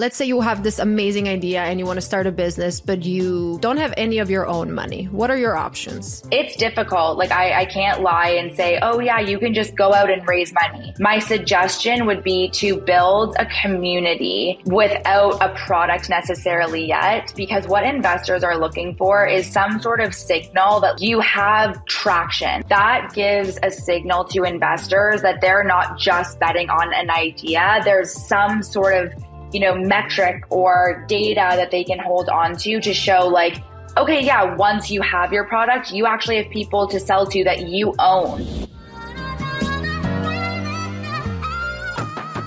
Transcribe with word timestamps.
let's 0.00 0.16
say 0.16 0.24
you 0.24 0.40
have 0.40 0.62
this 0.62 0.78
amazing 0.78 1.28
idea 1.28 1.62
and 1.62 1.78
you 1.78 1.84
want 1.84 1.98
to 1.98 2.00
start 2.00 2.26
a 2.26 2.32
business, 2.32 2.80
but 2.80 3.04
you 3.04 3.58
don't 3.60 3.76
have 3.76 3.92
any 3.98 4.16
of 4.16 4.30
your 4.30 4.46
own 4.46 4.72
money. 4.72 5.04
What 5.04 5.30
are 5.30 5.36
your 5.36 5.56
options? 5.56 6.24
It's 6.32 6.56
difficult. 6.56 7.18
Like, 7.18 7.30
I, 7.30 7.60
I 7.60 7.64
can't 7.66 8.00
lie 8.00 8.30
and 8.30 8.56
say, 8.56 8.78
oh, 8.80 9.00
yeah, 9.00 9.20
you 9.20 9.38
can 9.38 9.52
just 9.52 9.76
go 9.76 9.92
out 9.92 10.10
and 10.10 10.26
raise 10.26 10.54
money. 10.54 10.94
My 10.98 11.18
suggestion 11.18 12.06
would 12.06 12.24
be 12.24 12.48
to 12.54 12.80
build 12.80 13.36
a 13.38 13.46
community 13.60 14.62
without 14.64 15.34
a 15.42 15.54
product 15.54 16.08
necessarily 16.08 16.86
yet, 16.86 17.34
because 17.36 17.68
what 17.68 17.84
investors 17.84 18.42
are 18.42 18.58
looking 18.58 18.96
for 18.96 19.26
is 19.26 19.46
some 19.46 19.82
sort 19.82 20.00
of 20.00 20.14
signal 20.14 20.80
that 20.80 21.02
you 21.02 21.20
have 21.20 21.84
traction. 21.84 22.62
That 22.70 23.12
gives 23.12 23.58
a 23.62 23.70
signal 23.70 24.24
to 24.28 24.44
investors 24.44 25.20
that 25.20 25.42
they're 25.42 25.62
not 25.62 25.98
just 25.98 26.40
betting 26.40 26.70
on 26.70 26.94
an 26.94 27.10
idea. 27.10 27.82
There's 27.84 28.10
some 28.26 28.62
sort 28.62 28.94
of 28.94 29.12
you 29.52 29.60
know, 29.60 29.74
metric 29.74 30.44
or 30.50 31.04
data 31.08 31.52
that 31.56 31.70
they 31.70 31.82
can 31.82 31.98
hold 31.98 32.28
on 32.28 32.56
to 32.56 32.80
to 32.80 32.94
show 32.94 33.26
like, 33.26 33.62
okay, 33.96 34.24
yeah, 34.24 34.54
once 34.54 34.90
you 34.90 35.02
have 35.02 35.32
your 35.32 35.44
product, 35.44 35.92
you 35.92 36.06
actually 36.06 36.36
have 36.36 36.50
people 36.52 36.86
to 36.86 37.00
sell 37.00 37.26
to 37.26 37.42
that 37.44 37.68
you 37.68 37.94
own. 37.98 38.68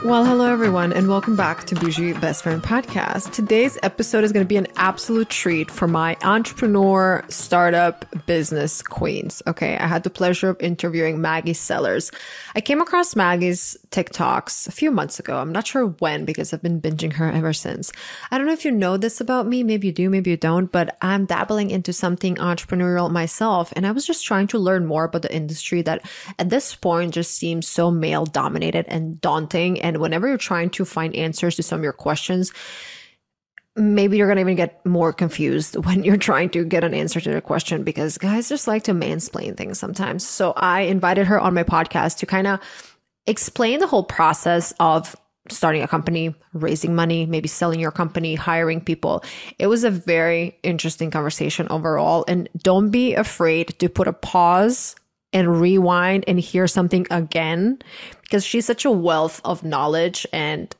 Well, 0.06 0.26
hello 0.26 0.52
everyone, 0.52 0.92
and 0.92 1.08
welcome 1.08 1.38
back 1.38 1.64
to 1.64 1.76
Boujee 1.76 2.20
Best 2.20 2.44
Friend 2.44 2.62
Podcast. 2.62 3.32
Today's 3.32 3.78
episode 3.84 4.26
is 4.26 4.34
going 4.34 4.44
to 4.44 4.48
be 4.48 4.58
an 4.58 4.68
absolute 4.76 5.30
treat 5.30 5.72
for 5.72 5.88
my 5.88 6.18
entrepreneur 6.24 7.24
startup 7.30 8.06
business 8.26 8.82
queens. 8.82 9.42
Okay, 9.48 9.78
I 9.78 9.88
had 9.88 10.04
the 10.04 10.10
pleasure 10.10 10.50
of 10.50 10.60
interviewing 10.60 11.22
Maggie 11.22 11.54
Sellers. 11.54 12.12
I 12.54 12.60
came 12.60 12.82
across 12.82 13.16
Maggie's 13.16 13.78
TikToks 13.94 14.68
a 14.68 14.72
few 14.72 14.92
months 14.92 15.20
ago. 15.20 15.38
I'm 15.38 15.52
not 15.52 15.68
sure 15.68 15.86
when 15.86 16.26
because 16.26 16.52
I've 16.52 16.64
been 16.64 16.82
binging 16.82 17.14
her 17.14 17.32
ever 17.32 17.54
since. 17.54 17.92
I 18.32 18.38
don't 18.38 18.48
know 18.48 18.54
if 18.54 18.66
you 18.66 18.72
know 18.72 18.98
this 18.98 19.22
about 19.22 19.48
me. 19.48 19.64
Maybe 19.64 19.88
you 19.88 19.94
do, 19.94 20.10
maybe 20.10 20.32
you 20.32 20.38
don't, 20.38 20.72
but 20.72 20.98
I'm 21.02 21.26
dabbling 21.26 21.70
into 21.70 21.94
something 21.94 22.36
entrepreneurial 22.36 23.12
myself. 23.12 23.72
And 23.76 23.86
I 23.86 23.92
was 23.92 24.06
just 24.06 24.26
trying 24.26 24.48
to 24.48 24.58
learn 24.58 24.86
more 24.86 25.06
about 25.06 25.22
the 25.22 25.34
industry 25.34 25.84
that 25.84 26.06
at 26.40 26.50
this 26.50 26.76
point 26.76 27.14
just 27.14 27.36
seems 27.36 27.68
so 27.68 27.92
male 27.92 28.26
dominated 28.26 28.86
and 28.90 29.22
daunting. 29.22 29.80
And 29.80 29.98
whenever 29.98 30.28
you're 30.28 30.38
trying 30.38 30.72
to 30.72 30.86
find 30.86 31.16
answers 31.16 31.56
to 31.58 31.64
some 31.64 31.80
of 31.80 31.84
your 31.84 31.94
questions, 31.94 32.52
maybe 33.76 34.18
you're 34.18 34.28
going 34.28 34.38
to 34.38 34.42
even 34.42 34.56
get 34.56 34.86
more 34.86 35.14
confused 35.14 35.76
when 35.86 36.04
you're 36.04 36.18
trying 36.18 36.50
to 36.52 36.66
get 36.66 36.84
an 36.84 36.94
answer 36.94 37.22
to 37.22 37.32
the 37.32 37.42
question 37.42 37.84
because 37.84 38.18
guys 38.18 38.50
just 38.50 38.68
like 38.68 38.84
to 38.84 38.94
mansplain 38.94 39.56
things 39.56 39.80
sometimes. 39.80 40.28
So 40.28 40.54
I 40.56 40.82
invited 40.82 41.28
her 41.28 41.40
on 41.40 41.54
my 41.54 41.64
podcast 41.64 42.18
to 42.18 42.26
kind 42.26 42.48
of 42.48 42.60
explain 43.28 43.80
the 43.80 43.88
whole 43.88 44.04
process 44.04 44.74
of 44.80 45.16
starting 45.50 45.82
a 45.82 45.88
company, 45.88 46.34
raising 46.54 46.96
money, 46.96 47.26
maybe 47.26 47.48
selling 47.48 47.80
your 47.80 47.92
company, 47.92 48.36
hiring 48.36 48.80
people. 48.80 49.24
It 49.60 49.68
was 49.68 49.84
a 49.84 49.92
very 49.92 50.58
interesting 50.64 51.12
conversation 51.12 51.68
overall. 51.70 52.24
And 52.28 52.48
don't 52.58 52.90
be 52.92 53.14
afraid 53.14 53.78
to 53.80 53.90
put 53.90 54.08
a 54.08 54.14
pause 54.14 54.96
and 55.34 55.60
rewind 55.60 56.24
and 56.28 56.40
hear 56.40 56.68
something 56.68 57.08
again 57.12 57.80
because 58.22 58.46
she's 58.46 58.66
such 58.66 58.86
a 58.86 58.92
wealth 58.92 59.42
of 59.44 59.64
knowledge 59.64 60.26
and 60.32 60.74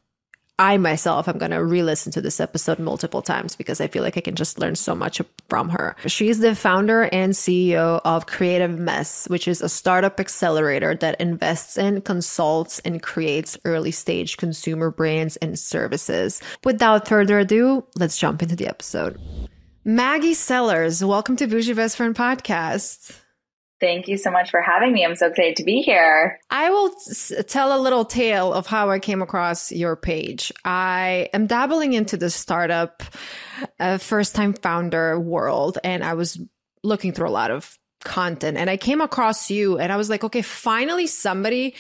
I 0.60 0.78
myself 0.78 1.28
am 1.28 1.40
going 1.40 1.50
to 1.50 1.64
re 1.64 1.82
listen 1.82 2.12
to 2.12 2.22
this 2.22 2.40
episode 2.40 2.78
multiple 2.78 3.24
times 3.24 3.56
because 3.56 3.82
I 3.82 3.88
feel 3.88 4.04
like 4.04 4.18
I 4.18 4.22
can 4.22 4.36
just 4.36 4.60
learn 4.60 4.76
so 4.76 4.94
much 4.94 5.20
from 5.50 5.70
her. 5.70 5.96
She's 6.06 6.40
the 6.40 6.56
founder 6.56 7.10
and 7.12 7.34
CEO 7.34 8.00
of 8.06 8.28
Creative 8.28 8.78
Mess, 8.78 9.28
which 9.30 9.48
is 9.48 9.62
a 9.62 9.70
startup 9.70 10.20
accelerator 10.20 10.94
that 10.96 11.20
invests 11.20 11.76
in, 11.76 12.02
consults, 12.02 12.78
and 12.80 13.02
creates 13.02 13.58
early 13.66 13.90
stage 13.90 14.38
consumer 14.38 14.92
brands 14.92 15.38
and 15.38 15.58
services. 15.58 16.40
Without 16.64 17.08
further 17.08 17.40
ado, 17.40 17.84
let's 17.96 18.20
jump 18.20 18.44
into 18.44 18.56
the 18.56 18.68
episode. 18.68 19.20
Maggie 19.84 20.36
Sellers, 20.36 21.04
welcome 21.04 21.36
to 21.38 21.48
Boujee 21.48 21.76
Best 21.76 21.98
Friend 21.98 22.16
Podcast. 22.16 23.23
Thank 23.84 24.08
you 24.08 24.16
so 24.16 24.32
much 24.32 24.50
for 24.50 24.62
having 24.62 24.94
me. 24.94 25.04
I'm 25.04 25.18
so 25.18 25.28
excited 25.28 25.58
to 25.58 25.66
be 25.66 25.82
here. 25.82 26.40
I 26.50 26.70
will 26.70 26.96
tell 27.48 27.78
a 27.78 27.84
little 27.84 28.06
tale 28.06 28.54
of 28.54 28.66
how 28.66 28.90
I 28.90 29.00
came 29.00 29.22
across 29.22 29.74
your 29.74 29.98
page. 29.98 30.54
I 30.64 31.28
am 31.34 31.48
dabbling 31.48 31.92
into 31.92 32.16
the 32.16 32.30
startup, 32.30 33.04
uh, 33.82 33.98
first 33.98 34.36
time 34.36 34.54
founder 34.54 35.20
world, 35.20 35.80
and 35.84 36.02
I 36.02 36.14
was 36.14 36.40
looking 36.82 37.12
through 37.12 37.28
a 37.28 37.32
lot 37.32 37.52
of 37.52 37.78
content 38.06 38.58
and 38.58 38.70
I 38.70 38.78
came 38.78 39.02
across 39.02 39.52
you 39.52 39.78
and 39.80 39.92
I 39.92 39.98
was 39.98 40.10
like, 40.10 40.24
okay, 40.24 40.42
finally 40.42 41.06
somebody 41.06 41.76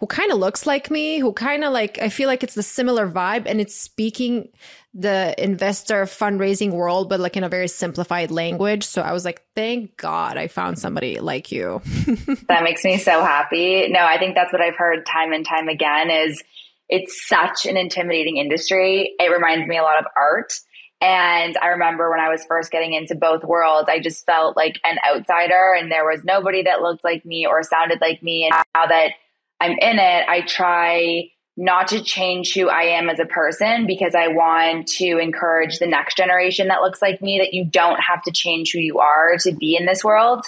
who 0.00 0.06
kind 0.06 0.30
of 0.30 0.38
looks 0.38 0.66
like 0.66 0.90
me, 0.90 1.18
who 1.18 1.32
kind 1.32 1.64
of 1.64 1.72
like, 1.72 1.98
I 2.00 2.08
feel 2.08 2.28
like 2.28 2.44
it's 2.44 2.54
the 2.54 2.62
similar 2.62 3.08
vibe 3.08 3.46
and 3.46 3.60
it's 3.60 3.74
speaking 3.74 4.48
the 4.94 5.34
investor 5.42 6.04
fundraising 6.04 6.70
world, 6.70 7.08
but 7.08 7.20
like 7.20 7.36
in 7.36 7.44
a 7.44 7.48
very 7.48 7.68
simplified 7.68 8.30
language. 8.30 8.84
So 8.84 9.02
I 9.02 9.12
was 9.12 9.24
like, 9.24 9.42
thank 9.54 9.96
God 9.96 10.36
I 10.36 10.48
found 10.48 10.78
somebody 10.78 11.18
like 11.20 11.50
you. 11.50 11.82
that 12.48 12.62
makes 12.62 12.84
me 12.84 12.96
so 12.98 13.22
happy. 13.22 13.88
No, 13.88 14.00
I 14.00 14.18
think 14.18 14.34
that's 14.34 14.52
what 14.52 14.62
I've 14.62 14.76
heard 14.76 15.04
time 15.04 15.32
and 15.32 15.44
time 15.44 15.68
again 15.68 16.10
is 16.10 16.42
it's 16.88 17.28
such 17.28 17.66
an 17.66 17.76
intimidating 17.76 18.36
industry. 18.36 19.14
It 19.18 19.32
reminds 19.32 19.66
me 19.66 19.78
a 19.78 19.82
lot 19.82 19.98
of 19.98 20.06
art. 20.16 20.54
And 21.00 21.56
I 21.58 21.68
remember 21.68 22.10
when 22.10 22.20
I 22.20 22.28
was 22.28 22.44
first 22.46 22.72
getting 22.72 22.92
into 22.92 23.14
both 23.14 23.44
worlds, 23.44 23.88
I 23.88 24.00
just 24.00 24.26
felt 24.26 24.56
like 24.56 24.80
an 24.84 24.98
outsider 25.08 25.74
and 25.78 25.92
there 25.92 26.04
was 26.04 26.24
nobody 26.24 26.64
that 26.64 26.82
looked 26.82 27.04
like 27.04 27.24
me 27.24 27.46
or 27.46 27.62
sounded 27.62 28.00
like 28.00 28.22
me. 28.22 28.44
And 28.44 28.54
now 28.74 28.86
that 28.86 29.12
I'm 29.60 29.72
in 29.72 29.98
it, 29.98 30.28
I 30.28 30.42
try 30.42 31.30
not 31.56 31.88
to 31.88 32.02
change 32.02 32.54
who 32.54 32.68
I 32.68 32.82
am 32.82 33.10
as 33.10 33.18
a 33.18 33.26
person 33.26 33.86
because 33.86 34.14
I 34.14 34.28
want 34.28 34.86
to 34.98 35.18
encourage 35.18 35.78
the 35.78 35.88
next 35.88 36.16
generation 36.16 36.68
that 36.68 36.82
looks 36.82 37.02
like 37.02 37.20
me 37.20 37.38
that 37.38 37.52
you 37.52 37.64
don't 37.64 37.98
have 37.98 38.22
to 38.22 38.30
change 38.30 38.70
who 38.72 38.78
you 38.78 39.00
are 39.00 39.36
to 39.38 39.52
be 39.52 39.76
in 39.76 39.84
this 39.84 40.04
world. 40.04 40.46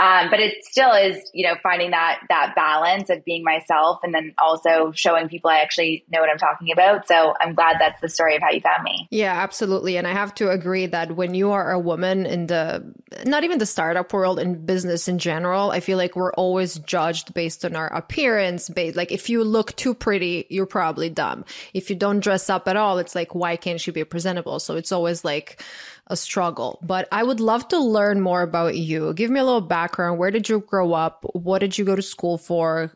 Um, 0.00 0.30
but 0.30 0.40
it 0.40 0.64
still 0.64 0.92
is, 0.92 1.30
you 1.34 1.46
know, 1.46 1.56
finding 1.62 1.90
that 1.90 2.20
that 2.30 2.54
balance 2.56 3.10
of 3.10 3.22
being 3.22 3.44
myself 3.44 4.00
and 4.02 4.14
then 4.14 4.34
also 4.38 4.92
showing 4.92 5.28
people 5.28 5.50
I 5.50 5.58
actually 5.58 6.06
know 6.10 6.20
what 6.20 6.30
I'm 6.30 6.38
talking 6.38 6.72
about. 6.72 7.06
So 7.06 7.34
I'm 7.38 7.54
glad 7.54 7.76
that's 7.78 8.00
the 8.00 8.08
story 8.08 8.34
of 8.34 8.40
how 8.40 8.50
you 8.50 8.62
found 8.62 8.82
me. 8.82 9.06
Yeah, 9.10 9.34
absolutely. 9.34 9.98
And 9.98 10.06
I 10.06 10.12
have 10.12 10.34
to 10.36 10.50
agree 10.50 10.86
that 10.86 11.16
when 11.16 11.34
you 11.34 11.50
are 11.50 11.70
a 11.70 11.78
woman 11.78 12.24
in 12.24 12.46
the 12.46 12.94
not 13.26 13.44
even 13.44 13.58
the 13.58 13.66
startup 13.66 14.10
world 14.14 14.38
in 14.38 14.64
business 14.64 15.06
in 15.06 15.18
general, 15.18 15.70
I 15.70 15.80
feel 15.80 15.98
like 15.98 16.16
we're 16.16 16.32
always 16.32 16.78
judged 16.78 17.34
based 17.34 17.66
on 17.66 17.76
our 17.76 17.92
appearance. 17.92 18.70
Based 18.70 18.96
like 18.96 19.12
if 19.12 19.28
you 19.28 19.44
look 19.44 19.76
too 19.76 19.92
pretty, 19.92 20.46
you're 20.48 20.64
probably 20.64 21.10
dumb. 21.10 21.44
If 21.74 21.90
you 21.90 21.96
don't 21.96 22.20
dress 22.20 22.48
up 22.48 22.68
at 22.68 22.76
all, 22.76 22.96
it's 22.96 23.14
like 23.14 23.34
why 23.34 23.56
can't 23.56 23.86
you 23.86 23.92
be 23.92 24.04
presentable? 24.04 24.60
So 24.60 24.76
it's 24.76 24.92
always 24.92 25.26
like 25.26 25.62
a 26.10 26.16
struggle. 26.16 26.78
But 26.82 27.08
I 27.10 27.22
would 27.22 27.40
love 27.40 27.66
to 27.68 27.78
learn 27.78 28.20
more 28.20 28.42
about 28.42 28.76
you. 28.76 29.14
Give 29.14 29.30
me 29.30 29.40
a 29.40 29.44
little 29.44 29.60
background. 29.62 30.18
Where 30.18 30.30
did 30.30 30.48
you 30.48 30.60
grow 30.60 30.92
up? 30.92 31.24
What 31.32 31.60
did 31.60 31.78
you 31.78 31.84
go 31.84 31.96
to 31.96 32.02
school 32.02 32.36
for? 32.36 32.92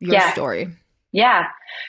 Your 0.00 0.12
yeah. 0.12 0.32
story. 0.32 0.68
Yeah. 1.10 1.46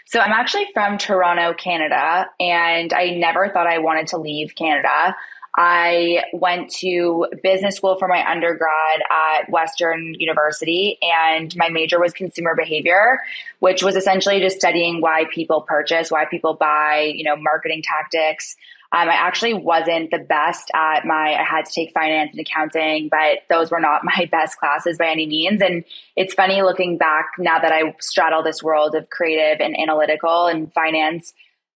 So 0.07 0.19
I'm 0.19 0.31
actually 0.31 0.67
from 0.73 0.97
Toronto, 0.97 1.53
Canada, 1.53 2.27
and 2.39 2.91
I 2.93 3.11
never 3.11 3.49
thought 3.49 3.67
I 3.67 3.77
wanted 3.77 4.07
to 4.07 4.17
leave 4.17 4.55
Canada. 4.55 5.15
I 5.57 6.23
went 6.31 6.71
to 6.75 7.27
business 7.43 7.75
school 7.75 7.97
for 7.97 8.07
my 8.07 8.25
undergrad 8.25 9.01
at 9.11 9.49
Western 9.49 10.15
University, 10.17 10.97
and 11.01 11.53
my 11.57 11.69
major 11.69 11.99
was 11.99 12.13
consumer 12.13 12.55
behavior, 12.55 13.19
which 13.59 13.83
was 13.83 13.95
essentially 13.95 14.39
just 14.39 14.57
studying 14.57 15.01
why 15.01 15.25
people 15.33 15.61
purchase, 15.61 16.09
why 16.09 16.25
people 16.25 16.53
buy, 16.53 17.11
you 17.13 17.25
know, 17.25 17.35
marketing 17.35 17.83
tactics, 17.83 18.55
um, 18.91 19.07
I 19.07 19.13
actually 19.13 19.53
wasn't 19.53 20.09
the 20.09 20.17
best 20.17 20.71
at 20.73 21.05
my, 21.05 21.35
I 21.35 21.43
had 21.43 21.65
to 21.65 21.71
take 21.71 21.93
finance 21.93 22.31
and 22.31 22.39
accounting, 22.39 23.09
but 23.09 23.39
those 23.47 23.69
were 23.69 23.79
not 23.79 24.01
my 24.03 24.27
best 24.31 24.57
classes 24.57 24.97
by 24.97 25.09
any 25.09 25.27
means. 25.27 25.61
And 25.61 25.83
it's 26.15 26.33
funny 26.33 26.61
looking 26.61 26.97
back 26.97 27.31
now 27.37 27.59
that 27.59 27.71
I 27.71 27.95
straddle 27.99 28.41
this 28.41 28.63
world 28.63 28.95
of 28.95 29.09
creative 29.09 29.61
and 29.61 29.79
analytical 29.79 30.47
and 30.47 30.73
finance 30.73 31.33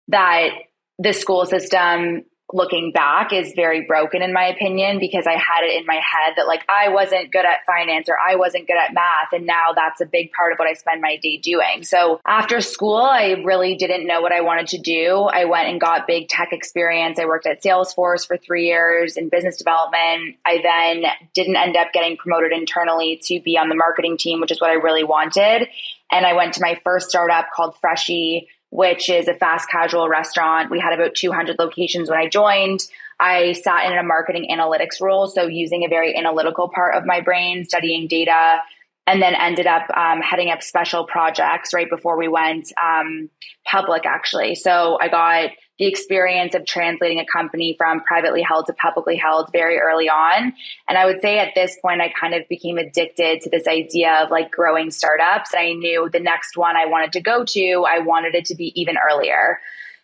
that 0.07 0.49
the 0.97 1.13
school 1.13 1.45
system 1.45 2.25
looking 2.53 2.91
back 2.91 3.33
is 3.33 3.51
very 3.55 3.85
broken 3.85 4.21
in 4.21 4.31
my 4.31 4.45
opinion 4.45 4.99
because 4.99 5.25
I 5.25 5.33
had 5.33 5.63
it 5.63 5.79
in 5.79 5.85
my 5.87 5.95
head 5.95 6.33
that 6.37 6.47
like 6.47 6.63
I 6.69 6.89
wasn't 6.89 7.31
good 7.31 7.45
at 7.45 7.65
finance 7.65 8.07
or 8.07 8.15
I 8.17 8.35
wasn't 8.35 8.67
good 8.67 8.77
at 8.77 8.93
math 8.93 9.33
and 9.33 9.45
now 9.45 9.71
that's 9.75 9.99
a 9.99 10.05
big 10.05 10.31
part 10.33 10.53
of 10.53 10.59
what 10.59 10.67
I 10.67 10.73
spend 10.73 11.01
my 11.01 11.17
day 11.17 11.37
doing. 11.37 11.83
So 11.83 12.21
after 12.25 12.61
school 12.61 12.97
I 12.97 13.41
really 13.43 13.75
didn't 13.75 14.05
know 14.05 14.21
what 14.21 14.31
I 14.31 14.41
wanted 14.41 14.67
to 14.67 14.77
do. 14.77 15.23
I 15.33 15.45
went 15.45 15.67
and 15.67 15.81
got 15.81 16.05
big 16.05 16.29
tech 16.29 16.53
experience. 16.53 17.17
I 17.19 17.25
worked 17.25 17.47
at 17.47 17.63
Salesforce 17.63 18.27
for 18.27 18.37
3 18.37 18.65
years 18.65 19.17
in 19.17 19.29
business 19.29 19.57
development. 19.57 20.37
I 20.45 20.59
then 20.61 21.11
didn't 21.33 21.55
end 21.55 21.75
up 21.75 21.91
getting 21.91 22.17
promoted 22.17 22.51
internally 22.51 23.19
to 23.23 23.41
be 23.41 23.57
on 23.57 23.69
the 23.69 23.75
marketing 23.75 24.17
team, 24.17 24.39
which 24.39 24.51
is 24.51 24.61
what 24.61 24.69
I 24.69 24.75
really 24.75 25.03
wanted. 25.03 25.67
And 26.11 26.25
I 26.25 26.33
went 26.33 26.53
to 26.53 26.61
my 26.61 26.79
first 26.83 27.09
startup 27.09 27.47
called 27.55 27.75
Freshii 27.81 28.47
which 28.73 29.07
is 29.07 29.27
a 29.27 29.35
fast 29.35 29.69
casual 29.69 30.09
restaurant. 30.09 30.71
We 30.71 30.79
had 30.79 30.93
about 30.93 31.13
200 31.13 31.59
locations 31.59 32.09
when 32.09 32.17
I 32.17 32.27
joined. 32.27 32.79
I 33.19 33.53
sat 33.53 33.85
in 33.85 33.95
a 33.95 34.01
marketing 34.01 34.47
analytics 34.51 34.99
role, 34.99 35.27
so 35.27 35.45
using 35.45 35.83
a 35.83 35.87
very 35.87 36.17
analytical 36.17 36.69
part 36.69 36.95
of 36.95 37.05
my 37.05 37.21
brain, 37.21 37.65
studying 37.65 38.07
data, 38.07 38.57
and 39.05 39.21
then 39.21 39.35
ended 39.35 39.67
up 39.67 39.83
um, 39.95 40.21
heading 40.21 40.49
up 40.49 40.63
special 40.63 41.05
projects 41.05 41.71
right 41.71 41.87
before 41.87 42.17
we 42.17 42.27
went 42.27 42.73
um, 42.83 43.29
public, 43.63 44.07
actually. 44.07 44.55
So 44.55 44.97
I 44.99 45.07
got 45.07 45.51
the 45.79 45.85
experience 45.85 46.53
of 46.53 46.65
translating 46.65 47.19
a 47.19 47.25
company 47.25 47.75
from 47.77 48.01
privately 48.01 48.41
held 48.41 48.67
to 48.67 48.73
publicly 48.73 49.15
held 49.15 49.51
very 49.51 49.79
early 49.79 50.07
on. 50.07 50.53
And 50.87 50.97
I 50.97 51.05
would 51.05 51.19
say 51.19 51.39
at 51.39 51.55
this 51.55 51.77
point, 51.81 52.01
I 52.01 52.13
kind 52.19 52.33
of 52.33 52.47
became 52.47 52.77
addicted 52.77 53.41
to 53.41 53.49
this 53.49 53.67
idea 53.67 54.23
of 54.23 54.29
like 54.29 54.51
growing 54.51 54.91
startups. 54.91 55.51
I 55.55 55.73
knew 55.73 56.09
the 56.11 56.19
next 56.19 56.57
one 56.57 56.75
I 56.75 56.85
wanted 56.85 57.11
to 57.13 57.21
go 57.21 57.43
to, 57.43 57.85
I 57.87 57.99
wanted 57.99 58.35
it 58.35 58.45
to 58.45 58.55
be 58.55 58.79
even 58.79 58.97
earlier. 58.97 59.59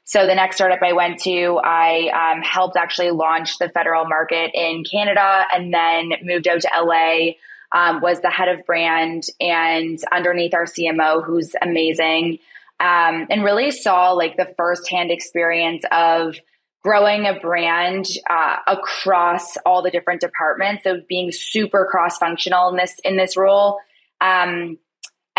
So 0.05 0.25
the 0.25 0.33
next 0.33 0.55
startup 0.55 0.81
I 0.81 0.93
went 0.93 1.19
to, 1.19 1.59
I 1.63 2.33
um, 2.33 2.41
helped 2.41 2.75
actually 2.75 3.11
launch 3.11 3.59
the 3.59 3.69
federal 3.69 4.05
market 4.05 4.49
in 4.55 4.83
Canada 4.83 5.43
and 5.53 5.71
then 5.71 6.13
moved 6.23 6.47
out 6.47 6.61
to 6.61 6.69
LA 6.81 7.33
um, 7.71 8.01
was 8.01 8.19
the 8.21 8.31
head 8.31 8.47
of 8.47 8.65
brand 8.65 9.25
and 9.39 9.99
underneath 10.11 10.55
our 10.55 10.65
CMO, 10.65 11.23
who's 11.23 11.53
amazing, 11.61 12.39
um, 12.79 13.27
and 13.29 13.43
really 13.43 13.71
saw 13.71 14.11
like 14.11 14.37
the 14.37 14.53
firsthand 14.57 15.11
experience 15.11 15.83
of 15.91 16.35
growing 16.81 17.25
a 17.25 17.37
brand 17.39 18.05
uh, 18.29 18.57
across 18.67 19.57
all 19.65 19.81
the 19.81 19.91
different 19.91 20.21
departments. 20.21 20.83
So 20.83 21.01
being 21.07 21.31
super 21.31 21.87
cross 21.89 22.17
functional 22.17 22.69
in 22.69 22.77
this 22.77 22.95
in 23.03 23.17
this 23.17 23.35
role. 23.35 23.79
Um, 24.21 24.77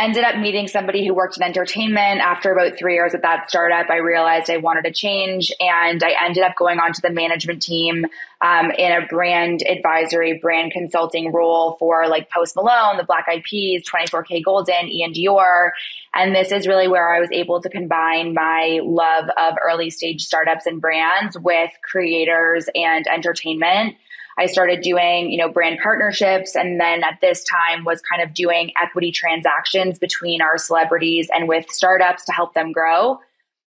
ended 0.05 0.25
up 0.25 0.37
meeting 0.37 0.69
somebody 0.69 1.07
who 1.07 1.15
worked 1.15 1.37
in 1.37 1.43
entertainment. 1.43 2.21
After 2.21 2.53
about 2.53 2.79
three 2.79 2.95
years 2.95 3.15
at 3.15 3.23
that 3.23 3.49
startup, 3.49 3.91
I 3.91 3.97
realized 3.97 4.51
I 4.51 4.57
wanted 4.57 4.85
to 4.85 4.93
change, 4.93 5.53
and 5.61 6.03
I 6.03 6.15
ended 6.25 6.43
up 6.43 6.57
going 6.57 6.79
onto 6.79 7.01
the 7.01 7.11
management 7.11 7.63
team 7.63 8.07
um, 8.41 8.71
in 8.71 8.93
a 8.93 9.07
brand 9.07 9.63
advisory, 9.63 10.39
brand 10.39 10.73
consulting 10.73 11.33
role 11.33 11.77
for 11.79 12.09
like 12.09 12.31
Post 12.31 12.57
Malone, 12.57 12.97
the 12.97 13.05
Black 13.05 13.27
Eyed 13.29 13.43
Peas, 13.43 13.83
24kGoldn, 13.89 14.69
iann 14.69 15.15
dior. 15.15 15.71
And 16.15 16.35
this 16.35 16.51
is 16.51 16.67
really 16.67 16.89
where 16.89 17.15
I 17.15 17.21
was 17.21 17.31
able 17.33 17.61
to 17.61 17.69
combine 17.69 18.35
my 18.35 18.81
love 18.83 19.29
of 19.37 19.55
early 19.63 19.91
stage 19.91 20.25
startups 20.25 20.67
and 20.67 20.81
brands 20.81 21.39
with 21.39 21.71
creators 21.83 22.69
and 22.75 23.07
entertainment. 23.07 23.97
I 24.41 24.47
started 24.47 24.81
doing, 24.81 25.31
you 25.31 25.37
know, 25.37 25.51
brand 25.51 25.81
partnerships 25.83 26.57
and 26.57 26.81
then 26.81 27.05
at 27.05 27.19
this 27.21 27.45
time 27.45 27.85
was 27.85 28.01
kind 28.01 28.23
of 28.23 28.33
doing 28.33 28.73
equity 28.83 29.13
transactions 29.13 29.99
between 29.99 30.41
our 30.41 30.57
celebrities 30.57 31.29
and 31.31 31.47
with 31.47 31.71
startups 31.71 32.25
to 32.25 32.33
help 32.33 32.55
them 32.55 32.73
grow. 32.73 33.19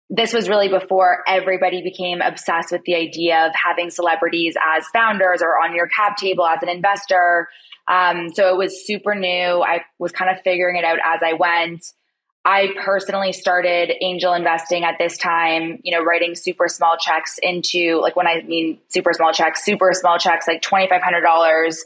This 0.10 0.34
was 0.34 0.50
really 0.50 0.68
before 0.68 1.24
everybody 1.26 1.82
became 1.82 2.20
obsessed 2.22 2.74
with 2.74 2.84
the 2.84 2.96
idea 2.96 3.46
of 3.46 3.54
having 3.56 3.90
celebrities 3.90 4.56
as 4.78 4.86
founders 4.88 5.42
or 5.42 5.58
on 5.64 5.74
your 5.74 5.88
cap 5.88 6.18
table 6.18 6.46
as 6.46 6.62
an 6.62 6.70
investor. 6.70 7.48
Um, 7.88 8.30
so 8.34 8.54
it 8.54 8.58
was 8.58 8.86
super 8.86 9.16
new. 9.16 9.64
I 9.64 9.84
was 10.00 10.12
kind 10.12 10.30
of 10.30 10.42
figuring 10.44 10.76
it 10.76 10.84
out 10.84 11.00
as 11.02 11.22
I 11.24 11.32
went. 11.32 11.86
I 12.46 12.70
personally 12.84 13.34
started 13.34 13.92
angel 14.02 14.34
investing 14.34 14.86
at 14.86 14.96
this 14.98 15.18
time, 15.18 15.80
you 15.84 15.92
know, 15.92 16.04
writing 16.04 16.34
super 16.34 16.68
small 16.70 16.96
checks 16.98 17.38
into 17.44 18.00
like 18.02 18.16
when 18.16 18.26
I 18.26 18.42
mean 18.44 18.80
super 18.88 19.12
small 19.12 19.34
checks, 19.34 19.66
super 19.66 19.92
small 19.94 20.18
checks, 20.18 20.48
like 20.48 20.62
$2,500 20.62 21.78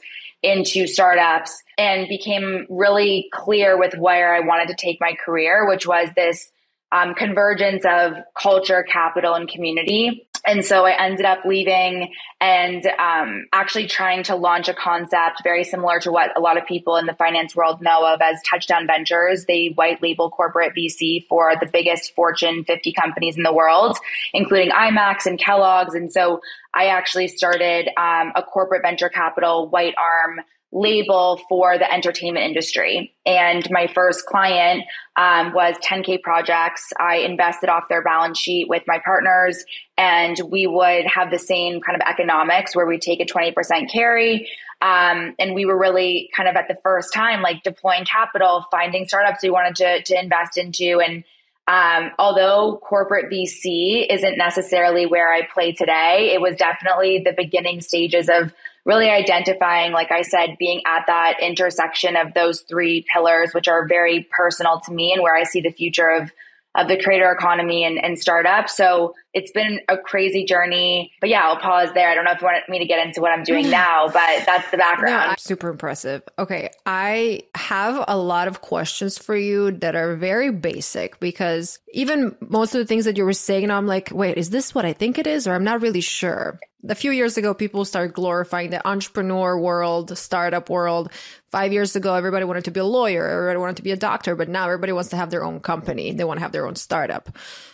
into 0.44 0.88
startups 0.88 1.64
and 1.78 2.08
became 2.08 2.66
really 2.70 3.28
clear 3.34 3.78
with 3.78 3.96
where 3.98 4.36
I 4.36 4.40
wanted 4.40 4.68
to 4.70 4.76
take 4.76 5.00
my 5.00 5.14
career, 5.14 5.68
which 5.68 5.88
was 5.88 6.10
this 6.16 6.52
um, 6.92 7.14
convergence 7.16 7.86
of 7.86 8.14
culture, 8.40 8.84
capital, 8.84 9.34
and 9.34 9.48
community. 9.48 10.28
And 10.46 10.66
so 10.66 10.86
I 10.86 10.92
ended 11.04 11.26
up 11.26 11.46
leaving 11.46 12.14
and 12.40 12.86
um, 12.98 13.46
actually 13.54 13.88
trying 13.88 14.24
to 14.24 14.36
launch 14.36 14.68
a 14.68 14.74
concept 14.74 15.42
very 15.44 15.64
similar 15.64 16.00
to 16.00 16.12
what 16.12 16.36
a 16.36 16.40
lot 16.40 16.58
of 16.58 16.66
people 16.66 16.98
in 16.98 17.06
the 17.06 17.14
finance 17.14 17.56
world 17.56 17.82
know 17.82 18.06
of 18.06 18.22
as 18.22 18.42
Touchdown 18.50 18.88
Ventures. 18.88 19.46
They 19.46 19.72
white 19.76 20.02
label 20.02 20.32
corporate 20.32 20.74
VC 20.76 21.28
for 21.28 21.54
the 21.60 21.68
biggest 21.72 22.16
Fortune 22.16 22.64
50 22.64 22.94
companies 22.94 23.38
in 23.38 23.44
the 23.44 23.54
world, 23.54 23.98
including 24.34 24.72
IMAX 24.72 25.26
and 25.26 25.40
Kellogg's. 25.40 25.94
And 25.94 26.12
so 26.12 26.42
I 26.74 26.88
actually 26.88 27.28
started 27.28 27.90
um, 27.98 28.32
a 28.36 28.42
corporate 28.42 28.82
venture 28.82 29.10
capital 29.10 29.70
white 29.70 29.94
arm 29.98 30.42
label 30.72 31.40
for 31.50 31.78
the 31.78 31.92
entertainment 31.92 32.46
industry. 32.46 33.14
And 33.26 33.68
my 33.72 33.88
first 33.88 34.26
client 34.26 34.84
um, 35.18 35.54
was 35.54 35.76
10K 35.86 36.22
Projects. 36.22 36.94
I 37.00 37.18
invested 37.18 37.70
off 37.70 37.90
their 37.90 38.04
balance 38.04 38.40
sheet 38.40 38.70
with 38.70 38.84
my 38.88 39.00
partners, 39.04 39.64
and 39.98 40.38
we 40.50 40.68
would 40.68 41.06
have 41.06 41.30
the 41.30 41.40
same 41.40 41.82
kind 41.82 42.02
of 42.02 42.08
economics 42.08 42.76
where 42.76 42.86
we 42.86 43.00
take 43.00 43.20
a 43.20 43.26
20% 43.26 43.92
carry. 43.92 44.50
Um, 44.82 45.36
and 45.38 45.54
we 45.54 45.66
were 45.66 45.78
really 45.78 46.30
kind 46.36 46.50
of 46.50 46.56
at 46.56 46.68
the 46.68 46.78
first 46.82 47.14
time, 47.14 47.42
like 47.42 47.64
deploying 47.64 48.06
capital, 48.06 48.66
finding 48.72 49.08
startups 49.08 49.44
we 49.44 49.50
wanted 49.50 49.76
to, 49.76 50.04
to 50.04 50.20
invest 50.20 50.58
into. 50.58 51.00
And 51.06 51.24
um, 51.68 52.12
although 52.18 52.80
corporate 52.84 53.32
VC 53.32 54.08
isn't 54.10 54.38
necessarily 54.38 55.06
where 55.06 55.32
I 55.32 55.48
play 55.54 55.72
today, 55.74 56.32
it 56.34 56.42
was 56.42 56.56
definitely 56.56 57.22
the 57.24 57.34
beginning 57.34 57.82
stages 57.82 58.28
of 58.28 58.54
really 58.86 59.10
identifying, 59.10 59.92
like 59.92 60.12
I 60.12 60.24
said, 60.24 60.58
being 60.60 60.82
at 60.86 61.04
that 61.08 61.36
intersection 61.42 62.16
of 62.16 62.34
those 62.34 62.62
three 62.62 63.06
pillars, 63.14 63.52
which 63.54 63.68
are 63.68 63.88
very 63.88 64.28
personal 64.36 64.80
to 64.86 64.92
me 64.92 65.14
and 65.14 65.22
where 65.22 65.36
I 65.36 65.44
see 65.44 65.62
the 65.62 65.72
future 65.72 66.10
of 66.10 66.32
of 66.76 66.88
the 66.88 67.02
creator 67.02 67.32
economy 67.32 67.84
and, 67.84 68.04
and 68.04 68.18
startups. 68.18 68.78
So 68.78 69.14
it's 69.34 69.52
been 69.52 69.82
a 69.90 69.98
crazy 69.98 70.46
journey. 70.46 71.12
But 71.20 71.30
yeah, 71.30 71.44
I'll 71.44 71.58
pause 71.58 71.90
there. 71.94 72.10
I 72.10 72.16
don't 72.16 72.24
know 72.24 72.32
if 72.32 72.42
you 72.42 72.46
want 72.46 72.68
me 72.70 72.80
to 72.80 72.86
get 72.86 73.06
into 73.06 73.20
what 73.22 73.32
I'm 73.32 73.44
doing 73.44 73.70
now, 73.70 74.08
but 74.08 74.46
that's 74.46 74.70
the 74.72 74.78
background. 74.78 75.32
No, 75.32 75.36
super 75.38 75.70
impressive. 75.70 76.24
Okay. 76.40 76.70
I 76.86 77.42
have 77.56 78.04
a 78.08 78.18
lot 78.18 78.48
of 78.48 78.62
questions 78.62 79.18
for 79.18 79.36
you 79.36 79.72
that 79.72 79.96
are 79.96 80.16
very 80.16 80.52
basic 80.52 81.20
because 81.20 81.80
even 81.94 82.36
most 82.40 82.74
of 82.74 82.80
the 82.80 82.86
things 82.86 83.06
that 83.06 83.18
you 83.18 83.26
were 83.26 83.34
saying, 83.34 83.70
I'm 83.70 83.88
like, 83.88 84.10
wait, 84.12 84.38
is 84.38 84.50
this 84.50 84.74
what 84.74 84.86
I 84.86 84.94
think 84.94 85.18
it 85.18 85.28
is? 85.28 85.48
Or 85.48 85.54
I'm 85.54 85.66
not 85.66 85.82
really 85.82 86.02
sure 86.02 86.60
a 86.88 86.96
few 86.96 87.12
years 87.12 87.38
ago, 87.38 87.54
people 87.54 87.86
started 87.86 88.14
glorifying 88.14 88.70
the 88.70 88.86
entrepreneur 88.88 89.60
world, 89.60 90.18
startup 90.18 90.70
world. 90.70 91.12
Five 91.52 91.74
years 91.74 91.98
ago, 91.98 92.14
everybody 92.14 92.46
wanted 92.46 92.64
to 92.66 92.72
be 92.72 92.80
a 92.80 92.86
lawyer, 92.86 93.28
everybody 93.28 93.60
wanted 93.60 93.76
to 93.76 93.82
be 93.84 93.92
a 93.92 93.98
doctor, 93.98 94.38
but 94.38 94.48
now 94.48 94.66
everybody 94.66 94.94
wants 94.94 95.10
to 95.10 95.18
have 95.18 95.32
their 95.32 95.44
own 95.44 95.60
company. 95.60 96.14
They 96.14 96.24
want 96.24 96.38
to 96.38 96.42
have 96.44 96.54
their 96.54 96.66
own 96.66 96.78
startup. 96.78 97.28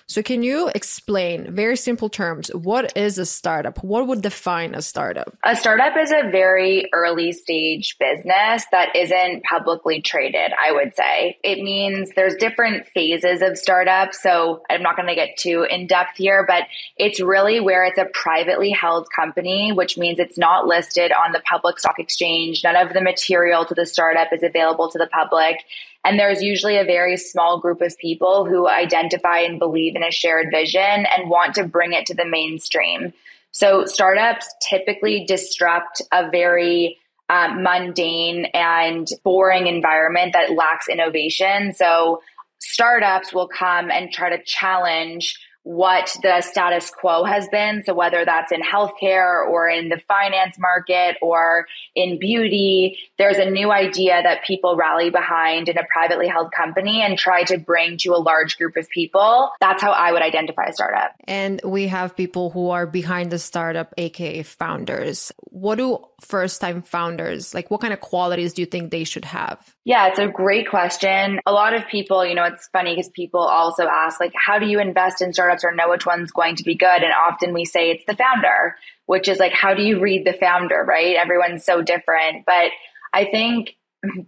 So, 0.09 0.23
can 0.23 0.41
you 0.41 0.71
explain, 0.73 1.53
very 1.53 1.75
simple 1.75 2.07
terms, 2.07 2.47
what 2.55 2.95
is 2.95 3.17
a 3.17 3.25
startup? 3.25 3.83
What 3.83 4.07
would 4.07 4.21
define 4.21 4.73
a 4.73 4.81
startup? 4.81 5.37
A 5.43 5.53
startup 5.53 5.97
is 5.97 6.11
a 6.11 6.29
very 6.31 6.89
early 6.93 7.33
stage 7.33 7.97
business 7.99 8.65
that 8.71 8.95
isn't 8.95 9.43
publicly 9.43 10.01
traded, 10.01 10.53
I 10.63 10.71
would 10.71 10.95
say. 10.95 11.37
It 11.43 11.61
means 11.61 12.11
there's 12.15 12.35
different 12.35 12.87
phases 12.87 13.41
of 13.41 13.57
startups. 13.57 14.23
So, 14.23 14.63
I'm 14.69 14.81
not 14.81 14.95
going 14.95 15.09
to 15.09 15.15
get 15.15 15.35
too 15.37 15.67
in 15.69 15.87
depth 15.87 16.15
here, 16.15 16.45
but 16.47 16.63
it's 16.95 17.19
really 17.19 17.59
where 17.59 17.83
it's 17.83 17.97
a 17.97 18.05
privately 18.13 18.69
held 18.69 19.09
company, 19.13 19.73
which 19.73 19.97
means 19.97 20.19
it's 20.19 20.37
not 20.37 20.67
listed 20.67 21.11
on 21.11 21.33
the 21.33 21.41
public 21.41 21.79
stock 21.79 21.99
exchange. 21.99 22.63
None 22.63 22.77
of 22.77 22.93
the 22.93 23.01
material 23.01 23.65
to 23.65 23.73
the 23.73 23.85
startup 23.85 24.31
is 24.31 24.41
available 24.41 24.89
to 24.89 24.97
the 24.97 25.07
public. 25.07 25.65
And 26.07 26.17
there's 26.17 26.41
usually 26.41 26.77
a 26.77 26.85
very 26.85 27.17
small 27.17 27.59
group 27.59 27.81
of 27.81 27.97
people 27.97 28.45
who 28.45 28.65
identify 28.65 29.39
and 29.39 29.59
believe 29.59 29.93
in 29.93 30.03
a 30.03 30.11
shared 30.11 30.47
vision 30.53 30.81
and 30.81 31.29
want 31.29 31.53
to 31.55 31.65
bring 31.65 31.91
it 31.91 32.05
to 32.05 32.13
the 32.13 32.23
mainstream. 32.25 33.11
So 33.51 33.83
startups 33.83 34.47
typically 34.69 35.25
disrupt 35.25 36.01
a 36.13 36.29
very 36.29 36.97
um, 37.27 37.61
mundane 37.61 38.45
and 38.53 39.05
boring 39.25 39.67
environment 39.67 40.31
that 40.31 40.53
lacks 40.53 40.87
innovation. 40.87 41.73
So 41.73 42.21
startups 42.59 43.33
will 43.33 43.49
come 43.49 43.91
and 43.91 44.09
try 44.09 44.29
to 44.29 44.41
challenge 44.45 45.37
what 45.67 46.15
the 46.23 46.39
status 46.39 46.89
quo 46.89 47.25
has 47.25 47.49
been. 47.49 47.83
So 47.83 47.93
whether 47.93 48.23
that's 48.23 48.53
in 48.53 48.61
healthcare 48.61 49.45
or 49.45 49.67
in 49.67 49.89
the 49.89 49.99
finance 50.07 50.57
market 50.57 51.17
or 51.21 51.67
in 51.93 52.19
beauty, 52.19 52.97
there's 53.17 53.37
a 53.37 53.49
new 53.49 53.69
idea 53.69 54.23
that 54.23 54.45
people 54.45 54.77
rally 54.77 55.09
behind 55.09 55.67
in 55.67 55.77
a 55.77 55.83
privately 55.91 56.29
held 56.29 56.53
company 56.53 57.01
and 57.01 57.19
try 57.19 57.43
to 57.43 57.57
bring 57.57 57.97
to 57.97 58.13
a 58.13 58.17
large 58.17 58.57
group 58.57 58.77
of 58.77 58.87
people. 58.87 59.51
That's 59.59 59.81
how 59.81 59.91
I 59.91 60.13
would 60.13 60.21
identify 60.21 60.67
a 60.67 60.73
startup. 60.73 61.11
And 61.25 61.59
we 61.65 61.87
have 61.87 62.15
people 62.15 62.49
who 62.49 62.69
are 62.69 62.87
behind 62.87 63.31
the 63.31 63.39
startup, 63.39 63.93
aka 63.97 64.43
founders. 64.43 65.33
What 65.51 65.75
do 65.75 65.99
first 66.21 66.61
time 66.61 66.81
founders 66.81 67.53
like 67.53 67.69
what 67.69 67.81
kind 67.81 67.91
of 67.91 67.99
qualities 67.99 68.53
do 68.53 68.61
you 68.61 68.65
think 68.65 68.91
they 68.91 69.03
should 69.03 69.25
have? 69.25 69.75
Yeah, 69.87 70.07
it's 70.09 70.19
a 70.19 70.27
great 70.27 70.69
question. 70.69 71.39
A 71.45 71.53
lot 71.53 71.73
of 71.73 71.87
people, 71.87 72.25
you 72.25 72.35
know, 72.35 72.43
it's 72.43 72.67
funny 72.73 72.93
because 72.93 73.09
people 73.11 73.39
also 73.39 73.87
ask 73.87 74.19
like 74.19 74.33
how 74.35 74.59
do 74.59 74.65
you 74.65 74.81
invest 74.81 75.21
in 75.21 75.31
startups 75.31 75.63
or 75.63 75.73
know 75.73 75.89
which 75.89 76.05
one's 76.05 76.29
going 76.29 76.57
to 76.57 76.63
be 76.65 76.75
good. 76.75 77.03
And 77.03 77.13
often 77.13 77.53
we 77.53 77.63
say 77.63 77.89
it's 77.89 78.03
the 78.05 78.17
founder, 78.17 78.75
which 79.05 79.29
is 79.29 79.39
like, 79.39 79.53
how 79.53 79.73
do 79.73 79.83
you 79.83 80.01
read 80.01 80.27
the 80.27 80.33
founder, 80.33 80.83
right? 80.85 81.15
Everyone's 81.15 81.63
so 81.63 81.81
different. 81.81 82.45
But 82.45 82.71
I 83.13 83.29
think 83.31 83.77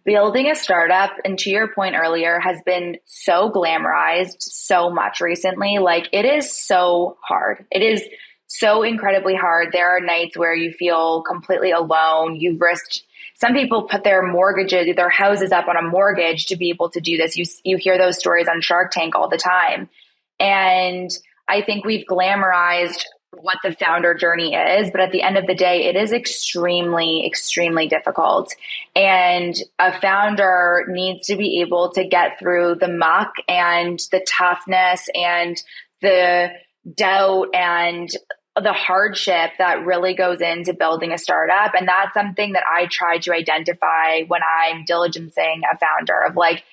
building 0.05 0.49
a 0.49 0.55
startup, 0.55 1.11
and 1.25 1.37
to 1.39 1.49
your 1.49 1.67
point 1.73 1.97
earlier, 1.97 2.39
has 2.39 2.61
been 2.65 2.95
so 3.05 3.51
glamorized 3.51 4.37
so 4.39 4.89
much 4.89 5.19
recently. 5.19 5.79
Like 5.79 6.07
it 6.13 6.23
is 6.23 6.57
so 6.57 7.17
hard. 7.21 7.65
It 7.69 7.81
is 7.81 8.01
so 8.47 8.83
incredibly 8.83 9.35
hard. 9.35 9.73
There 9.73 9.97
are 9.97 9.99
nights 9.99 10.37
where 10.37 10.55
you 10.55 10.71
feel 10.71 11.21
completely 11.23 11.71
alone. 11.71 12.37
You've 12.37 12.61
risked 12.61 13.03
some 13.39 13.53
people 13.53 13.83
put 13.83 14.03
their 14.03 14.21
mortgages, 14.21 14.93
their 14.95 15.09
houses 15.09 15.51
up 15.51 15.67
on 15.67 15.77
a 15.77 15.81
mortgage 15.81 16.47
to 16.47 16.57
be 16.57 16.69
able 16.69 16.89
to 16.89 16.99
do 16.99 17.17
this. 17.17 17.37
You 17.37 17.45
you 17.63 17.77
hear 17.77 17.97
those 17.97 18.19
stories 18.19 18.47
on 18.47 18.61
Shark 18.61 18.91
Tank 18.91 19.15
all 19.15 19.29
the 19.29 19.37
time. 19.37 19.89
And 20.39 21.09
I 21.47 21.61
think 21.61 21.85
we've 21.85 22.05
glamorized 22.05 23.03
what 23.31 23.57
the 23.63 23.73
founder 23.73 24.13
journey 24.13 24.55
is, 24.55 24.89
but 24.91 25.01
at 25.01 25.11
the 25.11 25.21
end 25.21 25.37
of 25.37 25.45
the 25.47 25.55
day, 25.55 25.85
it 25.85 25.95
is 25.95 26.11
extremely, 26.11 27.25
extremely 27.25 27.87
difficult. 27.87 28.53
And 28.95 29.55
a 29.77 29.99
founder 29.99 30.85
needs 30.89 31.27
to 31.27 31.35
be 31.35 31.61
able 31.61 31.91
to 31.93 32.05
get 32.05 32.39
through 32.39 32.75
the 32.75 32.87
muck 32.87 33.33
and 33.47 33.99
the 34.11 34.25
toughness 34.27 35.07
and 35.13 35.61
the 36.01 36.49
doubt 36.95 37.47
and 37.53 38.09
the 38.61 38.73
hardship 38.73 39.51
that 39.57 39.85
really 39.85 40.13
goes 40.13 40.41
into 40.41 40.73
building 40.73 41.11
a 41.11 41.17
startup. 41.17 41.73
And 41.73 41.87
that's 41.87 42.13
something 42.13 42.53
that 42.53 42.63
I 42.69 42.87
try 42.89 43.17
to 43.19 43.33
identify 43.33 44.23
when 44.27 44.41
I'm 44.43 44.85
diligencing 44.85 45.61
a 45.71 45.77
founder 45.77 46.19
of 46.27 46.35
like, 46.35 46.63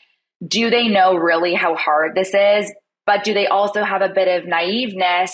do 0.47 0.71
they 0.71 0.89
know 0.89 1.17
really 1.17 1.55
how 1.55 1.75
hard 1.75 2.15
this 2.15 2.35
is? 2.35 2.73
But 3.07 3.25
do 3.25 3.33
they 3.33 3.47
also 3.47 3.85
have 3.85 4.03
a 4.03 4.09
bit 4.09 4.29
of 4.29 4.49
naiveness 4.49 5.33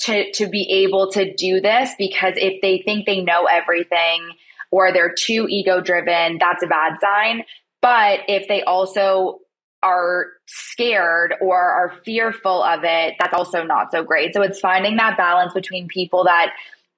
to, 0.00 0.30
to 0.32 0.48
be 0.48 0.84
able 0.84 1.10
to 1.12 1.34
do 1.34 1.60
this? 1.60 1.90
Because 1.98 2.34
if 2.36 2.60
they 2.60 2.82
think 2.84 3.06
they 3.06 3.20
know 3.22 3.46
everything 3.46 4.28
or 4.70 4.92
they're 4.92 5.14
too 5.16 5.46
ego 5.48 5.80
driven, 5.80 6.38
that's 6.38 6.62
a 6.62 6.66
bad 6.66 6.98
sign. 7.00 7.44
But 7.80 8.20
if 8.28 8.46
they 8.48 8.62
also 8.62 9.40
are 9.84 10.28
scared 10.46 11.34
or 11.40 11.56
are 11.56 11.92
fearful 12.04 12.62
of 12.62 12.80
it, 12.82 13.14
that's 13.20 13.34
also 13.34 13.62
not 13.62 13.90
so 13.92 14.02
great. 14.02 14.32
So 14.34 14.42
it's 14.42 14.58
finding 14.58 14.96
that 14.96 15.16
balance 15.16 15.52
between 15.52 15.86
people 15.88 16.24
that 16.24 16.52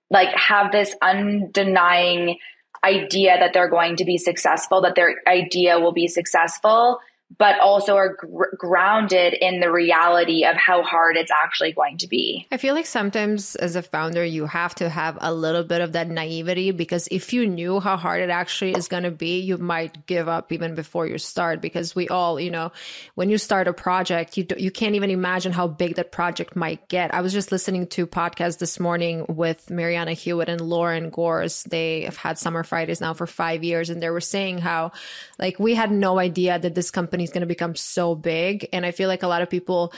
like 0.09 0.28
have 0.37 0.71
this 0.71 0.95
undenying 1.02 2.37
idea 2.85 3.37
that 3.38 3.52
they're 3.52 3.69
going 3.69 3.97
to 3.97 4.05
be 4.05 4.16
successful, 4.16 4.81
that 4.83 4.95
their 4.95 5.16
idea 5.26 5.81
will 5.81 5.93
be 5.93 6.07
successful, 6.07 7.00
but 7.38 7.59
also 7.59 7.97
are 7.97 8.14
gr- 8.14 8.54
grounded 8.56 9.35
in 9.35 9.61
the 9.61 9.71
reality 9.71 10.45
of 10.45 10.56
how 10.56 10.83
hard 10.83 11.16
it's 11.16 11.30
actually 11.30 11.73
going 11.73 11.99
to 11.99 12.06
be. 12.06 12.47
I 12.52 12.56
feel 12.56 12.75
like 12.75 12.87
sometimes 12.87 13.56
as 13.56 13.75
a 13.75 13.83
founder, 13.83 14.25
you 14.25 14.47
have 14.47 14.75
to 14.76 14.88
have 14.88 15.18
a 15.21 15.35
little 15.35 15.64
bit 15.64 15.80
of 15.80 15.92
that 15.92 16.09
naivety 16.09 16.71
because 16.71 17.09
if 17.11 17.33
you 17.33 17.47
knew 17.47 17.80
how 17.80 17.97
hard 17.97 18.23
it 18.23 18.30
actually 18.30 18.73
is 18.73 18.87
going 18.87 19.02
to 19.02 19.11
be, 19.11 19.40
you 19.40 19.59
might 19.59 20.06
give 20.06 20.28
up 20.28 20.52
even 20.52 20.75
before 20.75 21.06
you 21.06 21.18
start. 21.18 21.61
Because 21.61 21.97
we 21.97 22.09
all, 22.09 22.38
you 22.38 22.50
know, 22.50 22.71
when 23.16 23.28
you 23.28 23.38
start 23.38 23.66
a 23.66 23.73
project, 23.73 24.37
you 24.37 24.45
do, 24.45 24.54
you 24.56 24.71
can't 24.71 24.95
even 24.95 25.11
imagine 25.11 25.52
how 25.52 25.66
big 25.66 25.97
that 25.97 26.12
project 26.12 26.54
might 26.54 26.87
get. 26.88 27.12
I 27.12 27.23
was 27.23 27.33
just 27.33 27.50
listening 27.50 27.88
to 27.88 28.06
podcast 28.06 28.59
this 28.59 28.78
morning 28.78 29.26
with 29.28 29.68
Marianna 29.68 30.12
Hewitt 30.12 30.49
and 30.49 30.61
Lauren 30.61 31.11
Gores. 31.11 31.64
They 31.64 32.02
have 32.02 32.16
had 32.16 32.38
Summer 32.38 32.62
Fridays 32.62 33.00
now 33.00 33.14
for 33.14 33.26
five 33.26 33.64
years, 33.64 33.90
and 33.90 34.00
they 34.00 34.11
were 34.11 34.21
saying 34.21 34.59
how, 34.59 34.92
like, 35.40 35.59
we 35.59 35.75
had 35.75 35.90
no 35.90 36.21
idea 36.21 36.59
that 36.59 36.75
this 36.76 36.90
company 36.92 37.15
is 37.25 37.30
going 37.30 37.40
to 37.42 37.46
become 37.46 37.75
so 37.75 38.14
big. 38.14 38.68
And 38.73 38.85
I 38.85 38.90
feel 38.90 39.08
like 39.08 39.23
a 39.23 39.28
lot 39.28 39.42
of 39.42 39.50
people, 39.50 39.92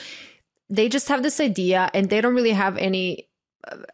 they 0.69 0.89
just 0.89 1.09
have 1.09 1.23
this 1.23 1.39
idea 1.39 1.89
and 1.93 2.09
they 2.09 2.21
don't 2.21 2.35
really 2.35 2.51
have 2.51 2.77
any 2.77 3.27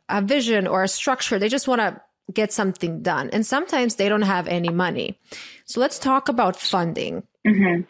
a 0.10 0.22
vision 0.22 0.67
or 0.67 0.84
a 0.84 0.88
structure. 0.88 1.39
They 1.39 1.50
just 1.50 1.67
want 1.67 1.82
to 1.82 2.01
get 2.34 2.53
something 2.53 3.01
done. 3.01 3.29
And 3.32 3.46
sometimes 3.46 3.96
they 3.96 4.10
don't 4.10 4.22
have 4.24 4.48
any 4.48 4.70
money. 4.70 5.20
So 5.65 5.79
let's 5.79 6.00
talk 6.00 6.29
about 6.29 6.55
funding. 6.55 7.24
Mm-hmm. 7.46 7.82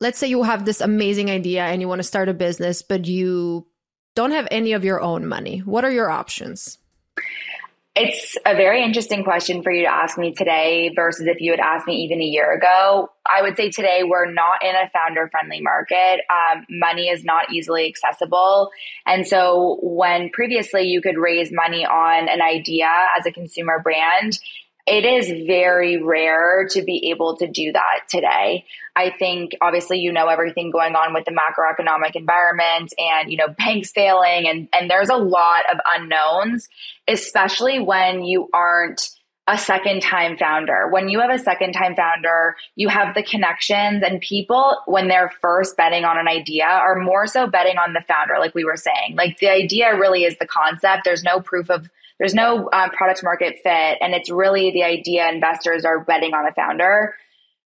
Let's 0.00 0.18
say 0.18 0.28
you 0.28 0.42
have 0.42 0.64
this 0.64 0.80
amazing 0.80 1.30
idea 1.30 1.64
and 1.64 1.80
you 1.80 1.88
want 1.88 1.98
to 1.98 2.04
start 2.08 2.28
a 2.28 2.34
business, 2.34 2.82
but 2.82 3.06
you 3.06 3.66
don't 4.14 4.32
have 4.32 4.48
any 4.50 4.72
of 4.72 4.84
your 4.84 5.00
own 5.00 5.26
money. 5.26 5.58
What 5.58 5.84
are 5.84 5.90
your 5.90 6.10
options? 6.10 6.78
It's 7.96 8.36
a 8.46 8.54
very 8.54 8.84
interesting 8.84 9.24
question 9.24 9.64
for 9.64 9.72
you 9.72 9.82
to 9.82 9.92
ask 9.92 10.16
me 10.16 10.32
today 10.32 10.92
versus 10.94 11.26
if 11.26 11.40
you 11.40 11.50
had 11.50 11.58
asked 11.58 11.88
me 11.88 12.04
even 12.04 12.20
a 12.20 12.24
year 12.24 12.52
ago. 12.52 13.10
I 13.26 13.42
would 13.42 13.56
say 13.56 13.68
today 13.70 14.02
we're 14.04 14.30
not 14.30 14.62
in 14.62 14.76
a 14.76 14.88
founder 14.90 15.28
friendly 15.28 15.60
market. 15.60 16.20
Um, 16.30 16.64
money 16.70 17.08
is 17.08 17.24
not 17.24 17.52
easily 17.52 17.88
accessible. 17.88 18.70
And 19.06 19.26
so 19.26 19.80
when 19.82 20.30
previously 20.30 20.84
you 20.84 21.02
could 21.02 21.18
raise 21.18 21.50
money 21.52 21.84
on 21.84 22.28
an 22.28 22.40
idea 22.40 22.88
as 23.18 23.26
a 23.26 23.32
consumer 23.32 23.80
brand, 23.82 24.38
it 24.86 25.04
is 25.04 25.46
very 25.46 26.00
rare 26.00 26.68
to 26.70 26.82
be 26.82 27.10
able 27.10 27.36
to 27.38 27.48
do 27.48 27.72
that 27.72 28.00
today. 28.08 28.64
I 29.00 29.10
think 29.18 29.52
obviously 29.62 29.98
you 29.98 30.12
know 30.12 30.28
everything 30.28 30.70
going 30.70 30.94
on 30.94 31.14
with 31.14 31.24
the 31.24 31.32
macroeconomic 31.32 32.14
environment 32.14 32.92
and 32.98 33.30
you 33.30 33.38
know 33.38 33.48
banks 33.58 33.90
failing 33.92 34.46
and 34.46 34.68
and 34.72 34.90
there's 34.90 35.08
a 35.08 35.16
lot 35.16 35.62
of 35.72 35.78
unknowns 35.96 36.68
especially 37.08 37.80
when 37.80 38.22
you 38.22 38.48
aren't 38.52 39.10
a 39.48 39.58
second 39.58 40.00
time 40.00 40.36
founder. 40.36 40.86
When 40.90 41.08
you 41.08 41.18
have 41.20 41.30
a 41.30 41.38
second 41.38 41.72
time 41.72 41.96
founder, 41.96 42.54
you 42.76 42.88
have 42.88 43.14
the 43.14 43.22
connections 43.22 44.02
and 44.06 44.20
people 44.20 44.76
when 44.86 45.08
they're 45.08 45.32
first 45.40 45.76
betting 45.76 46.04
on 46.04 46.18
an 46.18 46.28
idea 46.28 46.66
are 46.66 47.00
more 47.00 47.26
so 47.26 47.48
betting 47.48 47.76
on 47.76 47.92
the 47.92 48.02
founder 48.06 48.34
like 48.38 48.54
we 48.54 48.64
were 48.64 48.76
saying. 48.76 49.16
Like 49.16 49.38
the 49.38 49.50
idea 49.50 49.96
really 49.98 50.22
is 50.22 50.38
the 50.38 50.46
concept. 50.46 51.02
There's 51.04 51.24
no 51.24 51.40
proof 51.40 51.68
of 51.68 51.90
there's 52.18 52.34
no 52.34 52.68
um, 52.72 52.90
product 52.90 53.24
market 53.24 53.56
fit, 53.62 53.96
and 54.02 54.14
it's 54.14 54.28
really 54.28 54.70
the 54.70 54.84
idea 54.84 55.26
investors 55.32 55.86
are 55.86 56.04
betting 56.04 56.34
on 56.34 56.44
the 56.44 56.52
founder. 56.52 57.14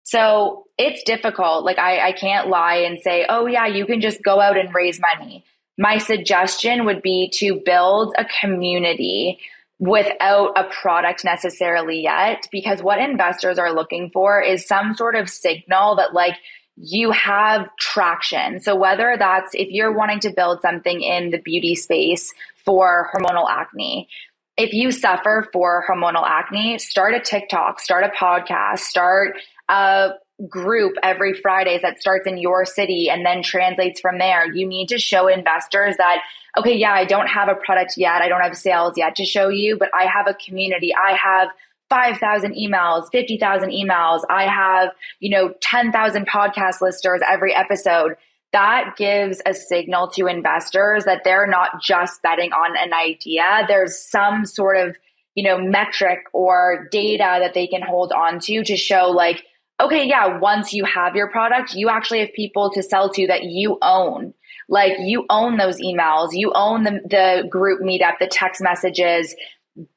So 0.03 0.65
it's 0.77 1.03
difficult. 1.03 1.63
Like 1.63 1.79
I, 1.79 2.09
I 2.09 2.11
can't 2.11 2.49
lie 2.49 2.75
and 2.75 2.99
say, 2.99 3.25
oh 3.27 3.45
yeah, 3.45 3.67
you 3.67 3.85
can 3.85 4.01
just 4.01 4.23
go 4.23 4.39
out 4.39 4.57
and 4.57 4.73
raise 4.73 4.99
money. 4.99 5.43
My 5.77 5.97
suggestion 5.97 6.85
would 6.85 7.01
be 7.01 7.31
to 7.35 7.61
build 7.65 8.13
a 8.17 8.25
community 8.41 9.39
without 9.79 10.53
a 10.55 10.65
product 10.65 11.25
necessarily 11.25 12.01
yet, 12.01 12.47
because 12.51 12.81
what 12.81 12.99
investors 12.99 13.57
are 13.57 13.73
looking 13.73 14.09
for 14.13 14.41
is 14.41 14.67
some 14.67 14.93
sort 14.93 15.15
of 15.15 15.29
signal 15.29 15.95
that 15.95 16.13
like 16.13 16.35
you 16.75 17.11
have 17.11 17.67
traction. 17.79 18.59
So 18.59 18.75
whether 18.75 19.15
that's 19.17 19.53
if 19.53 19.69
you're 19.69 19.91
wanting 19.91 20.19
to 20.21 20.31
build 20.31 20.61
something 20.61 21.01
in 21.01 21.31
the 21.31 21.39
beauty 21.39 21.75
space 21.75 22.33
for 22.65 23.09
hormonal 23.13 23.49
acne, 23.49 24.07
if 24.57 24.73
you 24.73 24.91
suffer 24.91 25.49
for 25.51 25.83
hormonal 25.89 26.23
acne, 26.25 26.77
start 26.77 27.15
a 27.15 27.19
TikTok, 27.19 27.79
start 27.79 28.03
a 28.03 28.09
podcast, 28.09 28.79
start 28.79 29.37
a 29.73 30.13
group 30.47 30.95
every 31.01 31.33
Fridays 31.33 31.81
that 31.81 31.99
starts 31.99 32.27
in 32.27 32.37
your 32.37 32.65
city 32.65 33.09
and 33.09 33.25
then 33.25 33.41
translates 33.41 33.99
from 33.99 34.19
there. 34.19 34.51
You 34.53 34.67
need 34.67 34.89
to 34.89 34.99
show 34.99 35.27
investors 35.27 35.95
that, 35.97 36.21
okay, 36.57 36.75
yeah, 36.75 36.91
I 36.91 37.05
don't 37.05 37.27
have 37.27 37.49
a 37.49 37.55
product 37.55 37.93
yet. 37.97 38.21
I 38.21 38.27
don't 38.27 38.41
have 38.41 38.55
sales 38.55 38.93
yet 38.97 39.15
to 39.15 39.25
show 39.25 39.49
you, 39.49 39.77
but 39.77 39.89
I 39.93 40.05
have 40.05 40.27
a 40.27 40.33
community. 40.33 40.93
I 40.93 41.15
have 41.15 41.49
5,000 41.89 42.55
emails, 42.55 43.07
50,000 43.11 43.69
emails. 43.69 44.21
I 44.29 44.47
have, 44.47 44.89
you 45.19 45.29
know, 45.29 45.53
10,000 45.61 46.27
podcast 46.27 46.81
listeners 46.81 47.21
every 47.27 47.53
episode 47.53 48.15
that 48.51 48.95
gives 48.97 49.41
a 49.47 49.53
signal 49.53 50.09
to 50.09 50.27
investors 50.27 51.05
that 51.05 51.21
they're 51.23 51.47
not 51.47 51.81
just 51.81 52.21
betting 52.21 52.51
on 52.51 52.77
an 52.77 52.93
idea. 52.93 53.65
There's 53.67 53.97
some 53.97 54.45
sort 54.45 54.77
of, 54.77 54.95
you 55.33 55.43
know, 55.43 55.57
metric 55.57 56.19
or 56.33 56.87
data 56.91 57.39
that 57.41 57.55
they 57.55 57.65
can 57.65 57.81
hold 57.81 58.11
on 58.11 58.39
to 58.41 58.63
to 58.63 58.77
show 58.77 59.09
like, 59.09 59.43
okay, 59.79 60.07
yeah, 60.07 60.37
once 60.39 60.73
you 60.73 60.85
have 60.85 61.15
your 61.15 61.29
product, 61.29 61.73
you 61.73 61.89
actually 61.89 62.19
have 62.19 62.33
people 62.33 62.71
to 62.71 62.83
sell 62.83 63.09
to 63.11 63.27
that 63.27 63.43
you 63.43 63.77
own. 63.81 64.33
Like 64.69 64.93
you 64.99 65.25
own 65.29 65.57
those 65.57 65.81
emails, 65.81 66.29
you 66.31 66.51
own 66.55 66.83
the, 66.83 67.01
the 67.09 67.47
group 67.49 67.81
meetup, 67.81 68.19
the 68.19 68.27
text 68.27 68.61
messages. 68.61 69.35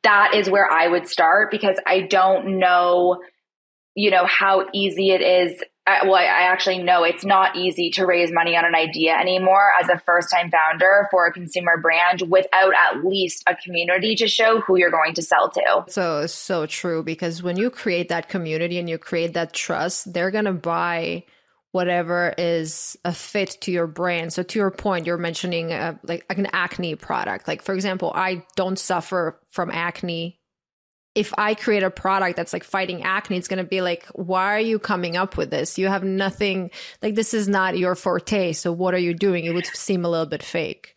That 0.02 0.34
is 0.34 0.50
where 0.50 0.70
I 0.70 0.88
would 0.88 1.06
start 1.06 1.50
because 1.50 1.78
I 1.86 2.00
don't 2.00 2.58
know, 2.58 3.22
you 3.94 4.10
know, 4.10 4.26
how 4.26 4.66
easy 4.72 5.10
it 5.10 5.20
is 5.20 5.62
I, 5.86 6.04
well, 6.04 6.16
I 6.16 6.42
actually 6.50 6.82
know 6.82 7.04
it's 7.04 7.24
not 7.24 7.54
easy 7.54 7.90
to 7.90 8.06
raise 8.06 8.32
money 8.32 8.56
on 8.56 8.64
an 8.64 8.74
idea 8.74 9.14
anymore 9.14 9.70
as 9.80 9.88
a 9.88 9.98
first 10.00 10.30
time 10.30 10.50
founder 10.50 11.06
for 11.10 11.26
a 11.26 11.32
consumer 11.32 11.78
brand 11.80 12.22
without 12.28 12.72
at 12.74 13.04
least 13.04 13.44
a 13.46 13.54
community 13.54 14.16
to 14.16 14.26
show 14.26 14.60
who 14.60 14.76
you're 14.76 14.90
going 14.90 15.14
to 15.14 15.22
sell 15.22 15.48
to. 15.50 15.84
So, 15.88 16.26
so 16.26 16.66
true 16.66 17.04
because 17.04 17.42
when 17.42 17.56
you 17.56 17.70
create 17.70 18.08
that 18.08 18.28
community 18.28 18.78
and 18.78 18.90
you 18.90 18.98
create 18.98 19.34
that 19.34 19.52
trust, 19.52 20.12
they're 20.12 20.32
going 20.32 20.46
to 20.46 20.52
buy 20.52 21.24
whatever 21.70 22.34
is 22.36 22.96
a 23.04 23.12
fit 23.12 23.58
to 23.60 23.70
your 23.70 23.86
brand. 23.86 24.32
So 24.32 24.42
to 24.42 24.58
your 24.58 24.70
point, 24.70 25.06
you're 25.06 25.18
mentioning 25.18 25.72
a, 25.72 26.00
like, 26.02 26.24
like 26.28 26.38
an 26.38 26.48
acne 26.52 26.96
product. 26.96 27.46
Like 27.46 27.62
for 27.62 27.74
example, 27.74 28.12
I 28.14 28.44
don't 28.56 28.78
suffer 28.78 29.40
from 29.50 29.70
acne 29.70 30.40
if 31.16 31.32
I 31.38 31.54
create 31.54 31.82
a 31.82 31.90
product 31.90 32.36
that's 32.36 32.52
like 32.52 32.62
fighting 32.62 33.02
acne, 33.02 33.38
it's 33.38 33.48
going 33.48 33.56
to 33.56 33.64
be 33.64 33.80
like, 33.80 34.04
why 34.12 34.54
are 34.54 34.60
you 34.60 34.78
coming 34.78 35.16
up 35.16 35.38
with 35.38 35.50
this? 35.50 35.78
You 35.78 35.88
have 35.88 36.04
nothing, 36.04 36.70
like, 37.02 37.14
this 37.14 37.32
is 37.32 37.48
not 37.48 37.78
your 37.78 37.94
forte. 37.94 38.52
So 38.52 38.70
what 38.70 38.92
are 38.92 38.98
you 38.98 39.14
doing? 39.14 39.46
It 39.46 39.54
would 39.54 39.64
seem 39.66 40.04
a 40.04 40.10
little 40.10 40.26
bit 40.26 40.42
fake. 40.42 40.94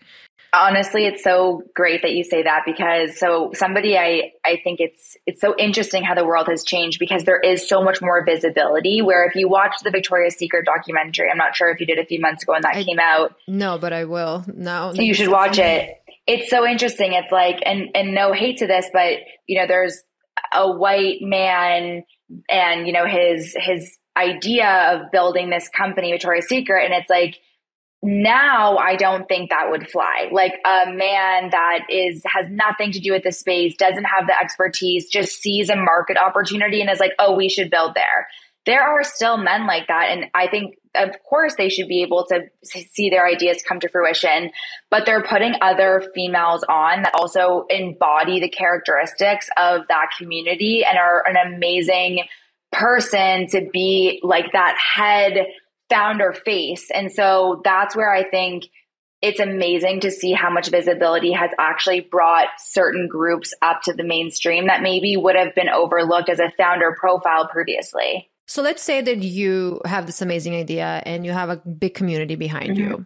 Honestly, 0.52 1.06
it's 1.06 1.24
so 1.24 1.64
great 1.74 2.02
that 2.02 2.12
you 2.12 2.24
say 2.24 2.44
that 2.44 2.64
because 2.66 3.20
so 3.20 3.52
somebody 3.54 3.96
I 3.96 4.32
I 4.44 4.60
think 4.64 4.80
it's 4.80 5.16
it's 5.28 5.40
so 5.40 5.56
interesting 5.60 6.04
how 6.04 6.16
the 6.16 6.26
world 6.26 6.48
has 6.48 6.64
changed 6.64 6.98
because 6.98 7.24
there 7.24 7.40
is 7.40 7.70
so 7.70 7.84
much 7.84 8.02
more 8.02 8.26
visibility 8.26 9.04
where 9.04 9.28
if 9.28 9.36
you 9.36 9.48
watch 9.48 9.76
the 9.84 9.92
Victoria's 9.92 10.36
Secret 10.38 10.66
documentary, 10.66 11.30
I'm 11.30 11.38
not 11.38 11.56
sure 11.56 11.70
if 11.70 11.80
you 11.80 11.86
did 11.86 12.00
a 12.00 12.06
few 12.06 12.20
months 12.20 12.42
ago 12.42 12.54
when 12.54 12.64
that 12.64 12.78
I, 12.78 12.84
came 12.84 12.98
out. 12.98 13.36
No, 13.48 13.78
but 13.78 13.94
I 13.94 14.06
will. 14.06 14.44
No. 14.52 14.92
You 14.96 15.14
should 15.14 15.30
watch 15.30 15.60
it 15.60 16.00
it's 16.30 16.50
so 16.52 16.66
interesting. 16.66 17.14
It's 17.14 17.32
like, 17.32 17.58
and 17.66 17.90
and 17.96 18.14
no 18.14 18.34
hate 18.34 18.58
to 18.58 18.68
this, 18.68 18.88
but 18.94 19.18
you 19.48 19.60
know, 19.60 19.66
there's 19.66 20.00
a 20.54 20.72
white 20.72 21.22
man 21.22 22.04
and 22.50 22.88
you 22.88 22.94
know 22.94 23.06
his 23.06 23.56
his 23.58 23.98
idea 24.18 24.68
of 24.68 25.12
building 25.12 25.50
this 25.50 25.70
company, 25.70 26.12
Victoria's 26.12 26.48
Secret, 26.48 26.86
and 26.86 26.94
it's 26.94 27.10
like 27.10 27.38
now 28.02 28.78
I 28.78 28.96
don't 28.96 29.28
think 29.28 29.50
that 29.50 29.70
would 29.70 29.90
fly. 29.90 30.30
Like 30.32 30.54
a 30.66 30.92
man 30.92 31.50
that 31.52 31.82
is 31.90 32.24
has 32.26 32.50
nothing 32.50 32.92
to 32.94 33.00
do 33.00 33.12
with 33.12 33.24
the 33.24 33.32
space, 33.32 33.76
doesn't 33.76 34.06
have 34.06 34.28
the 34.28 34.40
expertise, 34.40 35.10
just 35.10 35.42
sees 35.42 35.70
a 35.70 35.76
market 35.76 36.18
opportunity 36.18 36.82
and 36.82 36.90
is 36.90 37.00
like, 37.00 37.14
"Oh, 37.20 37.36
we 37.36 37.50
should 37.50 37.70
build 37.70 37.96
there." 37.96 38.28
There 38.66 38.82
are 38.82 39.04
still 39.04 39.38
men 39.38 39.68
like 39.68 39.88
that 39.88 40.10
and 40.10 40.26
I 40.34 40.48
think 40.48 40.76
of 40.96 41.12
course 41.28 41.56
they 41.56 41.70
should 41.70 41.88
be 41.88 42.02
able 42.02 42.26
to 42.26 42.42
see 42.64 43.10
their 43.10 43.26
ideas 43.26 43.64
come 43.68 43.80
to 43.80 43.90
fruition, 43.90 44.52
but 44.90 45.06
they're 45.06 45.24
putting 45.24 45.54
other 45.62 46.04
females 46.14 46.64
on 46.68 47.04
that 47.04 47.14
also 47.16 47.66
embody 47.70 48.40
the 48.40 48.50
characteristics 48.50 49.50
of 49.58 49.82
that 49.90 50.08
community 50.18 50.84
and 50.84 50.98
are 50.98 51.24
an 51.28 51.36
amazing 51.54 52.24
person 52.72 53.48
to 53.48 53.68
be 53.72 54.20
like 54.24 54.52
that 54.54 54.78
head 54.78 55.48
founder 55.90 56.34
face. 56.34 56.90
And 56.92 57.12
so 57.12 57.62
that's 57.64 57.96
where 57.96 58.14
I 58.14 58.30
think 58.30 58.66
it's 59.22 59.40
amazing 59.40 60.02
to 60.02 60.12
see 60.12 60.32
how 60.32 60.50
much 60.50 60.70
visibility 60.70 61.34
has 61.34 61.52
actually 61.60 62.02
brought 62.02 62.48
certain 62.58 63.08
groups 63.08 63.54
up 63.62 63.82
to 63.84 63.94
the 63.94 64.04
mainstream 64.04 64.68
that 64.68 64.82
maybe 64.82 65.18
would 65.18 65.36
have 65.36 65.54
been 65.56 65.68
overlooked 65.68 66.30
as 66.30 66.40
a 66.40 66.54
founder 66.58 66.96
profile 66.98 67.48
previously. 67.48 68.29
So 68.50 68.62
let's 68.62 68.84
say 68.84 69.02
that 69.02 69.20
you 69.20 69.80
have 69.86 70.08
this 70.08 70.22
amazing 70.22 70.56
idea 70.56 71.04
and 71.06 71.26
you 71.26 71.32
have 71.32 71.50
a 71.50 71.58
big 71.58 71.94
community 71.94 72.36
behind 72.36 72.72
mm-hmm. 72.78 72.90
you 72.90 73.06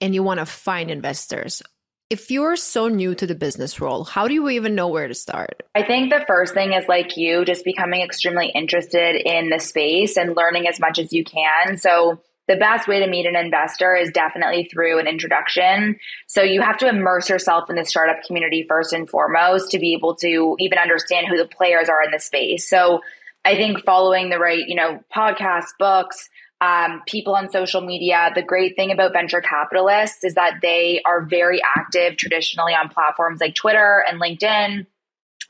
and 0.00 0.14
you 0.14 0.22
want 0.22 0.38
to 0.38 0.46
find 0.46 0.90
investors 0.90 1.62
if 2.10 2.30
you're 2.30 2.54
so 2.54 2.86
new 2.86 3.14
to 3.14 3.26
the 3.26 3.34
business 3.34 3.80
role, 3.80 4.04
how 4.04 4.28
do 4.28 4.34
you 4.34 4.48
even 4.50 4.74
know 4.74 4.88
where 4.88 5.08
to 5.08 5.14
start? 5.14 5.62
I 5.74 5.82
think 5.82 6.12
the 6.12 6.24
first 6.28 6.54
thing 6.54 6.72
is 6.72 6.86
like 6.86 7.16
you, 7.16 7.44
just 7.44 7.64
becoming 7.64 8.02
extremely 8.02 8.52
interested 8.54 9.16
in 9.16 9.48
the 9.50 9.58
space 9.58 10.16
and 10.16 10.36
learning 10.36 10.68
as 10.68 10.78
much 10.78 10.98
as 10.98 11.12
you 11.12 11.24
can. 11.24 11.76
So, 11.76 12.20
the 12.46 12.56
best 12.56 12.86
way 12.86 13.00
to 13.00 13.08
meet 13.08 13.24
an 13.24 13.36
investor 13.36 13.96
is 13.96 14.10
definitely 14.10 14.68
through 14.70 14.98
an 14.98 15.06
introduction. 15.06 15.96
So 16.26 16.42
you 16.42 16.60
have 16.60 16.76
to 16.76 16.88
immerse 16.90 17.30
yourself 17.30 17.70
in 17.70 17.76
the 17.76 17.86
startup 17.86 18.22
community 18.26 18.66
first 18.68 18.92
and 18.92 19.08
foremost 19.08 19.70
to 19.70 19.78
be 19.78 19.94
able 19.94 20.14
to 20.16 20.54
even 20.58 20.76
understand 20.76 21.26
who 21.26 21.38
the 21.38 21.48
players 21.48 21.88
are 21.88 22.02
in 22.02 22.10
the 22.10 22.18
space. 22.18 22.68
So 22.68 23.00
I 23.44 23.56
think 23.56 23.84
following 23.84 24.30
the 24.30 24.38
right, 24.38 24.66
you 24.66 24.74
know, 24.74 25.00
podcasts, 25.14 25.72
books, 25.78 26.28
um, 26.60 27.02
people 27.06 27.34
on 27.34 27.50
social 27.50 27.80
media. 27.80 28.30
The 28.34 28.42
great 28.42 28.76
thing 28.76 28.90
about 28.90 29.12
venture 29.12 29.40
capitalists 29.40 30.24
is 30.24 30.34
that 30.34 30.60
they 30.62 31.02
are 31.04 31.24
very 31.24 31.60
active 31.76 32.16
traditionally 32.16 32.72
on 32.72 32.88
platforms 32.88 33.40
like 33.40 33.54
Twitter 33.54 34.04
and 34.08 34.20
LinkedIn. 34.20 34.86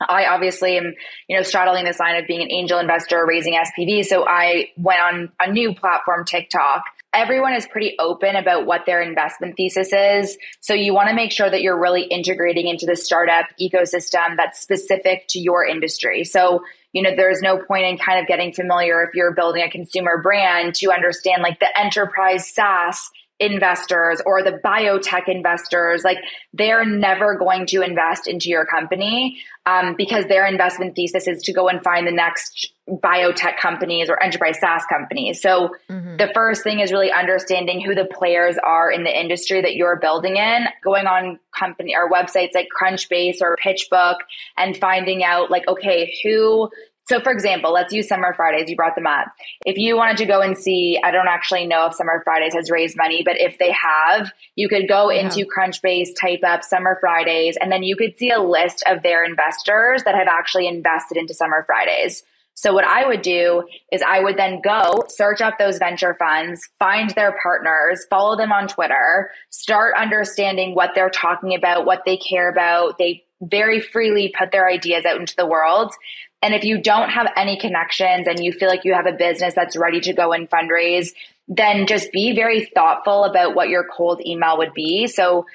I 0.01 0.25
obviously 0.25 0.77
am, 0.77 0.93
you 1.29 1.37
know, 1.37 1.43
straddling 1.43 1.85
this 1.85 1.99
line 1.99 2.17
of 2.17 2.27
being 2.27 2.41
an 2.41 2.51
angel 2.51 2.79
investor, 2.79 3.25
raising 3.25 3.53
SPV. 3.53 4.03
So 4.03 4.25
I 4.27 4.69
went 4.75 4.99
on 4.99 5.31
a 5.39 5.49
new 5.49 5.73
platform, 5.73 6.25
TikTok. 6.25 6.83
Everyone 7.15 7.53
is 7.53 7.65
pretty 7.65 7.95
open 7.97 8.35
about 8.35 8.65
what 8.65 8.85
their 8.85 9.01
investment 9.01 9.55
thesis 9.55 9.93
is. 9.93 10.37
So 10.59 10.73
you 10.73 10.93
want 10.93 11.09
to 11.09 11.15
make 11.15 11.31
sure 11.31 11.49
that 11.49 11.61
you're 11.61 11.79
really 11.79 12.03
integrating 12.03 12.67
into 12.67 12.85
the 12.85 12.97
startup 12.97 13.45
ecosystem 13.59 14.35
that's 14.35 14.59
specific 14.59 15.25
to 15.29 15.39
your 15.39 15.65
industry. 15.65 16.25
So 16.25 16.61
you 16.95 17.01
know, 17.01 17.11
there's 17.13 17.41
no 17.41 17.57
point 17.57 17.83
in 17.83 17.97
kind 17.97 18.21
of 18.21 18.25
getting 18.25 18.53
familiar 18.53 19.03
if 19.03 19.13
you're 19.13 19.33
building 19.33 19.61
a 19.61 19.69
consumer 19.69 20.21
brand 20.21 20.75
to 20.75 20.93
understand 20.93 21.43
like 21.43 21.59
the 21.59 21.77
enterprise 21.77 22.49
SaaS 22.49 23.11
investors 23.39 24.21
or 24.25 24.41
the 24.41 24.59
biotech 24.63 25.27
investors 25.27 26.03
like 26.05 26.17
they're 26.53 26.85
never 26.85 27.37
going 27.37 27.65
to 27.65 27.81
invest 27.81 28.27
into 28.27 28.47
your 28.47 28.65
company 28.65 29.37
um, 29.65 29.93
because 29.97 30.25
their 30.27 30.45
investment 30.45 30.95
thesis 30.95 31.27
is 31.27 31.41
to 31.41 31.51
go 31.51 31.67
and 31.67 31.83
find 31.83 32.07
the 32.07 32.11
next 32.11 32.71
biotech 32.87 33.57
companies 33.57 34.09
or 34.09 34.21
enterprise 34.21 34.59
SaaS 34.59 34.83
companies. 34.87 35.41
So 35.41 35.71
mm-hmm. 35.89 36.17
the 36.17 36.31
first 36.33 36.63
thing 36.63 36.79
is 36.79 36.93
really 36.93 37.11
understanding 37.11 37.81
who 37.81 37.93
the 37.93 38.05
players 38.05 38.57
are 38.63 38.89
in 38.89 39.03
the 39.03 39.19
industry 39.19 39.61
that 39.61 39.75
you're 39.75 39.99
building 39.99 40.37
in, 40.37 40.65
going 40.83 41.07
on 41.07 41.39
company 41.57 41.93
or 41.95 42.09
websites 42.09 42.53
like 42.53 42.67
Crunchbase 42.79 43.41
or 43.41 43.57
PitchBook 43.57 44.17
and 44.55 44.77
finding 44.77 45.23
out 45.23 45.51
like, 45.51 45.67
okay, 45.67 46.15
who 46.23 46.69
so, 47.07 47.19
for 47.19 47.31
example, 47.31 47.71
let's 47.71 47.93
use 47.93 48.07
Summer 48.07 48.33
Fridays. 48.33 48.67
You 48.67 48.75
brought 48.75 48.95
them 48.95 49.05
up. 49.05 49.27
If 49.65 49.77
you 49.77 49.95
wanted 49.95 50.17
to 50.17 50.25
go 50.25 50.41
and 50.41 50.57
see, 50.57 50.99
I 51.03 51.11
don't 51.11 51.27
actually 51.27 51.67
know 51.67 51.85
if 51.85 51.93
Summer 51.93 52.21
Fridays 52.23 52.55
has 52.55 52.71
raised 52.71 52.97
money, 52.97 53.21
but 53.23 53.39
if 53.39 53.59
they 53.59 53.71
have, 53.71 54.31
you 54.55 54.67
could 54.67 54.87
go 54.87 55.11
yeah. 55.11 55.21
into 55.21 55.45
Crunchbase, 55.45 56.09
type 56.19 56.39
up 56.43 56.63
Summer 56.63 56.97
Fridays, 56.99 57.57
and 57.61 57.71
then 57.71 57.83
you 57.83 57.95
could 57.95 58.17
see 58.17 58.31
a 58.31 58.39
list 58.39 58.83
of 58.87 59.03
their 59.03 59.23
investors 59.23 60.03
that 60.03 60.15
have 60.15 60.27
actually 60.27 60.67
invested 60.67 61.17
into 61.17 61.35
Summer 61.35 61.63
Fridays. 61.67 62.23
So 62.55 62.73
what 62.73 62.85
I 62.85 63.05
would 63.05 63.21
do 63.21 63.67
is 63.91 64.01
I 64.01 64.21
would 64.21 64.37
then 64.37 64.61
go 64.63 65.03
search 65.09 65.41
up 65.41 65.59
those 65.59 65.77
venture 65.77 66.15
funds, 66.17 66.61
find 66.79 67.09
their 67.11 67.37
partners, 67.43 68.05
follow 68.09 68.37
them 68.37 68.51
on 68.51 68.67
Twitter, 68.67 69.29
start 69.49 69.93
understanding 69.95 70.73
what 70.73 70.91
they're 70.95 71.09
talking 71.09 71.53
about, 71.53 71.85
what 71.85 72.03
they 72.05 72.17
care 72.17 72.49
about. 72.49 72.97
They 72.97 73.25
very 73.41 73.81
freely 73.81 74.33
put 74.37 74.51
their 74.51 74.69
ideas 74.69 75.05
out 75.05 75.19
into 75.19 75.35
the 75.35 75.45
world. 75.45 75.93
And 76.41 76.53
if 76.53 76.63
you 76.63 76.81
don't 76.81 77.09
have 77.09 77.27
any 77.35 77.57
connections 77.57 78.27
and 78.27 78.39
you 78.39 78.51
feel 78.51 78.69
like 78.69 78.83
you 78.83 78.93
have 78.93 79.07
a 79.07 79.13
business 79.13 79.55
that's 79.55 79.77
ready 79.77 79.99
to 80.01 80.13
go 80.13 80.31
and 80.31 80.49
fundraise, 80.49 81.09
then 81.47 81.87
just 81.87 82.11
be 82.11 82.35
very 82.35 82.65
thoughtful 82.65 83.23
about 83.23 83.55
what 83.55 83.69
your 83.69 83.85
cold 83.85 84.21
email 84.25 84.57
would 84.57 84.73
be. 84.73 85.07
So 85.07 85.45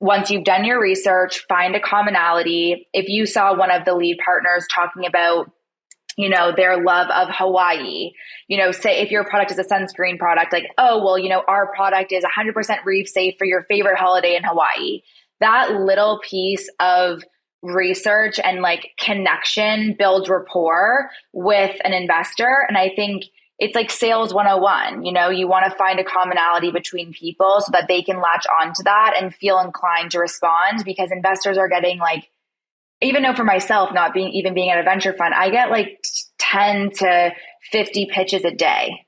once 0.00 0.30
you've 0.30 0.44
done 0.44 0.64
your 0.64 0.80
research, 0.80 1.44
find 1.48 1.76
a 1.76 1.80
commonality. 1.80 2.88
If 2.92 3.08
you 3.08 3.26
saw 3.26 3.56
one 3.56 3.70
of 3.70 3.84
the 3.84 3.94
lead 3.94 4.18
partners 4.24 4.66
talking 4.72 5.06
about 5.06 5.52
you 6.16 6.28
know, 6.28 6.52
their 6.54 6.82
love 6.82 7.08
of 7.10 7.28
Hawaii. 7.30 8.12
You 8.48 8.58
know, 8.58 8.72
say 8.72 9.00
if 9.00 9.10
your 9.10 9.24
product 9.24 9.52
is 9.52 9.58
a 9.58 9.64
sunscreen 9.64 10.18
product, 10.18 10.52
like, 10.52 10.66
oh, 10.76 11.02
well, 11.02 11.18
you 11.18 11.30
know, 11.30 11.42
our 11.48 11.72
product 11.74 12.12
is 12.12 12.24
100% 12.24 12.84
reef 12.84 13.08
safe 13.08 13.36
for 13.38 13.46
your 13.46 13.62
favorite 13.62 13.96
holiday 13.96 14.36
in 14.36 14.44
Hawaii. 14.44 15.00
That 15.40 15.72
little 15.72 16.20
piece 16.22 16.68
of 16.78 17.24
research 17.62 18.38
and 18.42 18.62
like 18.62 18.92
connection 18.98 19.94
build 19.98 20.28
rapport 20.28 21.10
with 21.32 21.76
an 21.84 21.92
investor. 21.92 22.64
And 22.68 22.76
I 22.76 22.90
think 22.94 23.24
it's 23.58 23.74
like 23.74 23.90
sales 23.90 24.32
101. 24.32 25.04
You 25.04 25.12
know, 25.12 25.28
you 25.28 25.46
want 25.46 25.66
to 25.66 25.76
find 25.76 26.00
a 26.00 26.04
commonality 26.04 26.72
between 26.72 27.12
people 27.12 27.60
so 27.60 27.70
that 27.72 27.88
they 27.88 28.02
can 28.02 28.20
latch 28.20 28.46
onto 28.60 28.82
that 28.84 29.14
and 29.20 29.34
feel 29.34 29.58
inclined 29.58 30.12
to 30.12 30.18
respond 30.18 30.82
because 30.84 31.12
investors 31.12 31.58
are 31.58 31.68
getting 31.68 31.98
like, 31.98 32.30
even 33.02 33.22
though 33.22 33.34
for 33.34 33.44
myself, 33.44 33.92
not 33.92 34.14
being 34.14 34.30
even 34.32 34.54
being 34.54 34.70
at 34.70 34.78
a 34.78 34.82
venture 34.82 35.12
fund, 35.12 35.34
I 35.34 35.50
get 35.50 35.70
like 35.70 36.02
10 36.38 36.90
to 36.98 37.32
50 37.70 38.08
pitches 38.10 38.44
a 38.44 38.50
day. 38.50 39.06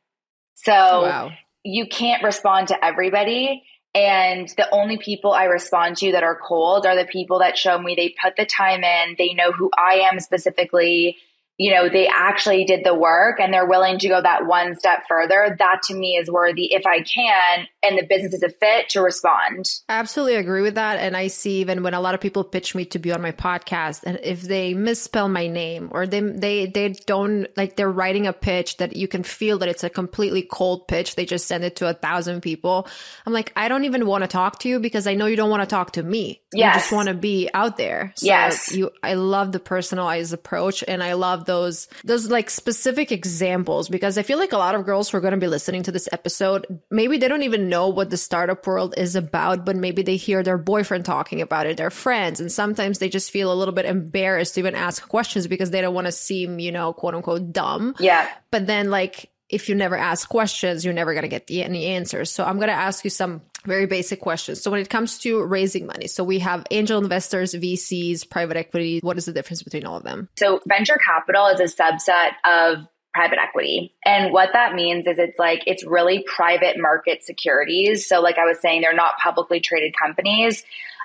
So 0.54 0.72
wow. 0.72 1.30
you 1.64 1.86
can't 1.86 2.22
respond 2.22 2.68
to 2.68 2.84
everybody. 2.84 3.64
And 3.94 4.48
the 4.56 4.68
only 4.72 4.96
people 4.96 5.32
I 5.32 5.44
respond 5.44 5.98
to 5.98 6.12
that 6.12 6.22
are 6.22 6.38
cold 6.38 6.86
are 6.86 6.96
the 6.96 7.04
people 7.04 7.38
that 7.40 7.58
show 7.58 7.78
me 7.78 7.94
they 7.94 8.14
put 8.22 8.36
the 8.36 8.46
time 8.46 8.82
in, 8.84 9.16
they 9.18 9.34
know 9.34 9.52
who 9.52 9.70
I 9.76 10.06
am 10.10 10.18
specifically, 10.18 11.18
you 11.58 11.72
know, 11.74 11.88
they 11.90 12.08
actually 12.08 12.64
did 12.64 12.84
the 12.84 12.94
work 12.94 13.38
and 13.38 13.52
they're 13.52 13.66
willing 13.66 13.98
to 13.98 14.08
go 14.08 14.22
that 14.22 14.46
one 14.46 14.76
step 14.76 15.04
further, 15.06 15.54
that 15.58 15.82
to 15.84 15.94
me 15.94 16.16
is 16.16 16.30
worthy, 16.30 16.72
if 16.72 16.86
I 16.86 17.02
can, 17.02 17.66
and 17.82 17.98
the 17.98 18.06
business 18.06 18.34
is 18.34 18.42
a 18.42 18.48
fit 18.48 18.88
to 18.90 19.00
respond. 19.00 19.68
I 19.88 19.98
absolutely 19.98 20.36
agree 20.36 20.62
with 20.62 20.76
that. 20.76 20.98
And 20.98 21.16
I 21.16 21.26
see 21.26 21.60
even 21.60 21.82
when 21.82 21.94
a 21.94 22.00
lot 22.00 22.14
of 22.14 22.20
people 22.20 22.44
pitch 22.44 22.74
me 22.74 22.84
to 22.86 22.98
be 22.98 23.12
on 23.12 23.20
my 23.20 23.32
podcast, 23.32 24.04
and 24.04 24.18
if 24.22 24.42
they 24.42 24.74
misspell 24.74 25.28
my 25.28 25.46
name 25.46 25.88
or 25.92 26.06
they 26.06 26.20
they 26.20 26.66
they 26.66 26.90
don't 27.06 27.46
like 27.56 27.76
they're 27.76 27.90
writing 27.90 28.26
a 28.26 28.32
pitch 28.32 28.76
that 28.78 28.96
you 28.96 29.08
can 29.08 29.22
feel 29.22 29.58
that 29.58 29.68
it's 29.68 29.84
a 29.84 29.90
completely 29.90 30.42
cold 30.42 30.86
pitch, 30.88 31.16
they 31.16 31.26
just 31.26 31.46
send 31.46 31.64
it 31.64 31.76
to 31.76 31.88
a 31.88 31.94
thousand 31.94 32.40
people. 32.40 32.86
I'm 33.26 33.32
like, 33.32 33.52
I 33.56 33.68
don't 33.68 33.84
even 33.84 34.06
want 34.06 34.22
to 34.22 34.28
talk 34.28 34.60
to 34.60 34.68
you 34.68 34.78
because 34.78 35.06
I 35.06 35.14
know 35.14 35.26
you 35.26 35.36
don't 35.36 35.50
want 35.50 35.62
to 35.62 35.66
talk 35.66 35.92
to 35.92 36.02
me. 36.02 36.42
Yes. 36.52 36.74
You 36.74 36.80
just 36.80 36.92
want 36.92 37.08
to 37.08 37.14
be 37.14 37.48
out 37.54 37.76
there. 37.76 38.12
So 38.16 38.26
yes. 38.26 38.72
You 38.72 38.90
I 39.02 39.14
love 39.14 39.52
the 39.52 39.60
personalized 39.60 40.32
approach 40.32 40.84
and 40.86 41.02
I 41.02 41.14
love 41.14 41.46
those 41.46 41.88
those 42.04 42.28
like 42.28 42.50
specific 42.50 43.10
examples 43.10 43.88
because 43.88 44.18
I 44.18 44.22
feel 44.22 44.38
like 44.38 44.52
a 44.52 44.58
lot 44.58 44.74
of 44.74 44.84
girls 44.84 45.10
who 45.10 45.18
are 45.18 45.20
going 45.20 45.32
to 45.32 45.38
be 45.38 45.48
listening 45.48 45.82
to 45.84 45.92
this 45.92 46.08
episode, 46.12 46.80
maybe 46.90 47.18
they 47.18 47.28
don't 47.28 47.42
even 47.42 47.68
know 47.72 47.88
what 47.88 48.10
the 48.10 48.16
startup 48.16 48.66
world 48.66 48.94
is 48.96 49.16
about, 49.16 49.64
but 49.64 49.76
maybe 49.76 50.02
they 50.02 50.16
hear 50.16 50.42
their 50.42 50.58
boyfriend 50.58 51.04
talking 51.04 51.40
about 51.40 51.66
it, 51.66 51.76
their 51.76 51.90
friends, 51.90 52.38
and 52.38 52.52
sometimes 52.52 52.98
they 52.98 53.08
just 53.08 53.30
feel 53.30 53.52
a 53.52 53.56
little 53.56 53.74
bit 53.74 53.86
embarrassed 53.86 54.54
to 54.54 54.60
even 54.60 54.74
ask 54.74 55.08
questions 55.08 55.46
because 55.46 55.70
they 55.70 55.80
don't 55.80 55.94
want 55.94 56.06
to 56.06 56.12
seem, 56.12 56.58
you 56.58 56.70
know, 56.70 56.92
quote 56.92 57.14
unquote 57.14 57.52
dumb. 57.52 57.94
Yeah. 57.98 58.28
But 58.50 58.66
then 58.66 58.90
like 58.90 59.32
if 59.52 59.68
you 59.68 59.74
never 59.74 59.96
ask 59.96 60.28
questions, 60.28 60.84
you're 60.84 60.94
never 60.94 61.12
going 61.12 61.22
to 61.22 61.28
get 61.28 61.46
the, 61.46 61.62
any 61.62 61.86
answers. 61.86 62.30
So 62.30 62.42
I'm 62.42 62.56
going 62.56 62.68
to 62.68 62.74
ask 62.74 63.04
you 63.04 63.10
some 63.10 63.42
very 63.66 63.86
basic 63.86 64.20
questions. 64.20 64.62
So 64.62 64.70
when 64.70 64.80
it 64.80 64.88
comes 64.88 65.18
to 65.18 65.44
raising 65.44 65.86
money, 65.86 66.08
so 66.08 66.24
we 66.24 66.38
have 66.40 66.66
angel 66.70 67.00
investors, 67.02 67.54
VCs, 67.54 68.28
private 68.28 68.56
equity. 68.56 69.00
What 69.02 69.18
is 69.18 69.26
the 69.26 69.32
difference 69.32 69.62
between 69.62 69.84
all 69.84 69.96
of 69.96 70.04
them? 70.04 70.28
So 70.38 70.60
venture 70.66 70.98
capital 71.04 71.46
is 71.48 71.60
a 71.60 71.82
subset 71.82 72.30
of 72.44 72.86
private 73.14 73.38
equity. 73.38 73.94
And 74.04 74.32
what 74.32 74.50
that 74.52 74.74
means 74.74 75.06
is 75.06 75.18
it's 75.18 75.38
like 75.38 75.62
it's 75.66 75.84
really 75.84 76.24
private 76.26 76.76
market 76.78 77.22
securities. 77.22 78.06
So 78.06 78.20
like 78.20 78.38
I 78.38 78.44
was 78.44 78.60
saying, 78.60 78.80
they're 78.80 78.94
not 78.94 79.18
publicly 79.22 79.60
traded 79.60 79.94
companies. 79.96 80.64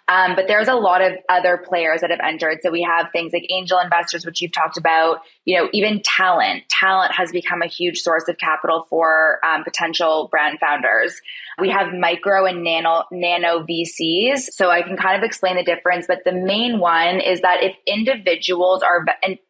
Um, 0.09 0.35
but 0.35 0.47
there's 0.47 0.69
a 0.69 0.75
lot 0.75 1.01
of 1.01 1.17
other 1.27 1.57
players 1.57 1.99
that 1.99 2.11
have 2.11 2.21
entered. 2.23 2.59
So 2.63 2.71
we 2.71 2.81
have 2.81 3.11
things 3.11 3.33
like 3.33 3.45
angel 3.49 3.77
investors, 3.79 4.25
which 4.25 4.41
you've 4.41 4.53
talked 4.53 4.77
about. 4.77 5.19
You 5.43 5.57
know, 5.57 5.69
even 5.73 6.01
talent. 6.01 6.63
Talent 6.69 7.11
has 7.11 7.31
become 7.31 7.61
a 7.61 7.67
huge 7.67 7.99
source 7.99 8.29
of 8.29 8.37
capital 8.37 8.85
for 8.89 9.39
um, 9.45 9.65
potential 9.65 10.29
brand 10.31 10.59
founders. 10.59 11.19
We 11.59 11.69
have 11.71 11.93
micro 11.93 12.45
and 12.45 12.63
nano 12.63 13.03
nano 13.11 13.65
VCs. 13.65 14.51
So 14.53 14.69
I 14.69 14.81
can 14.81 14.95
kind 14.95 15.17
of 15.17 15.23
explain 15.23 15.57
the 15.57 15.63
difference. 15.63 16.05
But 16.07 16.19
the 16.23 16.31
main 16.31 16.79
one 16.79 17.19
is 17.19 17.41
that 17.41 17.61
if 17.61 17.75
individuals 17.85 18.83
are 18.83 19.05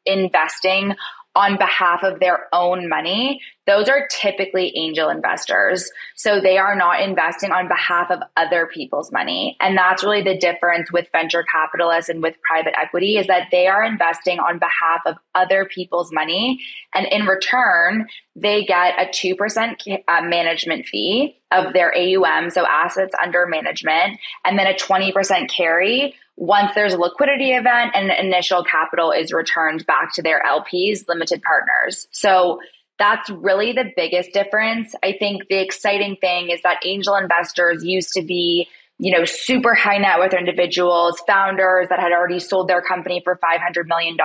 investing 0.08 0.96
on 1.38 1.56
behalf 1.56 2.02
of 2.02 2.19
their 2.19 2.47
own 2.52 2.89
money, 2.89 3.39
those 3.67 3.88
are 3.88 4.08
typically 4.10 4.76
angel 4.76 5.08
investors. 5.08 5.88
So 6.15 6.41
they 6.41 6.58
are 6.58 6.76
not 6.76 7.00
investing 7.00 7.52
on 7.52 7.67
behalf 7.67 8.10
of 8.10 8.21
other 8.36 8.65
people's 8.65 9.12
money. 9.12 9.56
And 9.60 9.78
that's 9.78 10.04
really 10.04 10.23
the 10.23 10.36
difference 10.36 10.91
with 10.91 11.06
venture 11.12 11.43
capitalists 11.43 12.10
and 12.10 12.23
with 12.23 12.41
private 12.41 12.73
equity 12.76 13.17
is 13.17 13.28
that 13.28 13.50
they 13.52 13.67
are 13.67 13.84
investing 13.84 14.39
on 14.39 14.58
behalf 14.58 15.02
of 15.06 15.17
other 15.36 15.65
people's 15.65 16.12
money. 16.12 16.60
And 16.95 17.06
in 17.06 17.28
return, 17.28 18.08
they 18.36 18.65
get 18.65 18.95
a 18.97 19.06
2% 19.06 20.04
uh, 20.08 20.21
management 20.23 20.88
fee 20.88 21.39
of 21.52 21.73
their 21.73 21.95
AUM, 21.95 22.50
so 22.50 22.65
assets 22.65 23.13
under 23.21 23.45
management, 23.45 24.19
and 24.43 24.58
then 24.58 24.65
a 24.65 24.73
20% 24.73 25.50
carry 25.50 26.15
once 26.38 26.71
there's 26.76 26.93
a 26.93 26.97
liquidity 26.97 27.52
event 27.52 27.91
and 27.95 28.12
initial 28.12 28.63
capital 28.63 29.12
is 29.12 29.34
returned 29.34 29.86
back 29.88 30.13
to 30.13 30.21
their 30.21 30.41
LPs, 30.43 31.08
limited 31.08 31.41
partners. 31.41 32.08
So 32.12 32.60
that's 33.00 33.30
really 33.30 33.73
the 33.73 33.91
biggest 33.95 34.34
difference. 34.34 34.93
I 35.04 35.15
think 35.17 35.47
the 35.50 35.60
exciting 35.60 36.15
thing 36.21 36.52
is 36.52 36.62
that 36.62 36.78
angel 36.86 37.15
investors 37.15 37.84
used 37.84 38.13
to 38.13 38.21
be, 38.21 38.67
you 39.00 39.12
know, 39.12 39.26
super 39.26 39.73
high 39.73 39.97
net 39.97 40.19
worth 40.19 40.34
individuals, 40.34 41.21
founders 41.26 41.89
that 41.89 42.00
had 42.00 42.12
already 42.12 42.39
sold 42.39 42.67
their 42.67 42.82
company 42.82 43.21
for 43.23 43.39
$500 43.43 43.88
million. 43.88 44.15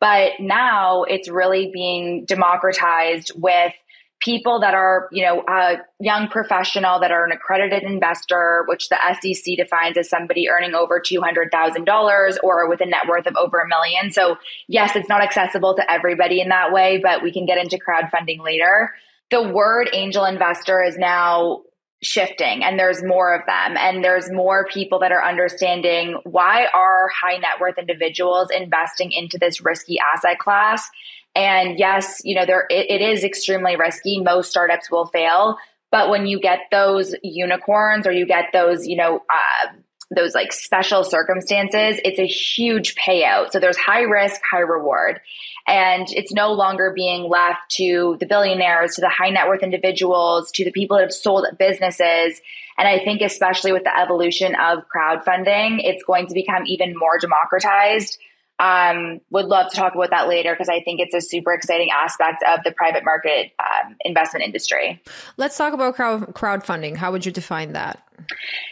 But 0.00 0.32
now 0.38 1.02
it's 1.02 1.28
really 1.28 1.70
being 1.74 2.24
democratized 2.26 3.32
with 3.34 3.72
people 4.20 4.60
that 4.60 4.74
are, 4.74 5.08
you 5.12 5.24
know, 5.24 5.44
a 5.48 5.76
young 6.00 6.28
professional 6.28 6.98
that 7.00 7.12
are 7.12 7.24
an 7.24 7.32
accredited 7.32 7.84
investor, 7.84 8.64
which 8.66 8.88
the 8.88 8.98
SEC 9.20 9.56
defines 9.56 9.96
as 9.96 10.08
somebody 10.08 10.48
earning 10.48 10.74
over 10.74 11.00
$200,000 11.00 12.36
or 12.42 12.68
with 12.68 12.80
a 12.80 12.86
net 12.86 13.06
worth 13.08 13.26
of 13.26 13.36
over 13.36 13.60
a 13.60 13.68
million. 13.68 14.10
So 14.10 14.36
yes, 14.66 14.96
it's 14.96 15.08
not 15.08 15.22
accessible 15.22 15.76
to 15.76 15.90
everybody 15.90 16.40
in 16.40 16.48
that 16.48 16.72
way, 16.72 16.98
but 17.02 17.22
we 17.22 17.32
can 17.32 17.46
get 17.46 17.58
into 17.58 17.78
crowdfunding 17.78 18.42
later. 18.42 18.92
The 19.30 19.48
word 19.48 19.88
angel 19.92 20.24
investor 20.24 20.82
is 20.82 20.98
now 20.98 21.62
shifting 22.00 22.62
and 22.62 22.78
there's 22.78 23.02
more 23.02 23.34
of 23.34 23.44
them 23.46 23.76
and 23.76 24.04
there's 24.04 24.30
more 24.30 24.66
people 24.66 25.00
that 25.00 25.10
are 25.10 25.24
understanding 25.24 26.16
why 26.24 26.66
are 26.72 27.08
high 27.08 27.36
net 27.38 27.60
worth 27.60 27.76
individuals 27.76 28.50
investing 28.50 29.10
into 29.10 29.36
this 29.36 29.60
risky 29.60 29.96
asset 30.14 30.38
class 30.38 30.88
and 31.38 31.78
yes, 31.78 32.20
you 32.24 32.34
know, 32.34 32.44
there 32.44 32.66
it, 32.68 32.90
it 32.90 33.00
is 33.00 33.22
extremely 33.22 33.76
risky. 33.76 34.20
Most 34.20 34.50
startups 34.50 34.90
will 34.90 35.06
fail, 35.06 35.56
but 35.92 36.10
when 36.10 36.26
you 36.26 36.40
get 36.40 36.62
those 36.72 37.14
unicorns 37.22 38.08
or 38.08 38.12
you 38.12 38.26
get 38.26 38.46
those, 38.52 38.88
you 38.88 38.96
know, 38.96 39.22
uh, 39.30 39.72
those 40.10 40.34
like 40.34 40.52
special 40.52 41.04
circumstances, 41.04 42.00
it's 42.04 42.18
a 42.18 42.26
huge 42.26 42.96
payout. 42.96 43.52
So 43.52 43.60
there's 43.60 43.76
high 43.76 44.02
risk, 44.02 44.40
high 44.50 44.60
reward. 44.60 45.20
And 45.68 46.08
it's 46.10 46.32
no 46.32 46.52
longer 46.52 46.92
being 46.96 47.28
left 47.28 47.60
to 47.72 48.16
the 48.18 48.26
billionaires, 48.26 48.94
to 48.94 49.02
the 49.02 49.10
high 49.10 49.30
net 49.30 49.46
worth 49.46 49.62
individuals, 49.62 50.50
to 50.52 50.64
the 50.64 50.72
people 50.72 50.96
that 50.96 51.04
have 51.04 51.12
sold 51.12 51.46
businesses. 51.58 52.40
And 52.78 52.88
I 52.88 53.04
think, 53.04 53.20
especially 53.20 53.72
with 53.72 53.84
the 53.84 53.96
evolution 53.96 54.54
of 54.54 54.84
crowdfunding, 54.88 55.80
it's 55.84 56.02
going 56.04 56.26
to 56.26 56.34
become 56.34 56.64
even 56.66 56.94
more 56.96 57.18
democratized 57.20 58.18
um, 58.58 59.20
would 59.30 59.46
love 59.46 59.70
to 59.70 59.76
talk 59.76 59.94
about 59.94 60.10
that 60.10 60.28
later 60.28 60.52
because 60.52 60.68
I 60.68 60.82
think 60.82 61.00
it's 61.00 61.14
a 61.14 61.20
super 61.20 61.52
exciting 61.52 61.90
aspect 61.90 62.42
of 62.48 62.60
the 62.64 62.72
private 62.72 63.04
market 63.04 63.52
um, 63.58 63.96
investment 64.04 64.44
industry. 64.44 65.00
Let's 65.36 65.56
talk 65.56 65.72
about 65.72 65.94
crowd 65.94 66.34
crowdfunding. 66.34 66.96
How 66.96 67.12
would 67.12 67.24
you 67.24 67.32
define 67.32 67.72
that? 67.72 68.07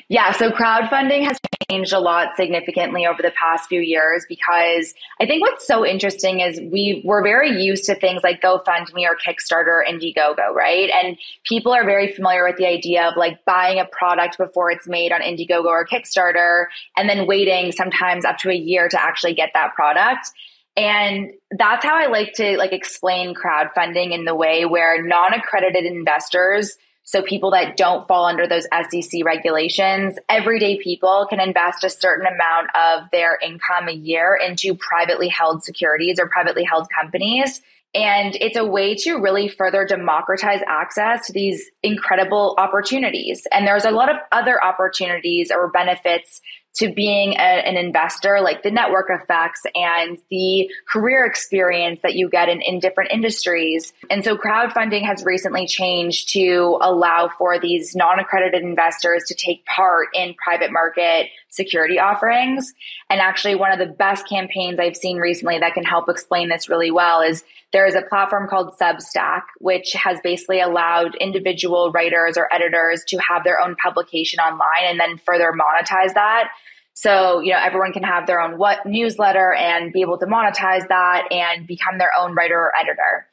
Yeah, 0.08 0.32
so 0.32 0.50
crowdfunding 0.50 1.24
has 1.24 1.38
changed 1.68 1.92
a 1.92 1.98
lot 1.98 2.36
significantly 2.36 3.06
over 3.06 3.22
the 3.22 3.32
past 3.32 3.68
few 3.68 3.80
years 3.80 4.24
because 4.28 4.94
I 5.20 5.26
think 5.26 5.42
what's 5.42 5.66
so 5.66 5.84
interesting 5.84 6.40
is 6.40 6.60
we 6.60 7.02
we're 7.04 7.22
very 7.22 7.50
used 7.62 7.84
to 7.86 7.94
things 7.94 8.22
like 8.22 8.40
GoFundMe 8.40 9.04
or 9.04 9.16
Kickstarter, 9.16 9.82
Indiegogo, 9.86 10.54
right? 10.54 10.90
And 10.90 11.18
people 11.44 11.72
are 11.72 11.84
very 11.84 12.12
familiar 12.12 12.44
with 12.44 12.56
the 12.56 12.66
idea 12.66 13.08
of 13.08 13.16
like 13.16 13.44
buying 13.44 13.80
a 13.80 13.84
product 13.84 14.38
before 14.38 14.70
it's 14.70 14.86
made 14.86 15.12
on 15.12 15.20
Indiegogo 15.20 15.66
or 15.66 15.86
Kickstarter 15.86 16.66
and 16.96 17.08
then 17.08 17.26
waiting 17.26 17.72
sometimes 17.72 18.24
up 18.24 18.38
to 18.38 18.50
a 18.50 18.54
year 18.54 18.88
to 18.88 19.02
actually 19.02 19.34
get 19.34 19.50
that 19.54 19.74
product. 19.74 20.30
And 20.76 21.32
that's 21.52 21.84
how 21.84 21.96
I 21.96 22.06
like 22.06 22.34
to 22.34 22.56
like 22.58 22.72
explain 22.72 23.34
crowdfunding 23.34 24.12
in 24.12 24.24
the 24.24 24.34
way 24.34 24.66
where 24.66 25.02
non-accredited 25.02 25.84
investors 25.84 26.76
so 27.06 27.22
people 27.22 27.52
that 27.52 27.76
don't 27.76 28.06
fall 28.08 28.26
under 28.26 28.48
those 28.48 28.66
SEC 28.90 29.24
regulations, 29.24 30.18
everyday 30.28 30.76
people 30.82 31.24
can 31.30 31.38
invest 31.38 31.84
a 31.84 31.88
certain 31.88 32.26
amount 32.26 32.68
of 32.74 33.08
their 33.12 33.38
income 33.40 33.88
a 33.88 33.92
year 33.92 34.36
into 34.44 34.74
privately 34.74 35.28
held 35.28 35.62
securities 35.62 36.18
or 36.18 36.28
privately 36.28 36.64
held 36.64 36.88
companies. 36.90 37.62
And 37.94 38.34
it's 38.40 38.56
a 38.56 38.64
way 38.64 38.96
to 38.96 39.18
really 39.18 39.48
further 39.48 39.86
democratize 39.86 40.60
access 40.66 41.28
to 41.28 41.32
these 41.32 41.70
incredible 41.84 42.56
opportunities. 42.58 43.46
And 43.52 43.68
there's 43.68 43.84
a 43.84 43.92
lot 43.92 44.10
of 44.10 44.16
other 44.32 44.62
opportunities 44.62 45.52
or 45.52 45.70
benefits 45.70 46.40
to 46.76 46.92
being 46.92 47.32
a, 47.34 47.66
an 47.66 47.76
investor, 47.76 48.40
like 48.40 48.62
the 48.62 48.70
network 48.70 49.06
effects 49.10 49.62
and 49.74 50.18
the 50.30 50.70
career 50.88 51.24
experience 51.24 52.00
that 52.02 52.14
you 52.14 52.28
get 52.28 52.48
in, 52.48 52.60
in 52.60 52.80
different 52.80 53.10
industries. 53.12 53.92
And 54.10 54.22
so 54.22 54.36
crowdfunding 54.36 55.02
has 55.04 55.24
recently 55.24 55.66
changed 55.66 56.32
to 56.34 56.78
allow 56.80 57.30
for 57.38 57.58
these 57.58 57.96
non 57.96 58.18
accredited 58.18 58.62
investors 58.62 59.24
to 59.28 59.34
take 59.34 59.64
part 59.66 60.08
in 60.14 60.34
private 60.34 60.70
market 60.70 61.28
security 61.48 61.98
offerings. 61.98 62.72
And 63.08 63.20
actually, 63.20 63.54
one 63.54 63.72
of 63.72 63.78
the 63.78 63.92
best 63.92 64.28
campaigns 64.28 64.78
I've 64.78 64.96
seen 64.96 65.16
recently 65.16 65.58
that 65.58 65.74
can 65.74 65.84
help 65.84 66.08
explain 66.08 66.48
this 66.48 66.68
really 66.68 66.90
well 66.90 67.22
is 67.22 67.42
there 67.76 67.86
is 67.86 67.94
a 67.94 68.00
platform 68.00 68.48
called 68.48 68.74
Substack, 68.80 69.42
which 69.58 69.92
has 69.92 70.18
basically 70.24 70.62
allowed 70.62 71.14
individual 71.16 71.92
writers 71.92 72.38
or 72.38 72.50
editors 72.50 73.04
to 73.08 73.18
have 73.18 73.44
their 73.44 73.60
own 73.60 73.76
publication 73.76 74.40
online 74.40 74.88
and 74.88 74.98
then 74.98 75.18
further 75.18 75.52
monetize 75.52 76.14
that. 76.14 76.48
So, 76.94 77.40
you 77.40 77.52
know, 77.52 77.58
everyone 77.62 77.92
can 77.92 78.02
have 78.02 78.26
their 78.26 78.40
own 78.40 78.56
what 78.56 78.86
newsletter 78.86 79.52
and 79.52 79.92
be 79.92 80.00
able 80.00 80.16
to 80.16 80.24
monetize 80.24 80.88
that 80.88 81.28
and 81.30 81.66
become 81.66 81.98
their 81.98 82.12
own 82.18 82.34
writer 82.34 82.58
or 82.58 82.72
editor. 82.74 83.26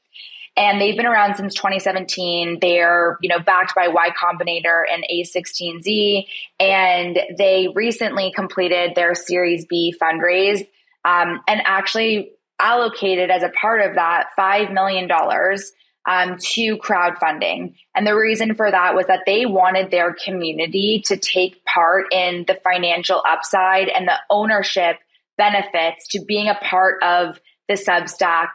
And 0.57 0.81
they've 0.81 0.97
been 0.97 1.05
around 1.05 1.35
since 1.35 1.53
2017. 1.53 2.57
They're, 2.59 3.17
you 3.21 3.29
know, 3.29 3.39
backed 3.39 3.73
by 3.73 3.87
Y 3.87 4.09
Combinator 4.09 4.83
and 4.91 5.05
A16Z. 5.09 6.25
And 6.59 7.17
they 7.37 7.69
recently 7.73 8.33
completed 8.35 8.91
their 8.95 9.15
Series 9.15 9.65
B 9.67 9.95
fundraise 9.97 10.67
um, 11.05 11.39
and 11.47 11.61
actually 11.63 12.33
allocated 12.63 13.29
as 13.29 13.43
a 13.43 13.49
part 13.49 13.81
of 13.81 13.95
that 13.95 14.29
$5 14.39 14.73
million 14.73 15.09
um, 16.05 16.37
to 16.37 16.77
crowdfunding. 16.77 17.75
And 17.93 18.07
the 18.07 18.15
reason 18.15 18.55
for 18.55 18.71
that 18.71 18.95
was 18.95 19.07
that 19.07 19.23
they 19.25 19.45
wanted 19.45 19.91
their 19.91 20.13
community 20.13 21.03
to 21.05 21.17
take 21.17 21.63
part 21.65 22.11
in 22.11 22.45
the 22.47 22.55
financial 22.63 23.21
upside 23.27 23.89
and 23.89 24.07
the 24.07 24.17
ownership 24.29 24.97
benefits 25.37 26.07
to 26.09 26.23
being 26.25 26.47
a 26.47 26.55
part 26.55 27.01
of 27.03 27.39
the 27.67 27.75
Substack 27.75 28.49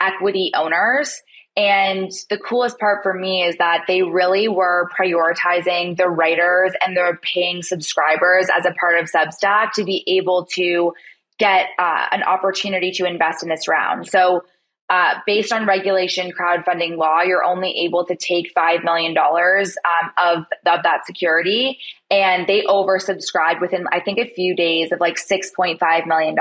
equity 0.00 0.50
owners. 0.54 1.22
And 1.56 2.10
the 2.30 2.38
coolest 2.38 2.80
part 2.80 3.02
for 3.02 3.14
me 3.14 3.44
is 3.44 3.56
that 3.58 3.84
they 3.86 4.02
really 4.02 4.48
were 4.48 4.90
prioritizing 4.98 5.96
the 5.96 6.08
writers 6.08 6.72
and 6.84 6.96
their 6.96 7.16
paying 7.18 7.62
subscribers 7.62 8.48
as 8.56 8.66
a 8.66 8.72
part 8.72 8.98
of 8.98 9.08
Substack 9.10 9.72
to 9.74 9.84
be 9.84 10.02
able 10.08 10.46
to 10.54 10.92
get 11.38 11.66
uh, 11.78 12.06
an 12.12 12.22
opportunity 12.22 12.90
to 12.92 13.06
invest 13.06 13.42
in 13.42 13.48
this 13.48 13.66
round. 13.68 14.08
So 14.08 14.42
uh, 14.90 15.14
based 15.26 15.50
on 15.50 15.66
regulation 15.66 16.30
crowdfunding 16.30 16.98
law, 16.98 17.22
you're 17.22 17.42
only 17.42 17.70
able 17.84 18.04
to 18.04 18.14
take 18.14 18.52
$5 18.54 18.84
million 18.84 19.16
um, 19.16 20.12
of, 20.22 20.38
of 20.66 20.82
that 20.82 21.06
security. 21.06 21.78
And 22.10 22.46
they 22.46 22.62
oversubscribed 22.62 23.62
within, 23.62 23.86
I 23.90 24.00
think, 24.00 24.18
a 24.18 24.26
few 24.26 24.54
days 24.54 24.92
of 24.92 25.00
like 25.00 25.16
$6.5 25.16 26.06
million. 26.06 26.36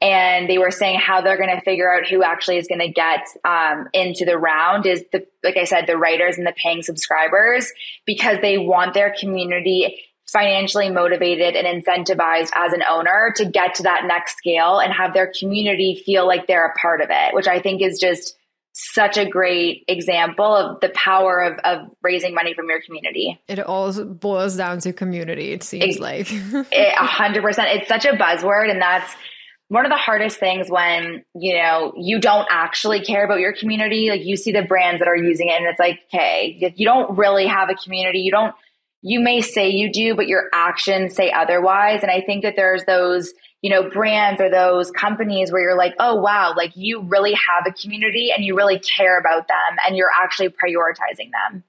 And 0.00 0.48
they 0.48 0.56
were 0.56 0.70
saying 0.70 0.98
how 0.98 1.20
they're 1.20 1.36
going 1.36 1.54
to 1.54 1.60
figure 1.60 1.92
out 1.92 2.08
who 2.08 2.22
actually 2.22 2.56
is 2.56 2.66
going 2.66 2.80
to 2.80 2.88
get 2.88 3.26
um, 3.44 3.86
into 3.92 4.24
the 4.24 4.38
round 4.38 4.86
is 4.86 5.04
the, 5.12 5.26
like 5.44 5.58
I 5.58 5.64
said, 5.64 5.86
the 5.86 5.98
writers 5.98 6.38
and 6.38 6.46
the 6.46 6.54
paying 6.56 6.82
subscribers 6.82 7.70
because 8.06 8.38
they 8.40 8.56
want 8.56 8.94
their 8.94 9.14
community 9.20 10.00
financially 10.32 10.90
motivated 10.90 11.54
and 11.54 11.66
incentivized 11.66 12.50
as 12.54 12.72
an 12.72 12.82
owner 12.88 13.32
to 13.36 13.44
get 13.44 13.74
to 13.74 13.82
that 13.82 14.04
next 14.06 14.36
scale 14.38 14.78
and 14.78 14.92
have 14.92 15.12
their 15.12 15.30
community 15.38 16.02
feel 16.06 16.26
like 16.26 16.46
they're 16.46 16.66
a 16.66 16.74
part 16.78 17.00
of 17.00 17.08
it, 17.10 17.34
which 17.34 17.46
I 17.46 17.60
think 17.60 17.82
is 17.82 17.98
just 18.00 18.36
such 18.74 19.18
a 19.18 19.28
great 19.28 19.84
example 19.86 20.46
of 20.46 20.80
the 20.80 20.88
power 20.90 21.42
of, 21.42 21.58
of 21.58 21.90
raising 22.02 22.34
money 22.34 22.54
from 22.54 22.68
your 22.70 22.80
community. 22.80 23.38
It 23.46 23.60
all 23.60 23.92
boils 24.04 24.56
down 24.56 24.78
to 24.80 24.94
community, 24.94 25.52
it 25.52 25.62
seems 25.62 25.96
it, 25.96 26.00
like. 26.00 26.32
A 26.72 26.94
hundred 27.04 27.42
percent. 27.42 27.68
It's 27.68 27.88
such 27.88 28.06
a 28.06 28.12
buzzword 28.12 28.70
and 28.70 28.80
that's 28.80 29.14
one 29.68 29.84
of 29.84 29.90
the 29.90 29.98
hardest 29.98 30.38
things 30.38 30.70
when, 30.70 31.24
you 31.34 31.56
know, 31.56 31.92
you 31.96 32.18
don't 32.18 32.46
actually 32.50 33.02
care 33.02 33.24
about 33.24 33.40
your 33.40 33.54
community. 33.54 34.08
Like 34.08 34.24
you 34.24 34.36
see 34.36 34.52
the 34.52 34.62
brands 34.62 35.00
that 35.00 35.08
are 35.08 35.16
using 35.16 35.48
it 35.48 35.54
and 35.54 35.66
it's 35.66 35.78
like, 35.78 36.00
okay, 36.12 36.72
you 36.76 36.86
don't 36.86 37.16
really 37.18 37.46
have 37.46 37.68
a 37.68 37.74
community. 37.74 38.20
You 38.20 38.30
don't 38.30 38.54
you 39.02 39.20
may 39.20 39.40
say 39.40 39.68
you 39.68 39.92
do, 39.92 40.14
but 40.14 40.28
your 40.28 40.44
actions 40.52 41.14
say 41.14 41.30
otherwise. 41.30 42.02
And 42.02 42.10
I 42.10 42.20
think 42.20 42.42
that 42.42 42.54
there's 42.56 42.84
those 42.84 43.32
you 43.62 43.70
know, 43.70 43.88
brands 43.88 44.40
or 44.40 44.50
those 44.50 44.90
companies 44.90 45.52
where 45.52 45.62
you're 45.62 45.78
like, 45.78 45.94
oh, 46.00 46.16
wow, 46.16 46.52
like 46.56 46.72
you 46.74 47.02
really 47.02 47.32
have 47.32 47.64
a 47.64 47.72
community 47.72 48.32
and 48.34 48.44
you 48.44 48.56
really 48.56 48.80
care 48.80 49.18
about 49.18 49.46
them 49.46 49.76
and 49.86 49.96
you're 49.96 50.10
actually 50.20 50.48
prioritizing 50.48 51.30
them. 51.30 51.62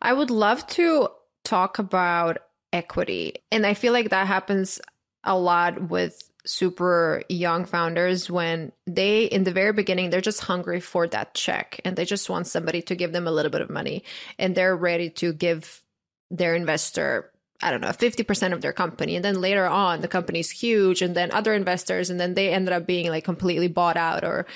I 0.00 0.12
would 0.12 0.30
love 0.30 0.64
to 0.68 1.08
talk 1.44 1.80
about 1.80 2.38
equity. 2.72 3.34
And 3.50 3.66
I 3.66 3.74
feel 3.74 3.92
like 3.92 4.10
that 4.10 4.28
happens 4.28 4.80
a 5.24 5.36
lot 5.36 5.90
with 5.90 6.22
super 6.46 7.22
young 7.28 7.64
founders 7.64 8.30
when 8.30 8.72
they 8.86 9.24
in 9.24 9.44
the 9.44 9.52
very 9.52 9.74
beginning 9.74 10.08
they're 10.08 10.22
just 10.22 10.40
hungry 10.40 10.80
for 10.80 11.06
that 11.06 11.34
check 11.34 11.78
and 11.84 11.96
they 11.96 12.04
just 12.06 12.30
want 12.30 12.46
somebody 12.46 12.80
to 12.80 12.94
give 12.94 13.12
them 13.12 13.26
a 13.26 13.30
little 13.30 13.50
bit 13.50 13.60
of 13.60 13.68
money 13.68 14.02
and 14.38 14.54
they're 14.54 14.74
ready 14.74 15.10
to 15.10 15.34
give 15.34 15.82
their 16.30 16.54
investor 16.54 17.30
I 17.62 17.70
don't 17.70 17.82
know, 17.82 17.88
50% 17.88 18.52
of 18.54 18.62
their 18.62 18.72
company. 18.72 19.16
And 19.16 19.24
then 19.24 19.40
later 19.40 19.66
on, 19.66 20.00
the 20.00 20.08
company's 20.08 20.50
huge, 20.50 21.02
and 21.02 21.14
then 21.14 21.30
other 21.30 21.52
investors, 21.52 22.08
and 22.08 22.18
then 22.18 22.32
they 22.32 22.48
ended 22.48 22.72
up 22.72 22.86
being 22.86 23.10
like 23.10 23.24
completely 23.24 23.68
bought 23.68 23.98
out 23.98 24.24
or, 24.24 24.46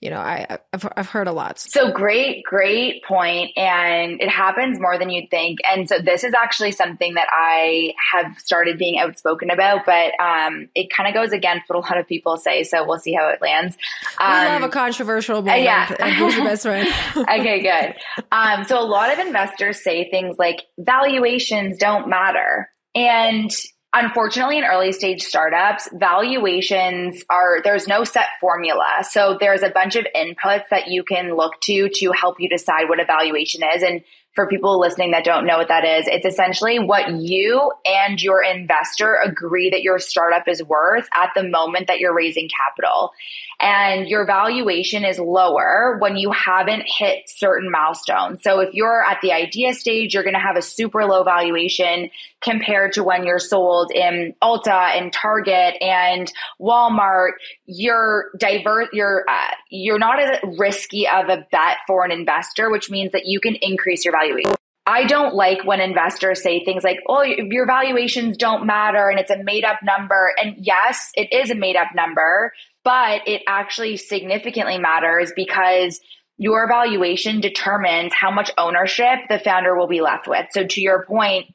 you 0.00 0.08
know, 0.08 0.18
I, 0.18 0.58
I've, 0.72 0.88
I've 0.96 1.08
heard 1.08 1.28
a 1.28 1.32
lot. 1.32 1.58
So 1.58 1.92
great, 1.92 2.42
great 2.44 3.04
point. 3.04 3.50
And 3.56 4.20
it 4.20 4.30
happens 4.30 4.80
more 4.80 4.98
than 4.98 5.10
you'd 5.10 5.30
think. 5.30 5.58
And 5.70 5.86
so 5.86 5.98
this 5.98 6.24
is 6.24 6.32
actually 6.32 6.72
something 6.72 7.14
that 7.14 7.28
I 7.30 7.92
have 8.12 8.38
started 8.38 8.78
being 8.78 8.98
outspoken 8.98 9.50
about, 9.50 9.84
but 9.84 10.18
um, 10.18 10.68
it 10.74 10.90
kind 10.90 11.06
of 11.06 11.12
goes 11.14 11.32
against 11.32 11.68
what 11.68 11.76
a 11.76 11.80
lot 11.80 11.98
of 11.98 12.08
people 12.08 12.38
say. 12.38 12.64
So 12.64 12.86
we'll 12.86 12.98
see 12.98 13.12
how 13.12 13.28
it 13.28 13.42
lands. 13.42 13.76
Um, 14.18 14.30
we 14.30 14.46
have 14.46 14.62
a 14.62 14.68
controversial 14.70 15.36
moment. 15.36 15.56
Uh, 15.56 15.64
yeah. 15.64 15.94
And 16.00 16.14
who's 16.14 16.34
your 16.34 16.46
best 16.46 16.62
friend? 16.62 16.88
okay, 17.16 17.60
good. 17.60 18.24
Um, 18.32 18.64
so 18.64 18.80
a 18.80 18.86
lot 18.86 19.12
of 19.12 19.18
investors 19.18 19.84
say 19.84 20.10
things 20.10 20.36
like 20.38 20.62
valuations 20.78 21.76
don't 21.76 22.08
matter. 22.08 22.70
And 22.94 23.50
Unfortunately, 23.92 24.56
in 24.56 24.64
early 24.64 24.92
stage 24.92 25.22
startups, 25.22 25.88
valuations 25.94 27.24
are, 27.28 27.60
there's 27.64 27.88
no 27.88 28.04
set 28.04 28.26
formula. 28.40 29.02
So 29.02 29.36
there's 29.40 29.62
a 29.62 29.70
bunch 29.70 29.96
of 29.96 30.06
inputs 30.14 30.68
that 30.70 30.86
you 30.86 31.02
can 31.02 31.34
look 31.36 31.60
to 31.62 31.88
to 31.88 32.12
help 32.12 32.36
you 32.38 32.48
decide 32.48 32.88
what 32.88 33.00
a 33.00 33.04
valuation 33.04 33.62
is. 33.74 33.82
And 33.82 34.02
for 34.34 34.46
people 34.46 34.78
listening 34.78 35.10
that 35.10 35.24
don't 35.24 35.44
know 35.44 35.58
what 35.58 35.66
that 35.68 35.84
is, 35.84 36.06
it's 36.06 36.24
essentially 36.24 36.78
what 36.78 37.10
you 37.10 37.72
and 37.84 38.22
your 38.22 38.44
investor 38.44 39.18
agree 39.24 39.70
that 39.70 39.82
your 39.82 39.98
startup 39.98 40.46
is 40.46 40.62
worth 40.62 41.08
at 41.12 41.30
the 41.34 41.42
moment 41.42 41.88
that 41.88 41.98
you're 41.98 42.14
raising 42.14 42.48
capital. 42.48 43.10
And 43.60 44.08
your 44.08 44.24
valuation 44.24 45.04
is 45.04 45.18
lower 45.18 45.98
when 46.00 46.16
you 46.16 46.30
haven't 46.30 46.84
hit 46.86 47.24
certain 47.26 47.70
milestones. 47.70 48.42
So 48.42 48.60
if 48.60 48.72
you're 48.72 49.04
at 49.04 49.18
the 49.20 49.32
idea 49.32 49.74
stage, 49.74 50.14
you're 50.14 50.22
going 50.22 50.34
to 50.34 50.40
have 50.40 50.56
a 50.56 50.62
super 50.62 51.04
low 51.04 51.24
valuation 51.24 52.10
compared 52.40 52.94
to 52.94 53.04
when 53.04 53.24
you're 53.24 53.38
sold 53.38 53.92
in 53.92 54.34
Ulta 54.42 54.96
and 54.96 55.12
Target 55.12 55.74
and 55.82 56.32
Walmart. 56.58 57.32
You're 57.66 58.30
diverse. 58.38 58.88
You're 58.94 59.24
uh, 59.28 59.54
you're 59.68 59.98
not 59.98 60.20
as 60.20 60.38
risky 60.58 61.06
of 61.06 61.28
a 61.28 61.46
bet 61.52 61.78
for 61.86 62.04
an 62.04 62.10
investor, 62.10 62.70
which 62.70 62.90
means 62.90 63.12
that 63.12 63.26
you 63.26 63.40
can 63.40 63.56
increase 63.56 64.04
your 64.06 64.12
valuation. 64.12 64.54
I 64.86 65.04
don't 65.04 65.34
like 65.34 65.64
when 65.64 65.80
investors 65.80 66.42
say 66.42 66.64
things 66.64 66.82
like, 66.82 66.98
oh, 67.08 67.22
your 67.22 67.64
valuations 67.64 68.36
don't 68.36 68.66
matter 68.66 69.08
and 69.08 69.20
it's 69.20 69.30
a 69.30 69.40
made 69.42 69.64
up 69.64 69.78
number. 69.84 70.32
And 70.42 70.56
yes, 70.58 71.12
it 71.14 71.32
is 71.32 71.50
a 71.50 71.54
made 71.54 71.76
up 71.76 71.88
number, 71.94 72.52
but 72.84 73.26
it 73.26 73.42
actually 73.46 73.96
significantly 73.96 74.78
matters 74.78 75.32
because 75.34 76.00
your 76.38 76.66
valuation 76.68 77.40
determines 77.40 78.14
how 78.14 78.30
much 78.30 78.50
ownership 78.56 79.18
the 79.28 79.38
founder 79.38 79.76
will 79.76 79.86
be 79.86 80.00
left 80.00 80.26
with. 80.26 80.46
So 80.52 80.66
to 80.66 80.80
your 80.80 81.04
point, 81.04 81.54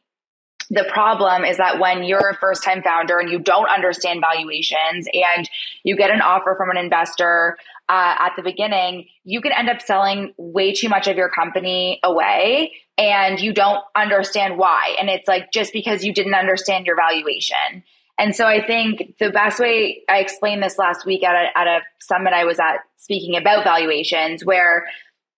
the 0.70 0.88
problem 0.92 1.44
is 1.44 1.58
that 1.58 1.80
when 1.80 2.04
you're 2.04 2.30
a 2.30 2.36
first 2.36 2.64
time 2.64 2.82
founder 2.82 3.18
and 3.20 3.30
you 3.30 3.40
don't 3.40 3.70
understand 3.70 4.22
valuations 4.22 5.08
and 5.14 5.50
you 5.84 5.96
get 5.96 6.12
an 6.12 6.22
offer 6.22 6.56
from 6.58 6.70
an 6.70 6.78
investor 6.78 7.58
uh, 7.88 8.16
at 8.20 8.34
the 8.36 8.44
beginning, 8.44 9.08
you 9.24 9.42
can 9.42 9.52
end 9.52 9.70
up 9.70 9.82
selling 9.82 10.34
way 10.38 10.74
too 10.74 10.90
much 10.90 11.08
of 11.08 11.18
your 11.18 11.30
company 11.30 12.00
away 12.04 12.74
and 12.98 13.40
you 13.40 13.54
don't 13.54 13.84
understand 13.96 14.58
why. 14.58 14.96
And 15.00 15.10
it's 15.10 15.28
like 15.28 15.52
just 15.52 15.74
because 15.74 16.04
you 16.04 16.14
didn't 16.14 16.34
understand 16.34 16.86
your 16.86 16.96
valuation. 16.96 17.84
And 18.18 18.36
so 18.36 18.46
I 18.46 18.66
think 18.66 19.18
the 19.20 19.30
best 19.30 19.60
way 19.60 20.04
I 20.10 20.20
explained 20.20 20.64
this 20.64 20.78
last 20.78 21.06
week 21.06 21.24
at 21.24 21.36
a, 21.36 21.58
at 21.58 21.68
a 21.68 21.80
summit 22.00 22.34
I 22.34 22.46
was 22.46 22.60
at 22.60 22.78
speaking 22.98 23.36
about 23.36 23.64
valuations, 23.64 24.46
where 24.46 24.86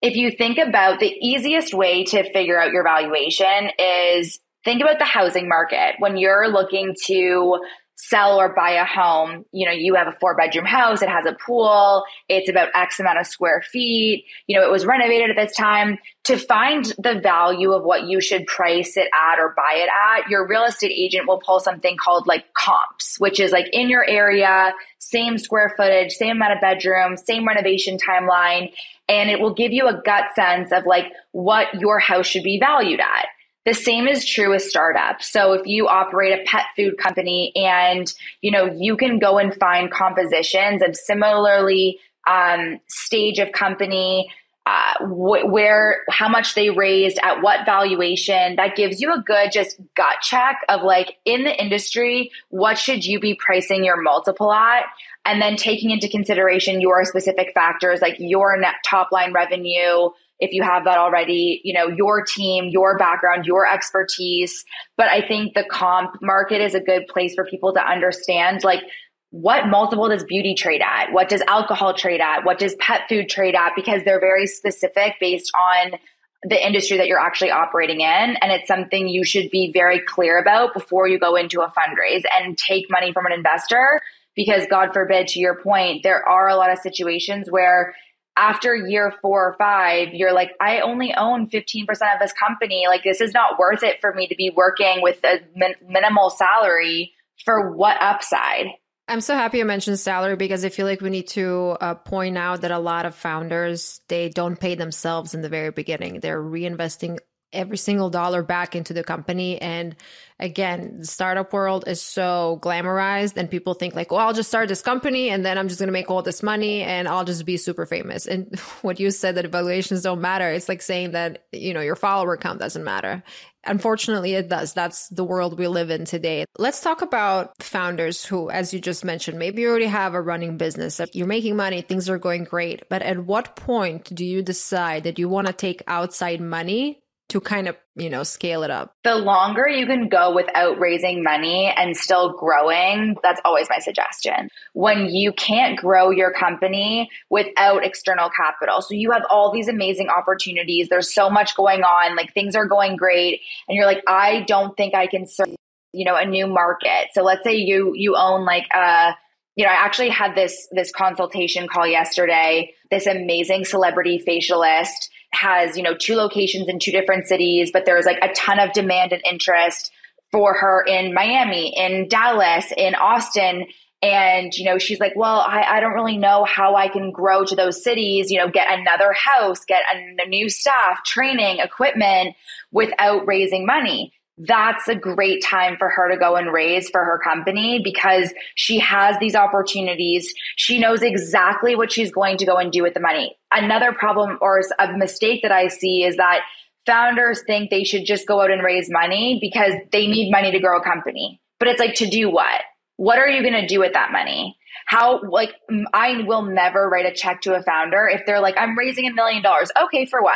if 0.01 0.15
you 0.15 0.31
think 0.31 0.57
about 0.57 0.99
the 0.99 1.11
easiest 1.21 1.73
way 1.73 2.03
to 2.05 2.31
figure 2.31 2.61
out 2.61 2.71
your 2.71 2.83
valuation 2.83 3.71
is 3.79 4.39
think 4.63 4.81
about 4.81 4.99
the 4.99 5.05
housing 5.05 5.47
market. 5.47 5.95
When 5.99 6.17
you're 6.17 6.49
looking 6.49 6.95
to 7.05 7.59
sell 7.97 8.39
or 8.39 8.53
buy 8.53 8.71
a 8.71 8.85
home, 8.85 9.43
you 9.51 9.65
know, 9.65 9.71
you 9.71 9.95
have 9.95 10.07
a 10.07 10.11
four 10.19 10.35
bedroom 10.35 10.65
house, 10.65 11.01
it 11.01 11.09
has 11.09 11.25
a 11.25 11.33
pool, 11.33 12.03
it's 12.29 12.47
about 12.47 12.69
X 12.75 12.99
amount 12.99 13.19
of 13.19 13.25
square 13.25 13.63
feet, 13.63 14.23
you 14.45 14.57
know, 14.57 14.65
it 14.65 14.71
was 14.71 14.85
renovated 14.85 15.31
at 15.31 15.35
this 15.35 15.55
time. 15.55 15.97
To 16.25 16.37
find 16.37 16.85
the 16.99 17.19
value 17.19 17.71
of 17.71 17.83
what 17.83 18.03
you 18.03 18.21
should 18.21 18.45
price 18.45 18.97
it 18.97 19.07
at 19.13 19.39
or 19.39 19.53
buy 19.57 19.77
it 19.77 19.89
at, 19.89 20.29
your 20.29 20.47
real 20.47 20.63
estate 20.63 20.91
agent 20.95 21.27
will 21.27 21.39
pull 21.43 21.59
something 21.59 21.97
called 21.97 22.27
like 22.27 22.53
comps, 22.53 23.19
which 23.19 23.39
is 23.39 23.51
like 23.51 23.67
in 23.73 23.89
your 23.89 24.07
area, 24.07 24.73
same 24.99 25.37
square 25.37 25.73
footage, 25.75 26.11
same 26.11 26.35
amount 26.37 26.53
of 26.53 26.61
bedrooms, 26.61 27.23
same 27.25 27.47
renovation 27.47 27.97
timeline. 27.97 28.71
And 29.09 29.29
it 29.29 29.39
will 29.39 29.53
give 29.53 29.71
you 29.71 29.87
a 29.87 30.01
gut 30.05 30.25
sense 30.35 30.71
of 30.71 30.85
like 30.85 31.05
what 31.31 31.73
your 31.79 31.97
house 31.97 32.27
should 32.27 32.43
be 32.43 32.59
valued 32.59 32.99
at. 32.99 33.27
The 33.67 33.73
same 33.73 34.07
is 34.07 34.23
true 34.23 34.51
with 34.51 34.61
startups. 34.61 35.29
So 35.29 35.51
if 35.51 35.67
you 35.67 35.89
operate 35.89 36.39
a 36.39 36.41
pet 36.45 36.67
food 36.77 36.97
company 36.97 37.51
and, 37.53 38.11
you 38.41 38.49
know, 38.49 38.73
you 38.73 38.95
can 38.95 39.19
go 39.19 39.37
and 39.37 39.53
find 39.53 39.91
compositions 39.91 40.81
of 40.81 40.95
similarly 40.95 41.99
um, 42.25 42.79
stage 42.87 43.39
of 43.39 43.51
company, 43.51 44.31
uh, 44.65 45.05
wh- 45.05 45.51
where, 45.51 46.03
how 46.09 46.29
much 46.29 46.55
they 46.55 46.69
raised, 46.69 47.19
at 47.21 47.41
what 47.41 47.65
valuation, 47.65 48.55
that 48.55 48.77
gives 48.77 49.01
you 49.01 49.13
a 49.13 49.21
good 49.21 49.51
just 49.51 49.81
gut 49.97 50.21
check 50.21 50.61
of 50.69 50.83
like 50.83 51.17
in 51.25 51.43
the 51.43 51.61
industry, 51.61 52.31
what 52.47 52.77
should 52.77 53.03
you 53.03 53.19
be 53.19 53.35
pricing 53.35 53.83
your 53.83 54.01
multiple 54.01 54.53
at? 54.53 54.85
And 55.25 55.41
then 55.41 55.57
taking 55.57 55.91
into 55.91 56.07
consideration 56.07 56.79
your 56.79 57.03
specific 57.03 57.51
factors 57.53 57.99
like 58.01 58.15
your 58.17 58.57
net 58.57 58.75
top 58.85 59.11
line 59.11 59.33
revenue, 59.33 60.09
if 60.39 60.51
you 60.53 60.63
have 60.63 60.83
that 60.85 60.97
already, 60.97 61.61
you 61.63 61.73
know, 61.73 61.87
your 61.87 62.23
team, 62.23 62.69
your 62.69 62.97
background, 62.97 63.45
your 63.45 63.65
expertise. 63.65 64.63
But 64.95 65.07
I 65.07 65.27
think 65.27 65.53
the 65.53 65.65
comp 65.69 66.15
market 66.21 66.61
is 66.61 66.75
a 66.75 66.79
good 66.79 67.07
place 67.07 67.33
for 67.35 67.45
people 67.45 67.73
to 67.73 67.79
understand 67.79 68.63
like 68.63 68.83
what 69.31 69.67
multiple 69.67 70.07
does 70.07 70.23
beauty 70.23 70.55
trade 70.55 70.81
at? 70.81 71.11
What 71.11 71.29
does 71.29 71.41
alcohol 71.47 71.93
trade 71.93 72.21
at? 72.21 72.45
What 72.45 72.59
does 72.59 72.75
pet 72.75 73.01
food 73.09 73.27
trade 73.29 73.55
at? 73.55 73.73
Because 73.75 74.03
they're 74.05 74.19
very 74.19 74.47
specific 74.47 75.15
based 75.19 75.51
on 75.55 75.99
the 76.43 76.65
industry 76.65 76.97
that 76.97 77.07
you're 77.07 77.19
actually 77.19 77.51
operating 77.51 78.01
in. 78.01 78.37
And 78.41 78.51
it's 78.51 78.67
something 78.67 79.09
you 79.09 79.25
should 79.25 79.49
be 79.49 79.71
very 79.73 79.99
clear 79.99 80.39
about 80.39 80.73
before 80.73 81.07
you 81.07 81.19
go 81.19 81.35
into 81.35 81.61
a 81.61 81.71
fundraise 81.71 82.23
and 82.39 82.57
take 82.57 82.85
money 82.89 83.11
from 83.11 83.25
an 83.25 83.33
investor. 83.33 83.99
Because 84.35 84.67
God 84.69 84.93
forbid, 84.93 85.27
to 85.29 85.39
your 85.39 85.59
point, 85.61 86.03
there 86.03 86.23
are 86.27 86.47
a 86.47 86.55
lot 86.55 86.71
of 86.71 86.77
situations 86.77 87.47
where 87.49 87.95
after 88.37 88.75
year 88.75 89.13
four 89.21 89.47
or 89.49 89.55
five, 89.57 90.13
you're 90.13 90.33
like, 90.33 90.51
I 90.61 90.81
only 90.81 91.13
own 91.13 91.49
15% 91.49 91.89
of 91.89 92.19
this 92.21 92.33
company. 92.33 92.85
Like, 92.87 93.03
this 93.03 93.19
is 93.19 93.33
not 93.33 93.57
worth 93.57 93.83
it 93.83 93.99
for 93.99 94.13
me 94.13 94.27
to 94.27 94.35
be 94.35 94.51
working 94.55 95.01
with 95.01 95.23
a 95.23 95.39
min- 95.55 95.75
minimal 95.87 96.29
salary 96.29 97.13
for 97.43 97.71
what 97.71 97.97
upside? 97.99 98.67
I'm 99.09 99.21
so 99.21 99.35
happy 99.35 99.59
you 99.59 99.65
mentioned 99.65 99.99
salary 99.99 100.35
because 100.35 100.65
I 100.65 100.69
feel 100.69 100.85
like 100.85 101.01
we 101.01 101.09
need 101.09 101.29
to 101.29 101.77
uh, 101.79 101.95
point 101.95 102.37
out 102.37 102.61
that 102.61 102.71
a 102.71 102.79
lot 102.79 103.05
of 103.05 103.15
founders 103.15 104.01
they 104.09 104.29
don't 104.29 104.59
pay 104.59 104.75
themselves 104.75 105.33
in 105.33 105.41
the 105.41 105.49
very 105.49 105.71
beginning. 105.71 106.19
They're 106.19 106.41
reinvesting 106.41 107.19
every 107.53 107.77
single 107.77 108.09
dollar 108.09 108.43
back 108.43 108.75
into 108.75 108.93
the 108.93 109.03
company. 109.03 109.59
And 109.61 109.95
again, 110.39 110.97
the 110.99 111.07
startup 111.07 111.53
world 111.53 111.85
is 111.87 112.01
so 112.01 112.59
glamorized 112.61 113.37
and 113.37 113.49
people 113.49 113.73
think 113.73 113.95
like, 113.95 114.11
well, 114.11 114.19
I'll 114.19 114.33
just 114.33 114.49
start 114.49 114.67
this 114.67 114.81
company 114.81 115.29
and 115.29 115.45
then 115.45 115.57
I'm 115.57 115.67
just 115.67 115.79
going 115.79 115.87
to 115.87 115.93
make 115.93 116.11
all 116.11 116.21
this 116.21 116.43
money 116.43 116.83
and 116.83 117.07
I'll 117.07 117.25
just 117.25 117.45
be 117.45 117.57
super 117.57 117.85
famous. 117.85 118.27
And 118.27 118.59
what 118.81 118.99
you 118.99 119.09
said 119.11 119.35
that 119.35 119.45
evaluations 119.45 120.03
don't 120.03 120.21
matter. 120.21 120.49
It's 120.49 120.69
like 120.69 120.81
saying 120.81 121.11
that, 121.11 121.45
you 121.51 121.73
know, 121.73 121.81
your 121.81 121.95
follower 121.95 122.37
count 122.37 122.59
doesn't 122.59 122.83
matter. 122.83 123.23
Unfortunately, 123.65 124.33
it 124.33 124.47
does. 124.47 124.73
That's 124.73 125.09
the 125.09 125.25
world 125.25 125.57
we 125.57 125.67
live 125.67 125.89
in 125.89 126.05
today. 126.05 126.45
Let's 126.57 126.79
talk 126.79 127.01
about 127.01 127.51
founders 127.61 128.23
who, 128.23 128.49
as 128.49 128.73
you 128.73 128.79
just 128.79 129.03
mentioned, 129.03 129.39
maybe 129.39 129.63
you 129.63 129.69
already 129.69 129.87
have 129.87 130.13
a 130.13 130.21
running 130.21 130.57
business. 130.57 131.01
You're 131.13 131.27
making 131.27 131.57
money, 131.57 131.81
things 131.81 132.09
are 132.09 132.17
going 132.17 132.45
great. 132.45 132.87
But 132.89 133.01
at 133.01 133.25
what 133.25 133.55
point 133.55 134.13
do 134.15 134.23
you 134.23 134.41
decide 134.41 135.03
that 135.03 135.19
you 135.19 135.27
want 135.27 135.47
to 135.47 135.53
take 135.53 135.83
outside 135.87 136.39
money 136.39 137.01
to 137.29 137.41
kind 137.41 137.67
of, 137.67 137.75
you 137.95 138.09
know, 138.09 138.23
scale 138.23 138.63
it 138.63 138.71
up? 138.71 138.93
The 139.03 139.15
longer 139.15 139.67
you 139.67 139.85
can 139.85 140.07
go 140.07 140.33
without 140.33 140.79
raising 140.79 141.23
money 141.23 141.73
and 141.75 141.95
still 141.95 142.33
growing, 142.33 143.17
that's 143.21 143.41
always 143.43 143.67
my 143.69 143.79
suggestion. 143.79 144.49
When 144.73 145.07
you 145.07 145.33
can't 145.33 145.77
grow 145.77 146.09
your 146.09 146.31
company 146.31 147.09
without 147.29 147.83
external 147.83 148.29
capital. 148.29 148.81
So 148.81 148.93
you 148.93 149.11
have 149.11 149.23
all 149.29 149.51
these 149.51 149.67
amazing 149.67 150.07
opportunities. 150.09 150.89
There's 150.89 151.13
so 151.13 151.29
much 151.29 151.55
going 151.55 151.83
on, 151.83 152.15
like 152.15 152.33
things 152.33 152.55
are 152.55 152.65
going 152.65 152.95
great 152.95 153.41
and 153.67 153.75
you're 153.75 153.85
like 153.85 154.03
I 154.07 154.45
don't 154.47 154.75
think 154.77 154.95
I 154.95 155.07
can 155.07 155.27
serve, 155.27 155.55
you 155.91 156.05
know, 156.05 156.15
a 156.15 156.25
new 156.25 156.47
market. 156.47 157.09
So 157.13 157.23
let's 157.23 157.43
say 157.43 157.55
you 157.55 157.93
you 157.95 158.15
own 158.15 158.45
like 158.45 158.67
a 158.73 159.15
you 159.57 159.65
know, 159.65 159.71
I 159.71 159.75
actually 159.75 160.09
had 160.09 160.35
this 160.35 160.67
this 160.71 160.91
consultation 160.91 161.67
call 161.67 161.87
yesterday. 161.87 162.73
This 162.91 163.07
amazing 163.07 163.65
celebrity 163.65 164.23
facialist 164.25 165.09
has, 165.33 165.77
you 165.77 165.83
know, 165.83 165.95
two 165.95 166.15
locations 166.15 166.67
in 166.67 166.79
two 166.79 166.91
different 166.91 167.27
cities, 167.27 167.69
but 167.71 167.85
there's 167.85 168.05
like 168.05 168.19
a 168.21 168.33
ton 168.33 168.59
of 168.59 168.71
demand 168.73 169.11
and 169.11 169.21
interest 169.29 169.91
for 170.31 170.53
her 170.53 170.83
in 170.83 171.13
Miami, 171.13 171.73
in 171.77 172.07
Dallas, 172.07 172.71
in 172.75 172.95
Austin. 172.95 173.65
And, 174.01 174.53
you 174.53 174.65
know, 174.65 174.77
she's 174.77 174.99
like, 174.99 175.13
well, 175.15 175.39
I, 175.39 175.63
I 175.63 175.79
don't 175.79 175.93
really 175.93 176.17
know 176.17 176.43
how 176.45 176.75
I 176.75 176.87
can 176.87 177.11
grow 177.11 177.43
to 177.45 177.55
those 177.55 177.83
cities, 177.83 178.29
you 178.29 178.37
know, 178.37 178.49
get 178.49 178.67
another 178.69 179.13
house, 179.13 179.65
get 179.65 179.83
a, 179.93 180.23
a 180.23 180.27
new 180.27 180.49
staff, 180.49 181.03
training, 181.03 181.59
equipment 181.59 182.35
without 182.71 183.25
raising 183.25 183.65
money 183.65 184.13
that's 184.37 184.87
a 184.87 184.95
great 184.95 185.43
time 185.43 185.77
for 185.77 185.89
her 185.89 186.09
to 186.11 186.17
go 186.17 186.35
and 186.35 186.53
raise 186.53 186.89
for 186.89 187.03
her 187.03 187.19
company 187.23 187.81
because 187.83 188.31
she 188.55 188.77
has 188.79 189.15
these 189.19 189.35
opportunities. 189.35 190.31
She 190.55 190.79
knows 190.79 191.01
exactly 191.01 191.75
what 191.75 191.91
she's 191.91 192.11
going 192.11 192.37
to 192.37 192.45
go 192.45 192.57
and 192.57 192.71
do 192.71 192.83
with 192.83 192.93
the 192.93 192.99
money. 192.99 193.35
Another 193.51 193.93
problem 193.93 194.37
or 194.41 194.61
a 194.77 194.95
mistake 194.95 195.41
that 195.41 195.51
I 195.51 195.69
see 195.69 196.03
is 196.03 196.17
that 196.17 196.41
founders 196.85 197.41
think 197.47 197.69
they 197.69 197.83
should 197.83 198.05
just 198.05 198.27
go 198.27 198.41
out 198.41 198.51
and 198.51 198.63
raise 198.63 198.89
money 198.89 199.39
because 199.41 199.73
they 199.91 200.05
need 200.07 200.31
money 200.31 200.51
to 200.51 200.59
grow 200.59 200.79
a 200.79 200.83
company. 200.83 201.41
But 201.59 201.69
it's 201.69 201.79
like 201.79 201.95
to 201.95 202.09
do 202.09 202.29
what? 202.29 202.61
What 202.97 203.19
are 203.19 203.27
you 203.27 203.41
going 203.41 203.59
to 203.59 203.67
do 203.67 203.79
with 203.79 203.93
that 203.93 204.11
money? 204.11 204.57
How, 204.85 205.21
like, 205.29 205.53
I 205.93 206.23
will 206.25 206.43
never 206.43 206.87
write 206.87 207.05
a 207.05 207.13
check 207.13 207.41
to 207.41 207.55
a 207.55 207.63
founder 207.63 208.07
if 208.07 208.25
they're 208.25 208.39
like, 208.39 208.55
I'm 208.57 208.77
raising 208.77 209.07
a 209.07 209.13
million 209.13 209.43
dollars. 209.43 209.71
Okay, 209.83 210.05
for 210.05 210.21
what? 210.21 210.35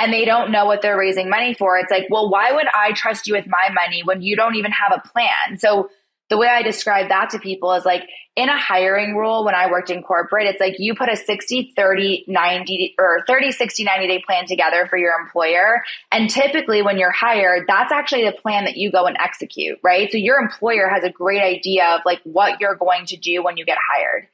And 0.00 0.12
they 0.12 0.24
don't 0.24 0.50
know 0.50 0.64
what 0.64 0.80
they're 0.80 0.98
raising 0.98 1.28
money 1.28 1.52
for. 1.52 1.76
It's 1.76 1.90
like, 1.90 2.06
well, 2.10 2.30
why 2.30 2.52
would 2.52 2.66
I 2.74 2.92
trust 2.92 3.26
you 3.26 3.34
with 3.34 3.46
my 3.46 3.68
money 3.72 4.02
when 4.02 4.22
you 4.22 4.34
don't 4.34 4.56
even 4.56 4.72
have 4.72 4.98
a 4.98 5.08
plan? 5.08 5.58
So 5.58 5.90
the 6.30 6.38
way 6.38 6.46
I 6.46 6.62
describe 6.62 7.08
that 7.08 7.28
to 7.30 7.38
people 7.38 7.72
is 7.74 7.84
like 7.84 8.04
in 8.34 8.48
a 8.48 8.58
hiring 8.58 9.14
role 9.16 9.44
when 9.44 9.54
I 9.54 9.70
worked 9.70 9.90
in 9.90 10.02
corporate, 10.02 10.46
it's 10.46 10.60
like 10.60 10.76
you 10.78 10.94
put 10.94 11.12
a 11.12 11.16
60, 11.16 11.74
30, 11.76 12.24
90 12.28 12.94
or 12.98 13.24
30, 13.26 13.52
60, 13.52 13.84
90 13.84 14.06
day 14.06 14.22
plan 14.24 14.46
together 14.46 14.86
for 14.88 14.96
your 14.96 15.12
employer. 15.20 15.82
And 16.10 16.30
typically 16.30 16.80
when 16.80 16.96
you're 16.96 17.10
hired, 17.10 17.66
that's 17.68 17.92
actually 17.92 18.24
the 18.24 18.32
plan 18.32 18.64
that 18.64 18.78
you 18.78 18.90
go 18.90 19.04
and 19.04 19.18
execute, 19.20 19.78
right? 19.82 20.10
So 20.10 20.16
your 20.16 20.38
employer 20.38 20.88
has 20.88 21.04
a 21.04 21.10
great 21.10 21.42
idea 21.42 21.84
of 21.84 22.00
like 22.06 22.20
what 22.22 22.58
you're 22.58 22.76
going 22.76 23.04
to 23.06 23.18
do 23.18 23.42
when 23.42 23.58
you 23.58 23.66
get 23.66 23.76
hired 23.92 24.28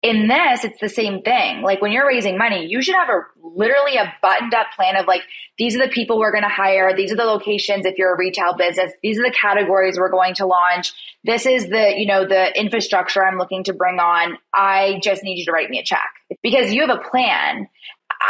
in 0.00 0.28
this, 0.28 0.64
it's 0.64 0.80
the 0.80 0.88
same 0.88 1.22
thing. 1.22 1.62
Like 1.62 1.82
when 1.82 1.90
you're 1.90 2.06
raising 2.06 2.38
money, 2.38 2.66
you 2.66 2.80
should 2.82 2.94
have 2.94 3.08
a 3.08 3.22
literally 3.42 3.96
a 3.96 4.12
buttoned 4.22 4.54
up 4.54 4.68
plan 4.76 4.94
of 4.96 5.06
like, 5.06 5.22
these 5.58 5.74
are 5.74 5.84
the 5.84 5.90
people 5.90 6.18
we're 6.18 6.30
going 6.30 6.44
to 6.44 6.48
hire. 6.48 6.96
These 6.96 7.12
are 7.12 7.16
the 7.16 7.24
locations. 7.24 7.84
If 7.84 7.98
you're 7.98 8.14
a 8.14 8.18
retail 8.18 8.54
business, 8.56 8.92
these 9.02 9.18
are 9.18 9.24
the 9.24 9.34
categories 9.34 9.98
we're 9.98 10.10
going 10.10 10.34
to 10.34 10.46
launch. 10.46 10.92
This 11.24 11.46
is 11.46 11.68
the, 11.68 11.94
you 11.96 12.06
know, 12.06 12.24
the 12.26 12.56
infrastructure 12.58 13.24
I'm 13.24 13.38
looking 13.38 13.64
to 13.64 13.72
bring 13.72 13.98
on. 13.98 14.38
I 14.54 15.00
just 15.02 15.24
need 15.24 15.38
you 15.38 15.44
to 15.46 15.52
write 15.52 15.68
me 15.68 15.80
a 15.80 15.84
check 15.84 16.10
because 16.42 16.72
you 16.72 16.86
have 16.86 16.96
a 16.96 17.02
plan. 17.10 17.66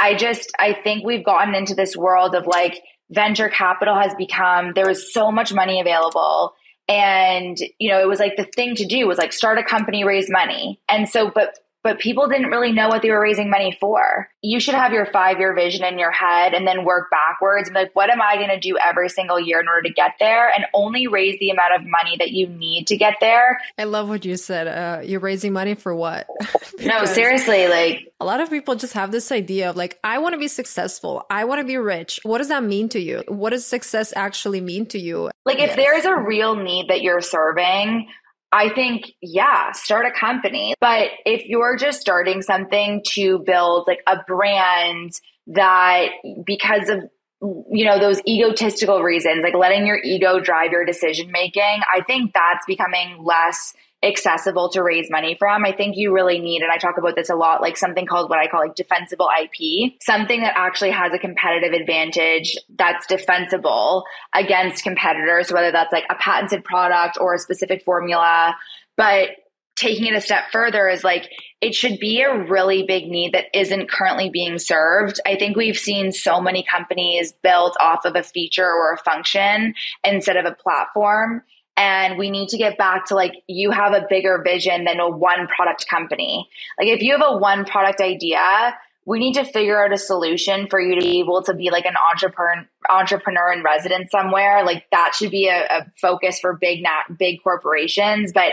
I 0.00 0.14
just, 0.14 0.50
I 0.58 0.72
think 0.72 1.04
we've 1.04 1.24
gotten 1.24 1.54
into 1.54 1.74
this 1.74 1.94
world 1.94 2.34
of 2.34 2.46
like 2.46 2.80
venture 3.10 3.50
capital 3.50 3.94
has 3.94 4.14
become, 4.14 4.72
there 4.74 4.88
is 4.88 5.12
so 5.12 5.30
much 5.30 5.52
money 5.52 5.80
available 5.80 6.54
and 6.88 7.58
you 7.78 7.90
know 7.90 8.00
it 8.00 8.08
was 8.08 8.18
like 8.18 8.36
the 8.36 8.44
thing 8.44 8.74
to 8.76 8.84
do 8.84 9.06
was 9.06 9.18
like 9.18 9.32
start 9.32 9.58
a 9.58 9.62
company 9.62 10.04
raise 10.04 10.30
money. 10.30 10.80
And 10.88 11.08
so 11.08 11.30
but 11.30 11.58
but 11.82 11.98
people 11.98 12.28
didn't 12.28 12.48
really 12.48 12.72
know 12.72 12.88
what 12.88 13.02
they 13.02 13.10
were 13.10 13.20
raising 13.20 13.50
money 13.50 13.76
for. 13.80 14.28
You 14.42 14.60
should 14.60 14.74
have 14.74 14.92
your 14.92 15.06
five 15.06 15.38
year 15.38 15.54
vision 15.54 15.84
in 15.84 15.98
your 15.98 16.10
head 16.10 16.54
and 16.54 16.66
then 16.66 16.84
work 16.84 17.10
backwards 17.10 17.68
and 17.68 17.74
be 17.74 17.80
like, 17.80 17.94
what 17.94 18.10
am 18.10 18.20
I 18.20 18.36
going 18.36 18.48
to 18.48 18.58
do 18.58 18.76
every 18.84 19.08
single 19.08 19.38
year 19.38 19.60
in 19.60 19.68
order 19.68 19.82
to 19.82 19.92
get 19.92 20.14
there? 20.18 20.48
And 20.48 20.66
only 20.74 21.06
raise 21.06 21.38
the 21.38 21.50
amount 21.50 21.74
of 21.76 21.86
money 21.86 22.16
that 22.18 22.30
you 22.30 22.48
need 22.48 22.88
to 22.88 22.96
get 22.96 23.14
there. 23.20 23.60
I 23.78 23.84
love 23.84 24.08
what 24.08 24.24
you 24.24 24.36
said. 24.36 24.66
Uh, 24.66 25.02
you're 25.02 25.20
raising 25.20 25.52
money 25.52 25.74
for 25.74 25.94
what? 25.94 26.26
no, 26.80 27.04
seriously, 27.04 27.68
like 27.68 28.12
a 28.20 28.24
lot 28.24 28.40
of 28.40 28.50
people 28.50 28.74
just 28.74 28.94
have 28.94 29.12
this 29.12 29.30
idea 29.30 29.70
of 29.70 29.76
like, 29.76 29.98
I 30.02 30.18
want 30.18 30.32
to 30.34 30.38
be 30.38 30.48
successful. 30.48 31.24
I 31.30 31.44
want 31.44 31.60
to 31.60 31.64
be 31.64 31.76
rich. 31.76 32.20
What 32.24 32.38
does 32.38 32.48
that 32.48 32.64
mean 32.64 32.88
to 32.90 33.00
you? 33.00 33.22
What 33.28 33.50
does 33.50 33.64
success 33.64 34.12
actually 34.16 34.60
mean 34.60 34.86
to 34.86 34.98
you? 34.98 35.30
Like, 35.44 35.58
if 35.58 35.68
yes. 35.68 35.76
there's 35.76 36.04
a 36.04 36.16
real 36.16 36.56
need 36.56 36.88
that 36.88 37.02
you're 37.02 37.20
serving, 37.20 38.08
I 38.52 38.70
think, 38.70 39.12
yeah, 39.20 39.72
start 39.72 40.06
a 40.06 40.10
company. 40.10 40.74
But 40.80 41.10
if 41.26 41.46
you're 41.46 41.76
just 41.76 42.00
starting 42.00 42.42
something 42.42 43.02
to 43.12 43.40
build 43.40 43.86
like 43.86 44.00
a 44.06 44.16
brand 44.26 45.12
that 45.48 46.08
because 46.44 46.88
of 46.88 47.00
you 47.40 47.84
know 47.84 48.00
those 48.00 48.20
egotistical 48.26 49.00
reasons 49.02 49.44
like 49.44 49.54
letting 49.54 49.86
your 49.86 50.00
ego 50.02 50.40
drive 50.40 50.72
your 50.72 50.84
decision 50.84 51.30
making 51.30 51.80
i 51.94 52.02
think 52.04 52.32
that's 52.34 52.66
becoming 52.66 53.22
less 53.22 53.74
accessible 54.02 54.68
to 54.70 54.82
raise 54.82 55.10
money 55.10 55.34
from. 55.38 55.64
I 55.64 55.72
think 55.72 55.96
you 55.96 56.14
really 56.14 56.38
need, 56.38 56.62
and 56.62 56.70
I 56.70 56.76
talk 56.76 56.98
about 56.98 57.16
this 57.16 57.30
a 57.30 57.34
lot, 57.34 57.60
like 57.60 57.76
something 57.76 58.06
called 58.06 58.30
what 58.30 58.38
I 58.38 58.46
call 58.46 58.60
like 58.60 58.76
defensible 58.76 59.28
IP, 59.42 59.94
something 60.00 60.40
that 60.40 60.54
actually 60.56 60.90
has 60.90 61.12
a 61.12 61.18
competitive 61.18 61.72
advantage 61.72 62.56
that's 62.76 63.06
defensible 63.06 64.04
against 64.34 64.84
competitors, 64.84 65.52
whether 65.52 65.72
that's 65.72 65.92
like 65.92 66.04
a 66.10 66.14
patented 66.14 66.64
product 66.64 67.18
or 67.20 67.34
a 67.34 67.38
specific 67.38 67.84
formula. 67.84 68.56
But 68.96 69.30
taking 69.74 70.06
it 70.06 70.14
a 70.14 70.20
step 70.20 70.44
further 70.50 70.88
is 70.88 71.04
like 71.04 71.30
it 71.60 71.74
should 71.74 71.98
be 71.98 72.20
a 72.20 72.36
really 72.44 72.84
big 72.84 73.08
need 73.08 73.32
that 73.32 73.46
isn't 73.52 73.88
currently 73.90 74.28
being 74.28 74.58
served. 74.58 75.20
I 75.26 75.36
think 75.36 75.56
we've 75.56 75.78
seen 75.78 76.12
so 76.12 76.40
many 76.40 76.64
companies 76.68 77.32
built 77.42 77.76
off 77.80 78.04
of 78.04 78.16
a 78.16 78.22
feature 78.22 78.66
or 78.66 78.92
a 78.92 78.98
function 78.98 79.74
instead 80.04 80.36
of 80.36 80.44
a 80.44 80.54
platform 80.54 81.42
and 81.78 82.18
we 82.18 82.28
need 82.28 82.48
to 82.48 82.58
get 82.58 82.76
back 82.76 83.06
to 83.06 83.14
like 83.14 83.32
you 83.46 83.70
have 83.70 83.94
a 83.94 84.04
bigger 84.10 84.42
vision 84.44 84.84
than 84.84 84.98
a 84.98 85.08
one 85.08 85.46
product 85.46 85.86
company. 85.88 86.48
Like 86.78 86.88
if 86.88 87.00
you 87.00 87.12
have 87.12 87.22
a 87.24 87.38
one 87.38 87.64
product 87.64 88.00
idea 88.00 88.76
we 89.06 89.18
need 89.18 89.32
to 89.32 89.44
figure 89.44 89.82
out 89.82 89.90
a 89.90 89.96
solution 89.96 90.66
for 90.68 90.78
you 90.78 90.94
to 90.94 91.00
be 91.00 91.18
able 91.18 91.42
to 91.42 91.54
be 91.54 91.70
like 91.70 91.86
an 91.86 91.94
entrepreneur 92.12 92.68
entrepreneur 92.90 93.50
in 93.52 93.62
residence 93.62 94.10
somewhere. 94.10 94.64
Like 94.66 94.84
that 94.90 95.14
should 95.14 95.30
be 95.30 95.48
a, 95.48 95.64
a 95.64 95.86
focus 95.98 96.38
for 96.40 96.58
big 96.60 96.82
not 96.82 97.16
big 97.16 97.42
corporations 97.42 98.32
but 98.34 98.52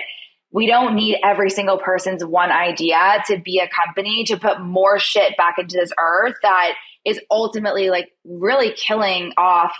we 0.52 0.68
don't 0.68 0.96
need 0.96 1.18
every 1.22 1.50
single 1.50 1.78
person's 1.78 2.24
one 2.24 2.52
idea 2.52 3.22
to 3.28 3.38
be 3.40 3.60
a 3.60 3.68
company 3.68 4.24
to 4.24 4.38
put 4.38 4.62
more 4.62 4.98
shit 5.00 5.36
back 5.36 5.56
into 5.58 5.76
this 5.76 5.92
earth 6.00 6.36
that 6.44 6.76
is 7.04 7.20
ultimately 7.30 7.90
like 7.90 8.14
really 8.24 8.72
killing 8.72 9.34
off 9.36 9.76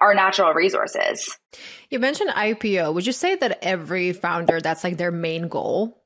our 0.00 0.14
natural 0.14 0.52
resources. 0.52 1.36
You 1.90 1.98
mentioned 1.98 2.30
IPO. 2.30 2.92
Would 2.94 3.06
you 3.06 3.12
say 3.12 3.36
that 3.36 3.58
every 3.62 4.12
founder 4.12 4.60
that's 4.60 4.84
like 4.84 4.96
their 4.96 5.12
main 5.12 5.48
goal? 5.48 6.02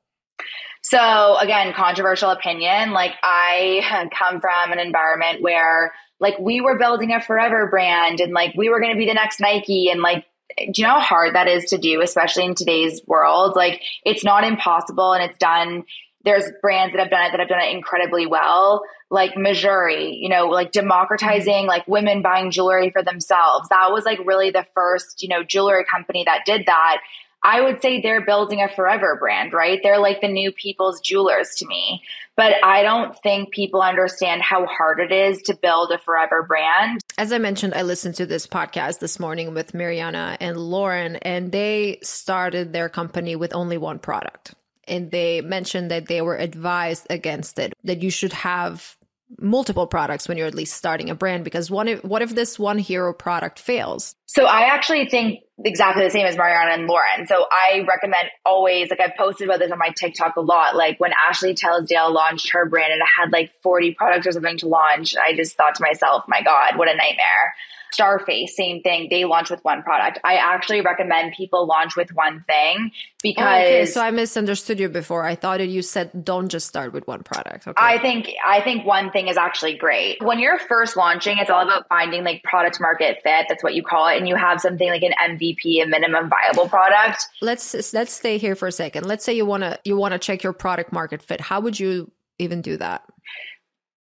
So 0.83 1.37
again, 1.37 1.73
controversial 1.73 2.31
opinion. 2.31 2.91
Like 2.91 3.13
I 3.23 4.09
come 4.17 4.41
from 4.41 4.71
an 4.71 4.79
environment 4.79 5.41
where 5.41 5.93
like 6.19 6.37
we 6.39 6.61
were 6.61 6.77
building 6.77 7.11
a 7.11 7.21
forever 7.21 7.67
brand 7.67 8.19
and 8.19 8.33
like 8.33 8.53
we 8.55 8.69
were 8.69 8.79
going 8.79 8.93
to 8.93 8.97
be 8.97 9.07
the 9.07 9.13
next 9.13 9.39
Nike 9.39 9.89
and 9.89 10.01
like 10.01 10.25
do 10.57 10.81
you 10.81 10.83
know 10.83 10.95
how 10.95 10.99
hard 10.99 11.35
that 11.35 11.47
is 11.47 11.65
to 11.65 11.77
do, 11.77 12.01
especially 12.01 12.45
in 12.45 12.55
today's 12.55 13.01
world? 13.07 13.53
Like 13.55 13.81
it's 14.03 14.23
not 14.23 14.43
impossible 14.43 15.13
and 15.13 15.23
it's 15.23 15.37
done. 15.37 15.83
There's 16.23 16.45
brands 16.61 16.93
that 16.93 16.99
have 16.99 17.09
done 17.09 17.25
it 17.25 17.31
that 17.31 17.39
have 17.39 17.49
done 17.49 17.61
it 17.61 17.75
incredibly 17.75 18.25
well 18.25 18.83
like 19.11 19.33
Mejuri, 19.33 20.17
you 20.19 20.29
know, 20.29 20.47
like 20.47 20.71
democratizing 20.71 21.67
like 21.67 21.85
women 21.87 22.21
buying 22.21 22.49
jewelry 22.49 22.89
for 22.89 23.03
themselves. 23.03 23.67
That 23.69 23.91
was 23.91 24.05
like 24.05 24.19
really 24.25 24.51
the 24.51 24.65
first, 24.73 25.21
you 25.21 25.27
know, 25.27 25.43
jewelry 25.43 25.83
company 25.83 26.23
that 26.25 26.45
did 26.45 26.65
that. 26.65 26.99
I 27.43 27.59
would 27.59 27.81
say 27.81 28.01
they're 28.01 28.25
building 28.25 28.61
a 28.61 28.69
forever 28.69 29.17
brand, 29.19 29.51
right? 29.51 29.79
They're 29.83 29.99
like 29.99 30.21
the 30.21 30.27
new 30.27 30.51
people's 30.51 31.01
jewelers 31.01 31.55
to 31.57 31.67
me. 31.67 32.03
But 32.37 32.53
I 32.63 32.83
don't 32.83 33.17
think 33.21 33.51
people 33.51 33.81
understand 33.81 34.41
how 34.41 34.65
hard 34.65 34.99
it 34.99 35.11
is 35.11 35.41
to 35.43 35.55
build 35.55 35.91
a 35.91 35.97
forever 35.97 36.43
brand. 36.43 37.01
As 37.17 37.33
I 37.33 37.39
mentioned, 37.39 37.73
I 37.73 37.81
listened 37.81 38.15
to 38.15 38.25
this 38.25 38.47
podcast 38.47 38.99
this 38.99 39.19
morning 39.19 39.53
with 39.53 39.73
Marianna 39.73 40.37
and 40.39 40.55
Lauren, 40.55 41.17
and 41.17 41.51
they 41.51 41.99
started 42.03 42.71
their 42.71 42.89
company 42.89 43.35
with 43.35 43.53
only 43.53 43.77
one 43.77 43.99
product. 43.99 44.53
And 44.91 45.09
they 45.09 45.41
mentioned 45.41 45.89
that 45.89 46.07
they 46.07 46.21
were 46.21 46.37
advised 46.37 47.07
against 47.09 47.57
it, 47.57 47.73
that 47.85 48.03
you 48.03 48.11
should 48.11 48.33
have 48.33 48.97
multiple 49.39 49.87
products 49.87 50.27
when 50.27 50.37
you're 50.37 50.47
at 50.47 50.55
least 50.55 50.75
starting 50.75 51.09
a 51.09 51.15
brand 51.15 51.43
because 51.43 51.71
what 51.71 51.87
if 51.87 52.03
what 52.03 52.21
if 52.21 52.35
this 52.35 52.59
one 52.59 52.77
hero 52.77 53.13
product 53.13 53.59
fails? 53.59 54.13
So 54.25 54.45
i 54.45 54.61
actually 54.61 55.07
think 55.07 55.39
exactly 55.63 56.03
the 56.03 56.09
same 56.09 56.25
as 56.25 56.35
marianna 56.35 56.73
and 56.73 56.87
lauren. 56.87 57.27
So 57.27 57.45
i 57.49 57.85
recommend 57.87 58.27
always 58.45 58.89
like 58.89 58.99
i've 58.99 59.15
posted 59.17 59.47
about 59.47 59.59
this 59.59 59.71
on 59.71 59.77
my 59.77 59.93
tiktok 59.95 60.35
a 60.35 60.41
lot 60.41 60.75
like 60.75 60.99
when 60.99 61.13
ashley 61.27 61.53
Tisdale 61.53 62.11
launched 62.11 62.51
her 62.51 62.67
brand 62.67 62.91
and 62.91 63.01
it 63.01 63.07
had 63.17 63.31
like 63.31 63.51
40 63.63 63.93
products 63.93 64.27
or 64.27 64.31
something 64.33 64.57
to 64.57 64.67
launch 64.67 65.15
i 65.15 65.35
just 65.35 65.55
thought 65.55 65.75
to 65.75 65.83
myself 65.83 66.25
my 66.27 66.41
god 66.41 66.77
what 66.77 66.89
a 66.89 66.95
nightmare 66.95 67.55
Starface, 67.93 68.49
same 68.49 68.81
thing. 68.81 69.07
They 69.09 69.25
launch 69.25 69.49
with 69.49 69.63
one 69.63 69.83
product. 69.83 70.19
I 70.23 70.35
actually 70.35 70.81
recommend 70.81 71.33
people 71.33 71.65
launch 71.65 71.95
with 71.95 72.09
one 72.13 72.43
thing 72.47 72.91
because. 73.21 73.43
Oh, 73.43 73.61
okay, 73.61 73.85
so 73.85 74.01
I 74.01 74.11
misunderstood 74.11 74.79
you 74.79 74.89
before. 74.89 75.25
I 75.25 75.35
thought 75.35 75.59
you 75.67 75.81
said 75.81 76.23
don't 76.23 76.49
just 76.49 76.67
start 76.67 76.93
with 76.93 77.07
one 77.07 77.23
product. 77.23 77.67
Okay. 77.67 77.75
I 77.77 77.97
think 77.99 78.29
I 78.45 78.61
think 78.61 78.85
one 78.85 79.11
thing 79.11 79.27
is 79.27 79.37
actually 79.37 79.77
great. 79.77 80.23
When 80.23 80.39
you're 80.39 80.59
first 80.59 80.95
launching, 80.95 81.37
it's 81.37 81.49
all 81.49 81.63
about 81.63 81.87
finding 81.89 82.23
like 82.23 82.43
product 82.43 82.79
market 82.79 83.19
fit. 83.23 83.45
That's 83.49 83.63
what 83.63 83.75
you 83.75 83.83
call 83.83 84.07
it, 84.07 84.17
and 84.17 84.27
you 84.27 84.35
have 84.35 84.61
something 84.61 84.89
like 84.89 85.03
an 85.03 85.13
MVP, 85.21 85.83
a 85.83 85.85
minimum 85.85 86.29
viable 86.29 86.69
product. 86.69 87.27
Let's 87.41 87.93
let's 87.93 88.13
stay 88.13 88.37
here 88.37 88.55
for 88.55 88.67
a 88.67 88.71
second. 88.71 89.05
Let's 89.05 89.25
say 89.25 89.33
you 89.33 89.45
wanna 89.45 89.79
you 89.83 89.97
wanna 89.97 90.19
check 90.19 90.43
your 90.43 90.53
product 90.53 90.91
market 90.91 91.21
fit. 91.21 91.41
How 91.41 91.59
would 91.59 91.79
you 91.79 92.11
even 92.39 92.61
do 92.61 92.77
that? 92.77 93.03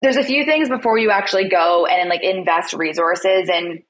There's 0.01 0.17
a 0.17 0.23
few 0.23 0.45
things 0.45 0.69
before 0.69 0.97
you 0.97 1.11
actually 1.11 1.49
go 1.49 1.85
and 1.85 2.09
like 2.09 2.23
invest 2.23 2.73
resources 2.73 3.49
and 3.51 3.83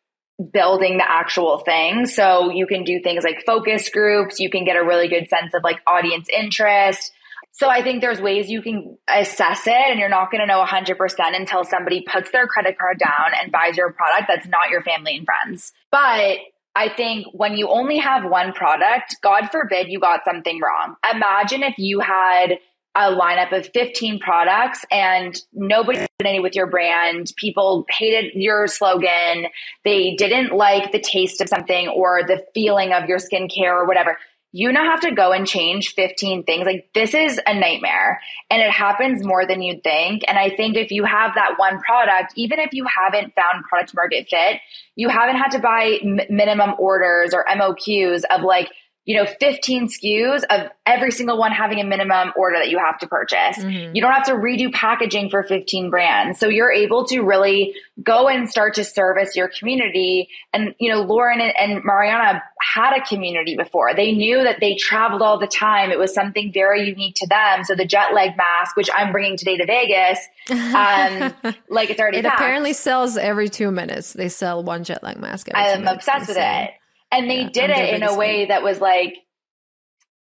building 0.53 0.97
the 0.97 1.09
actual 1.09 1.59
thing. 1.59 2.05
So 2.05 2.51
you 2.51 2.67
can 2.67 2.83
do 2.83 3.01
things 3.03 3.23
like 3.23 3.43
focus 3.45 3.89
groups, 3.89 4.39
you 4.39 4.49
can 4.49 4.65
get 4.65 4.75
a 4.77 4.83
really 4.83 5.07
good 5.07 5.27
sense 5.27 5.53
of 5.53 5.63
like 5.63 5.79
audience 5.87 6.27
interest. 6.29 7.11
So 7.51 7.69
I 7.69 7.81
think 7.81 8.01
there's 8.01 8.21
ways 8.21 8.49
you 8.49 8.61
can 8.61 8.97
assess 9.07 9.65
it 9.65 9.73
and 9.73 9.99
you're 9.99 10.09
not 10.09 10.29
going 10.29 10.41
to 10.41 10.47
know 10.47 10.63
100% 10.63 10.95
until 11.35 11.63
somebody 11.63 12.05
puts 12.07 12.29
their 12.31 12.45
credit 12.45 12.77
card 12.77 12.99
down 12.99 13.31
and 13.41 13.51
buys 13.51 13.77
your 13.77 13.91
product 13.93 14.25
that's 14.27 14.47
not 14.47 14.69
your 14.69 14.83
family 14.83 15.17
and 15.17 15.25
friends. 15.25 15.73
But 15.91 16.37
I 16.75 16.89
think 16.95 17.25
when 17.33 17.57
you 17.57 17.69
only 17.69 17.97
have 17.97 18.29
one 18.29 18.53
product, 18.53 19.15
God 19.23 19.49
forbid 19.51 19.87
you 19.89 19.99
got 19.99 20.19
something 20.23 20.61
wrong. 20.61 20.95
Imagine 21.11 21.63
if 21.63 21.73
you 21.79 21.99
had 21.99 22.59
a 22.97 23.15
lineup 23.15 23.55
of 23.55 23.69
15 23.73 24.19
products 24.19 24.83
and 24.91 25.39
nobody 25.53 25.99
resonated 25.99 26.41
with 26.41 26.55
your 26.55 26.65
brand. 26.65 27.31
People 27.37 27.85
hated 27.89 28.33
your 28.33 28.65
slogan. 28.67 29.45
They 29.85 30.15
didn't 30.15 30.51
like 30.51 30.91
the 30.91 30.99
taste 30.99 31.39
of 31.39 31.47
something 31.47 31.89
or 31.89 32.23
the 32.23 32.43
feeling 32.55 32.93
of 32.93 33.07
your 33.07 33.19
skincare 33.19 33.71
or 33.71 33.85
whatever. 33.85 34.17
You 34.51 34.71
now 34.71 34.85
have 34.85 35.01
to 35.01 35.11
go 35.11 35.31
and 35.31 35.45
change 35.45 35.93
15 35.93 36.43
things. 36.45 36.65
Like 36.65 36.89
this 36.95 37.13
is 37.13 37.39
a 37.45 37.53
nightmare 37.53 38.19
and 38.49 38.63
it 38.63 38.71
happens 38.71 39.23
more 39.23 39.45
than 39.45 39.61
you'd 39.61 39.83
think. 39.83 40.23
And 40.27 40.39
I 40.39 40.49
think 40.49 40.75
if 40.75 40.89
you 40.89 41.03
have 41.03 41.35
that 41.35 41.53
one 41.57 41.79
product, 41.81 42.33
even 42.35 42.57
if 42.57 42.73
you 42.73 42.85
haven't 42.85 43.35
found 43.35 43.63
product 43.65 43.93
market 43.93 44.27
fit, 44.27 44.59
you 44.95 45.09
haven't 45.09 45.35
had 45.35 45.49
to 45.49 45.59
buy 45.59 45.99
m- 46.01 46.21
minimum 46.29 46.73
orders 46.79 47.35
or 47.35 47.45
MOQs 47.45 48.23
of 48.31 48.41
like, 48.41 48.71
you 49.07 49.15
know, 49.15 49.25
15 49.25 49.87
SKUs 49.87 50.43
of 50.49 50.69
every 50.85 51.11
single 51.11 51.37
one 51.37 51.53
having 51.53 51.79
a 51.79 51.83
minimum 51.85 52.33
order 52.35 52.57
that 52.57 52.69
you 52.69 52.77
have 52.77 52.99
to 52.99 53.07
purchase. 53.07 53.57
Mm-hmm. 53.57 53.95
You 53.95 54.01
don't 54.01 54.11
have 54.11 54.25
to 54.25 54.33
redo 54.33 54.71
packaging 54.73 55.29
for 55.29 55.43
15 55.43 55.89
brands. 55.89 56.37
So 56.37 56.49
you're 56.49 56.73
able 56.73 57.05
to 57.05 57.21
really 57.21 57.73
go 58.03 58.27
and 58.27 58.49
start 58.49 58.73
to 58.73 58.83
service 58.83 59.33
your 59.33 59.49
community. 59.57 60.27
And, 60.51 60.75
you 60.77 60.91
know, 60.91 61.03
Lauren 61.03 61.39
and, 61.39 61.53
and 61.57 61.85
Marianna 61.85 62.43
had 62.61 62.97
a 62.97 63.01
community 63.05 63.55
before. 63.55 63.93
They 63.95 64.11
knew 64.11 64.43
that 64.43 64.57
they 64.59 64.75
traveled 64.75 65.21
all 65.21 65.39
the 65.39 65.47
time. 65.47 65.89
It 65.89 65.99
was 65.99 66.13
something 66.13 66.51
very 66.51 66.85
unique 66.85 67.15
to 67.15 67.27
them. 67.27 67.63
So 67.63 67.75
the 67.75 67.85
jet 67.85 68.13
lag 68.13 68.35
mask, 68.35 68.75
which 68.75 68.89
I'm 68.93 69.13
bringing 69.13 69.37
today 69.37 69.55
to 69.55 69.65
Vegas, 69.65 70.19
um, 70.51 71.55
like 71.69 71.89
it's 71.89 71.99
already 72.01 72.17
It 72.17 72.25
packed. 72.25 72.41
apparently 72.41 72.73
sells 72.73 73.15
every 73.15 73.47
two 73.47 73.71
minutes. 73.71 74.11
They 74.11 74.27
sell 74.27 74.63
one 74.65 74.83
jet 74.83 75.01
lag 75.01 75.17
mask. 75.17 75.47
I'm 75.55 75.87
obsessed 75.87 76.27
with 76.27 76.37
it. 76.37 76.71
And 77.11 77.29
they 77.29 77.41
yeah, 77.41 77.49
did 77.49 77.69
it 77.69 77.93
in 77.93 78.03
a 78.03 78.15
way 78.15 78.45
that 78.45 78.63
was 78.63 78.81
like 78.81 79.15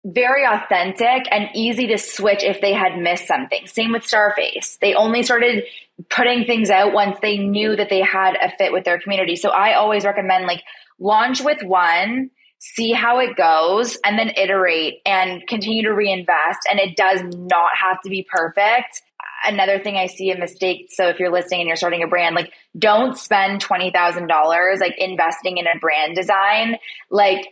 very 0.05 0.45
authentic 0.45 1.27
and 1.31 1.49
easy 1.55 1.87
to 1.87 1.99
switch 1.99 2.43
if 2.43 2.61
they 2.61 2.75
had 2.75 2.99
missed 2.99 3.27
something. 3.27 3.67
Same 3.67 3.93
with 3.93 4.03
Starface. 4.03 4.79
They 4.79 4.95
only 4.95 5.23
started 5.23 5.65
putting 6.11 6.45
things 6.45 6.69
out 6.71 6.93
once 6.93 7.17
they 7.23 7.39
knew 7.39 7.75
that 7.77 7.89
they 7.89 8.01
had 8.01 8.37
a 8.37 8.55
fit 8.57 8.73
with 8.73 8.85
their 8.85 9.01
community. 9.01 9.37
So 9.37 9.49
I 9.49 9.75
always 9.75 10.05
recommend 10.05 10.47
like 10.47 10.63
launch 10.99 11.41
with 11.41 11.63
one, 11.63 12.31
see 12.75 12.93
how 12.93 13.19
it 13.19 13.37
goes, 13.37 13.99
and 14.05 14.19
then 14.19 14.31
iterate 14.37 15.01
and 15.05 15.47
continue 15.47 15.83
to 15.83 15.93
reinvest. 15.93 16.61
And 16.71 16.81
it 16.81 16.97
does 16.97 17.23
not 17.23 17.71
have 17.81 18.01
to 18.03 18.11
be 18.11 18.27
perfect 18.31 19.03
another 19.47 19.79
thing 19.79 19.97
I 19.97 20.07
see 20.07 20.31
a 20.31 20.39
mistake. 20.39 20.89
So 20.91 21.09
if 21.09 21.19
you're 21.19 21.33
listening 21.33 21.61
and 21.61 21.69
you're 21.69 21.77
starting 21.77 22.03
a 22.03 22.07
brand, 22.07 22.35
like 22.35 22.53
don't 22.79 23.17
spend 23.17 23.63
$20,000 23.63 24.81
like 24.81 24.95
investing 24.99 25.59
in 25.59 25.67
a 25.67 25.79
brand 25.79 26.17
design. 26.17 26.77
Like 27.11 27.49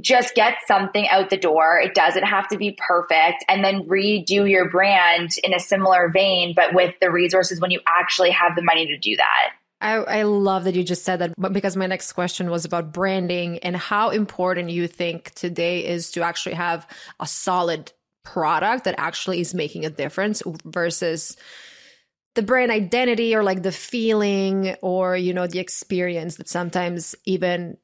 just 0.00 0.34
get 0.34 0.56
something 0.66 1.06
out 1.08 1.30
the 1.30 1.36
door. 1.36 1.78
It 1.78 1.94
doesn't 1.94 2.24
have 2.24 2.48
to 2.48 2.58
be 2.58 2.76
perfect 2.76 3.44
and 3.48 3.64
then 3.64 3.86
redo 3.86 4.48
your 4.50 4.68
brand 4.68 5.30
in 5.44 5.54
a 5.54 5.60
similar 5.60 6.08
vein, 6.08 6.54
but 6.56 6.74
with 6.74 6.94
the 7.00 7.10
resources 7.10 7.60
when 7.60 7.70
you 7.70 7.80
actually 7.86 8.32
have 8.32 8.56
the 8.56 8.62
money 8.62 8.86
to 8.86 8.98
do 8.98 9.16
that. 9.16 9.52
I, 9.80 9.94
I 9.94 10.22
love 10.22 10.64
that 10.64 10.74
you 10.74 10.84
just 10.84 11.04
said 11.04 11.20
that 11.20 11.32
but 11.38 11.52
because 11.52 11.76
my 11.76 11.86
next 11.86 12.12
question 12.12 12.50
was 12.50 12.64
about 12.64 12.92
branding 12.92 13.58
and 13.58 13.76
how 13.76 14.10
important 14.10 14.70
you 14.70 14.86
think 14.86 15.32
today 15.32 15.86
is 15.86 16.10
to 16.12 16.22
actually 16.22 16.54
have 16.56 16.86
a 17.18 17.26
solid 17.26 17.92
product 18.24 18.84
that 18.84 18.94
actually 18.98 19.40
is 19.40 19.54
making 19.54 19.86
a 19.86 19.90
difference 19.90 20.42
versus 20.64 21.36
the 22.34 22.42
brand 22.42 22.70
identity 22.70 23.34
or 23.34 23.42
like 23.42 23.62
the 23.62 23.72
feeling 23.72 24.76
or 24.82 25.16
you 25.16 25.32
know 25.32 25.46
the 25.46 25.58
experience 25.58 26.36
that 26.36 26.48
sometimes 26.48 27.14
even 27.24 27.76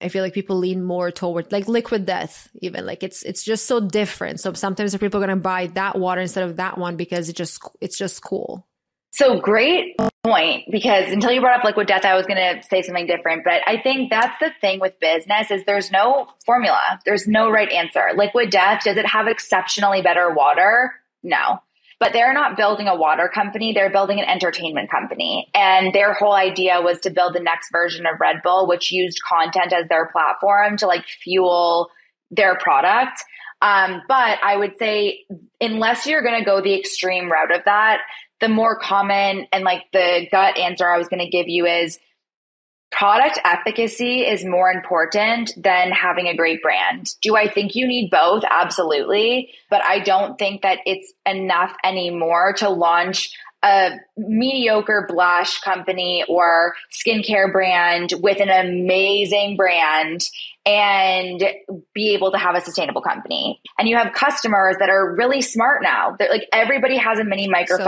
I 0.00 0.08
feel 0.08 0.22
like 0.22 0.34
people 0.34 0.56
lean 0.56 0.82
more 0.82 1.10
toward 1.10 1.50
like 1.50 1.66
liquid 1.66 2.04
death, 2.04 2.50
even 2.60 2.84
like 2.84 3.02
it's 3.02 3.22
it's 3.22 3.42
just 3.42 3.64
so 3.66 3.80
different. 3.80 4.38
So 4.40 4.52
sometimes 4.52 4.94
people 4.96 5.22
are 5.22 5.26
gonna 5.26 5.40
buy 5.40 5.68
that 5.68 5.98
water 5.98 6.20
instead 6.20 6.44
of 6.44 6.56
that 6.56 6.76
one 6.76 6.96
because 6.96 7.30
it 7.30 7.36
just 7.36 7.62
it's 7.80 7.96
just 7.96 8.22
cool. 8.22 8.66
So 9.12 9.40
great 9.40 9.96
point 10.24 10.64
because 10.70 11.12
until 11.12 11.30
you 11.30 11.40
brought 11.40 11.58
up 11.58 11.64
liquid 11.64 11.86
death, 11.86 12.04
I 12.04 12.14
was 12.14 12.26
going 12.26 12.38
to 12.38 12.62
say 12.66 12.82
something 12.82 13.06
different. 13.06 13.44
But 13.44 13.60
I 13.66 13.80
think 13.80 14.10
that's 14.10 14.36
the 14.40 14.50
thing 14.60 14.80
with 14.80 14.98
business 14.98 15.50
is 15.50 15.64
there's 15.64 15.92
no 15.92 16.28
formula. 16.44 17.00
There's 17.04 17.28
no 17.28 17.50
right 17.50 17.70
answer. 17.70 18.10
Liquid 18.16 18.50
death, 18.50 18.82
does 18.84 18.96
it 18.96 19.06
have 19.06 19.28
exceptionally 19.28 20.02
better 20.02 20.32
water? 20.32 20.94
No. 21.22 21.60
But 22.00 22.12
they're 22.12 22.34
not 22.34 22.56
building 22.56 22.88
a 22.88 22.96
water 22.96 23.30
company. 23.32 23.72
They're 23.72 23.90
building 23.90 24.18
an 24.18 24.26
entertainment 24.26 24.90
company. 24.90 25.48
And 25.54 25.94
their 25.94 26.14
whole 26.14 26.34
idea 26.34 26.80
was 26.80 26.98
to 27.00 27.10
build 27.10 27.34
the 27.34 27.40
next 27.40 27.70
version 27.70 28.04
of 28.06 28.18
Red 28.18 28.36
Bull, 28.42 28.66
which 28.66 28.90
used 28.90 29.22
content 29.22 29.72
as 29.72 29.88
their 29.88 30.06
platform 30.06 30.76
to 30.78 30.86
like 30.86 31.04
fuel 31.06 31.90
their 32.30 32.56
product. 32.56 33.22
Um, 33.62 34.02
but 34.08 34.38
I 34.42 34.56
would 34.56 34.76
say, 34.76 35.24
unless 35.60 36.06
you're 36.06 36.22
going 36.22 36.38
to 36.38 36.44
go 36.44 36.60
the 36.60 36.78
extreme 36.78 37.30
route 37.30 37.54
of 37.54 37.62
that, 37.64 38.00
the 38.44 38.48
more 38.50 38.78
common 38.78 39.46
and 39.52 39.64
like 39.64 39.84
the 39.94 40.26
gut 40.30 40.58
answer 40.58 40.86
I 40.86 40.98
was 40.98 41.08
going 41.08 41.24
to 41.24 41.30
give 41.30 41.48
you 41.48 41.64
is 41.64 41.98
product 42.92 43.40
efficacy 43.42 44.20
is 44.20 44.44
more 44.44 44.70
important 44.70 45.52
than 45.56 45.90
having 45.92 46.28
a 46.28 46.36
great 46.36 46.60
brand. 46.60 47.08
Do 47.22 47.36
I 47.36 47.48
think 47.48 47.74
you 47.74 47.88
need 47.88 48.10
both? 48.10 48.44
Absolutely. 48.48 49.50
But 49.70 49.82
I 49.82 50.00
don't 50.00 50.38
think 50.38 50.60
that 50.60 50.80
it's 50.84 51.10
enough 51.24 51.74
anymore 51.82 52.52
to 52.58 52.68
launch 52.68 53.30
a 53.64 53.98
mediocre 54.16 55.06
blush 55.08 55.58
company 55.60 56.24
or 56.28 56.74
skincare 56.92 57.50
brand 57.50 58.12
with 58.20 58.40
an 58.40 58.50
amazing 58.50 59.56
brand 59.56 60.20
and 60.66 61.42
be 61.94 62.14
able 62.14 62.30
to 62.30 62.38
have 62.38 62.54
a 62.54 62.60
sustainable 62.60 63.00
company. 63.00 63.60
And 63.78 63.88
you 63.88 63.96
have 63.96 64.12
customers 64.12 64.76
that 64.78 64.88
are 64.90 65.14
really 65.14 65.42
smart 65.42 65.82
now. 65.82 66.14
They're 66.18 66.30
like 66.30 66.46
everybody 66.52 66.96
has 66.96 67.18
a 67.18 67.24
mini 67.24 67.48
microphone. 67.48 67.84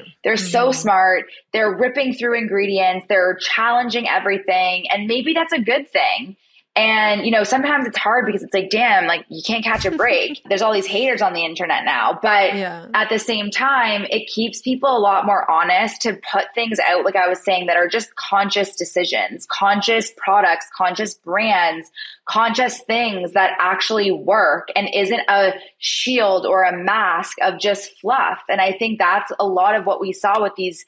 So 0.00 0.04
They're 0.22 0.34
mm-hmm. 0.34 0.46
so 0.46 0.72
smart. 0.72 1.24
They're 1.52 1.74
ripping 1.74 2.14
through 2.14 2.38
ingredients. 2.38 3.06
They're 3.08 3.36
challenging 3.36 4.08
everything. 4.08 4.86
And 4.90 5.06
maybe 5.06 5.32
that's 5.32 5.52
a 5.52 5.60
good 5.60 5.90
thing. 5.90 6.36
And, 6.76 7.24
you 7.24 7.30
know, 7.30 7.44
sometimes 7.44 7.86
it's 7.86 7.96
hard 7.96 8.26
because 8.26 8.42
it's 8.42 8.52
like, 8.52 8.68
damn, 8.68 9.06
like 9.06 9.24
you 9.28 9.42
can't 9.46 9.62
catch 9.62 9.84
a 9.84 9.90
break. 9.96 10.42
There's 10.48 10.60
all 10.60 10.72
these 10.72 10.86
haters 10.86 11.22
on 11.22 11.32
the 11.32 11.44
internet 11.44 11.84
now. 11.84 12.18
But 12.20 12.56
yeah. 12.56 12.88
at 12.94 13.08
the 13.10 13.18
same 13.20 13.50
time, 13.50 14.06
it 14.10 14.26
keeps 14.26 14.60
people 14.60 14.96
a 14.96 14.98
lot 14.98 15.24
more 15.24 15.48
honest 15.48 16.02
to 16.02 16.18
put 16.32 16.46
things 16.52 16.80
out, 16.80 17.04
like 17.04 17.14
I 17.14 17.28
was 17.28 17.44
saying, 17.44 17.66
that 17.66 17.76
are 17.76 17.86
just 17.86 18.16
conscious 18.16 18.74
decisions, 18.74 19.46
conscious 19.46 20.12
products, 20.16 20.66
conscious 20.76 21.14
brands, 21.14 21.88
conscious 22.28 22.80
things 22.80 23.34
that 23.34 23.56
actually 23.60 24.10
work 24.10 24.68
and 24.74 24.88
isn't 24.92 25.22
a 25.28 25.52
shield 25.78 26.44
or 26.44 26.64
a 26.64 26.76
mask 26.76 27.36
of 27.40 27.60
just 27.60 27.96
fluff. 28.00 28.40
And 28.48 28.60
I 28.60 28.72
think 28.72 28.98
that's 28.98 29.30
a 29.38 29.46
lot 29.46 29.76
of 29.76 29.86
what 29.86 30.00
we 30.00 30.12
saw 30.12 30.42
with 30.42 30.54
these 30.56 30.84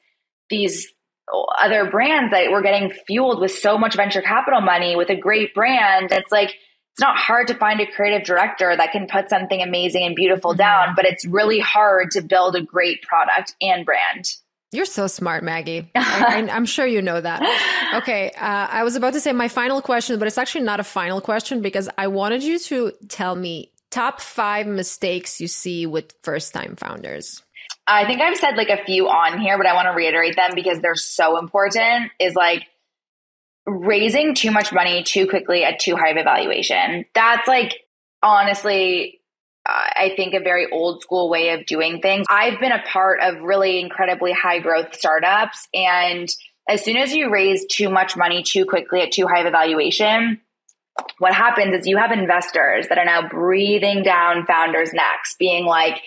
these 0.49 0.93
other 1.59 1.91
brands 1.91 2.31
that 2.31 2.51
were 2.51 2.63
getting 2.63 2.91
fueled 3.07 3.41
with 3.41 3.53
so 3.53 3.77
much 3.79 3.97
venture 3.97 4.23
capital 4.23 4.61
money 4.61 4.97
with 4.97 5.11
a 5.11 5.17
great 5.17 5.55
brand. 5.55 6.13
It's 6.13 6.31
like, 6.31 6.51
it's 6.51 7.01
not 7.01 7.17
hard 7.17 7.49
to 7.49 7.55
find 7.55 7.81
a 7.81 7.87
creative 7.87 8.25
director 8.27 8.75
that 8.75 8.93
can 8.93 9.07
put 9.07 9.29
something 9.29 9.61
amazing 9.61 10.05
and 10.05 10.17
beautiful 10.17 10.53
mm-hmm. 10.53 10.59
down, 10.59 10.95
but 10.95 11.05
it's 11.05 11.27
really 11.27 11.61
hard 11.61 12.11
to 12.13 12.23
build 12.23 12.57
a 12.57 12.63
great 12.63 13.03
product 13.03 13.55
and 13.61 13.85
brand. 13.85 14.35
You're 14.73 14.85
so 14.85 15.07
smart, 15.07 15.45
Maggie. 15.45 15.91
I, 15.95 16.47
am 16.51 16.67
sure 16.67 16.87
you 16.87 17.01
know 17.01 17.21
that. 17.21 17.95
Okay. 17.97 18.31
Uh, 18.31 18.67
I 18.71 18.83
was 18.83 18.97
about 18.97 19.13
to 19.13 19.21
say 19.21 19.33
my 19.33 19.49
final 19.49 19.81
question, 19.81 20.19
but 20.19 20.27
it's 20.27 20.39
actually 20.39 20.65
not 20.65 20.81
a 20.81 20.85
final 20.85 21.21
question 21.21 21.63
because 21.63 21.89
I 21.97 22.09
wanted 22.09 22.43
you 22.43 22.59
to 22.59 22.93
tell 23.09 23.35
me 23.37 23.73
top 23.91 24.21
five 24.21 24.67
mistakes 24.67 25.41
you 25.41 25.49
see 25.49 25.87
with 25.87 26.13
first 26.23 26.53
time 26.53 26.77
founders. 26.77 27.43
I 27.87 28.05
think 28.07 28.21
I've 28.21 28.37
said 28.37 28.57
like 28.57 28.71
a 28.71 28.83
few 28.85 29.09
on 29.09 29.39
here, 29.39 29.57
but 29.57 29.67
I 29.67 29.75
want 29.75 29.87
to 29.87 29.93
reiterate 29.93 30.37
them 30.37 30.51
because 30.55 30.81
they're 30.81 30.95
so 30.95 31.39
important. 31.39 32.11
Is 32.19 32.35
like 32.35 32.65
raising 33.67 34.35
too 34.35 34.51
much 34.51 34.73
money 34.73 35.03
too 35.03 35.27
quickly 35.27 35.65
at 35.65 35.79
too 35.79 35.97
high 35.97 36.11
of 36.11 36.17
a 36.17 36.23
valuation. 36.23 37.05
That's 37.15 37.47
like 37.47 37.85
honestly, 38.23 39.21
I 39.67 40.13
think 40.17 40.35
a 40.35 40.41
very 40.41 40.71
old 40.71 41.03
school 41.03 41.29
way 41.29 41.51
of 41.51 41.67
doing 41.67 42.01
things. 42.01 42.27
I've 42.31 42.61
been 42.61 42.73
a 42.73 42.83
part 42.83 43.21
of 43.21 43.43
really 43.43 43.81
incredibly 43.81 44.33
high 44.33 44.61
growth 44.61 44.95
startups. 44.95 45.69
And 45.75 46.29
as 46.69 46.85
soon 46.85 46.97
as 46.97 47.15
you 47.15 47.31
raise 47.31 47.67
too 47.67 47.89
much 47.89 48.17
money 48.17 48.43
too 48.43 48.65
quickly 48.65 49.01
at 49.01 49.13
too 49.13 49.27
high 49.27 49.41
of 49.41 49.47
a 49.47 49.51
valuation, 49.51 50.41
what 51.19 51.35
happens 51.35 51.75
is 51.75 51.87
you 51.87 51.97
have 51.97 52.13
investors 52.13 52.89
that 52.89 52.99
are 52.99 53.05
now 53.05 53.29
breathing 53.29 54.03
down 54.03 54.47
founders' 54.47 54.93
necks, 54.93 55.35
being 55.39 55.67
like, 55.67 56.01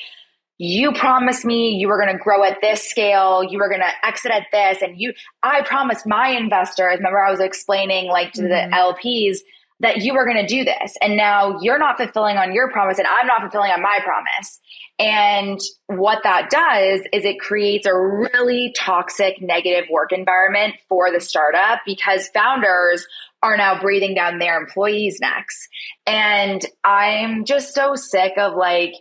you 0.59 0.91
promised 0.91 1.45
me 1.45 1.69
you 1.69 1.87
were 1.87 1.97
going 1.97 2.15
to 2.15 2.21
grow 2.21 2.43
at 2.43 2.59
this 2.61 2.83
scale 2.83 3.43
you 3.43 3.57
were 3.57 3.69
going 3.69 3.81
to 3.81 4.05
exit 4.05 4.31
at 4.31 4.45
this 4.51 4.81
and 4.81 4.99
you 4.99 5.13
i 5.41 5.63
promised 5.63 6.05
my 6.05 6.29
investors 6.29 6.97
remember 6.97 7.17
i 7.17 7.31
was 7.31 7.39
explaining 7.39 8.09
like 8.09 8.31
to 8.33 8.41
mm-hmm. 8.41 8.69
the 8.69 8.75
lps 8.75 9.37
that 9.79 9.99
you 9.99 10.13
were 10.13 10.25
going 10.25 10.35
to 10.35 10.45
do 10.45 10.65
this 10.65 10.95
and 11.01 11.15
now 11.15 11.57
you're 11.61 11.79
not 11.79 11.95
fulfilling 11.97 12.37
on 12.37 12.53
your 12.53 12.69
promise 12.71 12.99
and 12.99 13.07
i'm 13.07 13.25
not 13.25 13.41
fulfilling 13.41 13.71
on 13.71 13.81
my 13.81 13.99
promise 14.03 14.59
and 14.99 15.61
what 15.87 16.19
that 16.23 16.49
does 16.49 16.99
is 17.13 17.23
it 17.23 17.39
creates 17.39 17.87
a 17.87 17.97
really 17.97 18.73
toxic 18.77 19.41
negative 19.41 19.85
work 19.89 20.11
environment 20.11 20.75
for 20.89 21.09
the 21.09 21.21
startup 21.21 21.79
because 21.85 22.27
founders 22.33 23.07
are 23.41 23.55
now 23.55 23.79
breathing 23.79 24.13
down 24.13 24.39
their 24.39 24.59
employees 24.59 25.19
necks 25.21 25.69
and 26.05 26.65
i'm 26.83 27.45
just 27.45 27.73
so 27.73 27.95
sick 27.95 28.33
of 28.37 28.55
like 28.55 28.91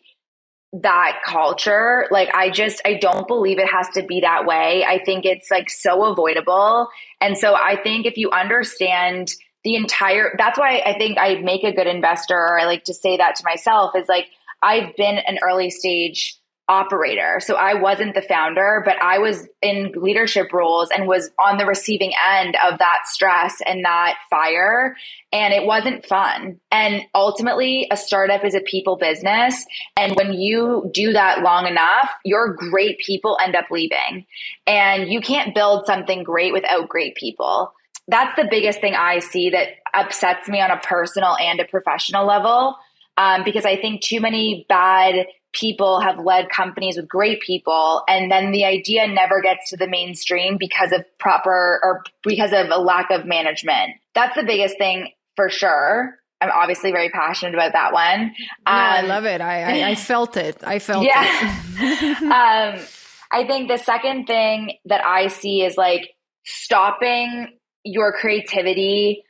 that 0.72 1.20
culture. 1.24 2.06
Like, 2.10 2.34
I 2.34 2.50
just, 2.50 2.82
I 2.84 2.94
don't 2.94 3.26
believe 3.26 3.58
it 3.58 3.68
has 3.68 3.88
to 3.94 4.02
be 4.02 4.20
that 4.20 4.44
way. 4.44 4.84
I 4.86 5.02
think 5.02 5.24
it's 5.24 5.50
like 5.50 5.70
so 5.70 6.04
avoidable. 6.04 6.88
And 7.20 7.38
so 7.38 7.54
I 7.54 7.80
think 7.82 8.04
if 8.04 8.16
you 8.16 8.30
understand 8.30 9.32
the 9.64 9.74
entire, 9.74 10.34
that's 10.38 10.58
why 10.58 10.82
I 10.84 10.96
think 10.98 11.18
I 11.18 11.36
make 11.36 11.64
a 11.64 11.72
good 11.72 11.86
investor, 11.86 12.36
or 12.36 12.60
I 12.60 12.64
like 12.64 12.84
to 12.84 12.94
say 12.94 13.16
that 13.16 13.36
to 13.36 13.44
myself 13.44 13.92
is 13.96 14.08
like, 14.08 14.26
I've 14.62 14.94
been 14.96 15.18
an 15.18 15.38
early 15.42 15.70
stage 15.70 16.36
operator. 16.68 17.40
So 17.40 17.54
I 17.54 17.74
wasn't 17.74 18.14
the 18.14 18.22
founder, 18.22 18.82
but 18.84 19.02
I 19.02 19.18
was 19.18 19.48
in 19.62 19.92
leadership 19.96 20.52
roles 20.52 20.90
and 20.90 21.08
was 21.08 21.30
on 21.38 21.56
the 21.56 21.64
receiving 21.64 22.12
end 22.30 22.56
of 22.62 22.78
that 22.78 23.00
stress 23.06 23.56
and 23.66 23.84
that 23.84 24.16
fire. 24.28 24.94
And 25.32 25.54
it 25.54 25.64
wasn't 25.64 26.04
fun. 26.04 26.60
And 26.70 27.02
ultimately, 27.14 27.88
a 27.90 27.96
startup 27.96 28.44
is 28.44 28.54
a 28.54 28.60
people 28.60 28.96
business. 28.96 29.64
And 29.96 30.14
when 30.16 30.34
you 30.34 30.90
do 30.92 31.12
that 31.14 31.42
long 31.42 31.66
enough, 31.66 32.10
your 32.24 32.52
great 32.52 32.98
people 32.98 33.38
end 33.42 33.56
up 33.56 33.66
leaving. 33.70 34.26
And 34.66 35.10
you 35.10 35.20
can't 35.22 35.54
build 35.54 35.86
something 35.86 36.22
great 36.22 36.52
without 36.52 36.88
great 36.88 37.14
people. 37.14 37.72
That's 38.08 38.34
the 38.36 38.48
biggest 38.50 38.80
thing 38.80 38.94
I 38.94 39.20
see 39.20 39.50
that 39.50 39.68
upsets 39.94 40.48
me 40.48 40.60
on 40.60 40.70
a 40.70 40.78
personal 40.78 41.36
and 41.38 41.60
a 41.60 41.64
professional 41.64 42.26
level. 42.26 42.76
Um, 43.16 43.42
because 43.44 43.64
I 43.64 43.76
think 43.76 44.00
too 44.00 44.20
many 44.20 44.64
bad 44.68 45.26
people 45.52 46.00
have 46.00 46.18
led 46.18 46.50
companies 46.50 46.96
with 46.96 47.08
great 47.08 47.40
people 47.40 48.02
and 48.08 48.30
then 48.30 48.52
the 48.52 48.64
idea 48.64 49.06
never 49.06 49.40
gets 49.40 49.70
to 49.70 49.76
the 49.76 49.88
mainstream 49.88 50.56
because 50.58 50.92
of 50.92 51.04
proper 51.18 51.80
or 51.82 52.02
because 52.22 52.52
of 52.52 52.68
a 52.70 52.78
lack 52.78 53.10
of 53.10 53.24
management. 53.24 53.92
That's 54.14 54.36
the 54.36 54.42
biggest 54.42 54.76
thing 54.78 55.12
for 55.36 55.48
sure. 55.48 56.16
I'm 56.40 56.50
obviously 56.50 56.92
very 56.92 57.08
passionate 57.10 57.54
about 57.54 57.72
that 57.72 57.92
one. 57.92 58.20
Um, 58.20 58.32
i 58.66 59.00
love 59.00 59.24
it. 59.24 59.40
I, 59.40 59.82
I, 59.82 59.88
I 59.90 59.94
felt 60.10 60.36
it. 60.36 60.58
I 60.62 60.78
felt 60.78 61.04
yeah. 61.04 61.24
it. 61.80 62.22
Um, 62.22 62.80
i 63.30 63.46
think 63.46 63.68
the 63.68 63.76
second 63.76 64.26
thing 64.26 64.72
that 64.86 65.04
i 65.04 65.28
see 65.28 65.62
is 65.62 65.76
like 65.76 66.10
stopping 66.44 67.58
your 67.84 68.12
creativity 68.12 69.22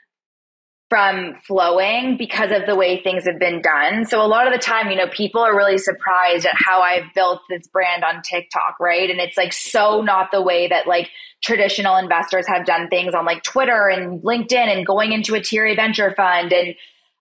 from 0.88 1.34
flowing 1.46 2.16
because 2.16 2.50
of 2.50 2.66
the 2.66 2.74
way 2.74 3.02
things 3.02 3.26
have 3.26 3.38
been 3.38 3.60
done. 3.60 4.06
So 4.06 4.22
a 4.22 4.26
lot 4.26 4.46
of 4.46 4.52
the 4.54 4.58
time, 4.58 4.90
you 4.90 4.96
know, 4.96 5.08
people 5.08 5.42
are 5.42 5.54
really 5.54 5.76
surprised 5.76 6.46
at 6.46 6.54
how 6.54 6.80
I've 6.80 7.12
built 7.14 7.40
this 7.50 7.66
brand 7.66 8.04
on 8.04 8.22
TikTok, 8.22 8.80
right? 8.80 9.10
And 9.10 9.20
it's 9.20 9.36
like 9.36 9.52
so 9.52 10.00
not 10.00 10.30
the 10.32 10.40
way 10.40 10.66
that 10.68 10.86
like 10.86 11.10
traditional 11.42 11.96
investors 11.96 12.46
have 12.48 12.64
done 12.64 12.88
things 12.88 13.14
on 13.14 13.26
like 13.26 13.42
Twitter 13.42 13.88
and 13.88 14.22
LinkedIn 14.22 14.54
and 14.54 14.86
going 14.86 15.12
into 15.12 15.34
a 15.34 15.42
tier 15.42 15.66
A 15.66 15.74
venture 15.74 16.12
fund 16.16 16.52
and 16.52 16.74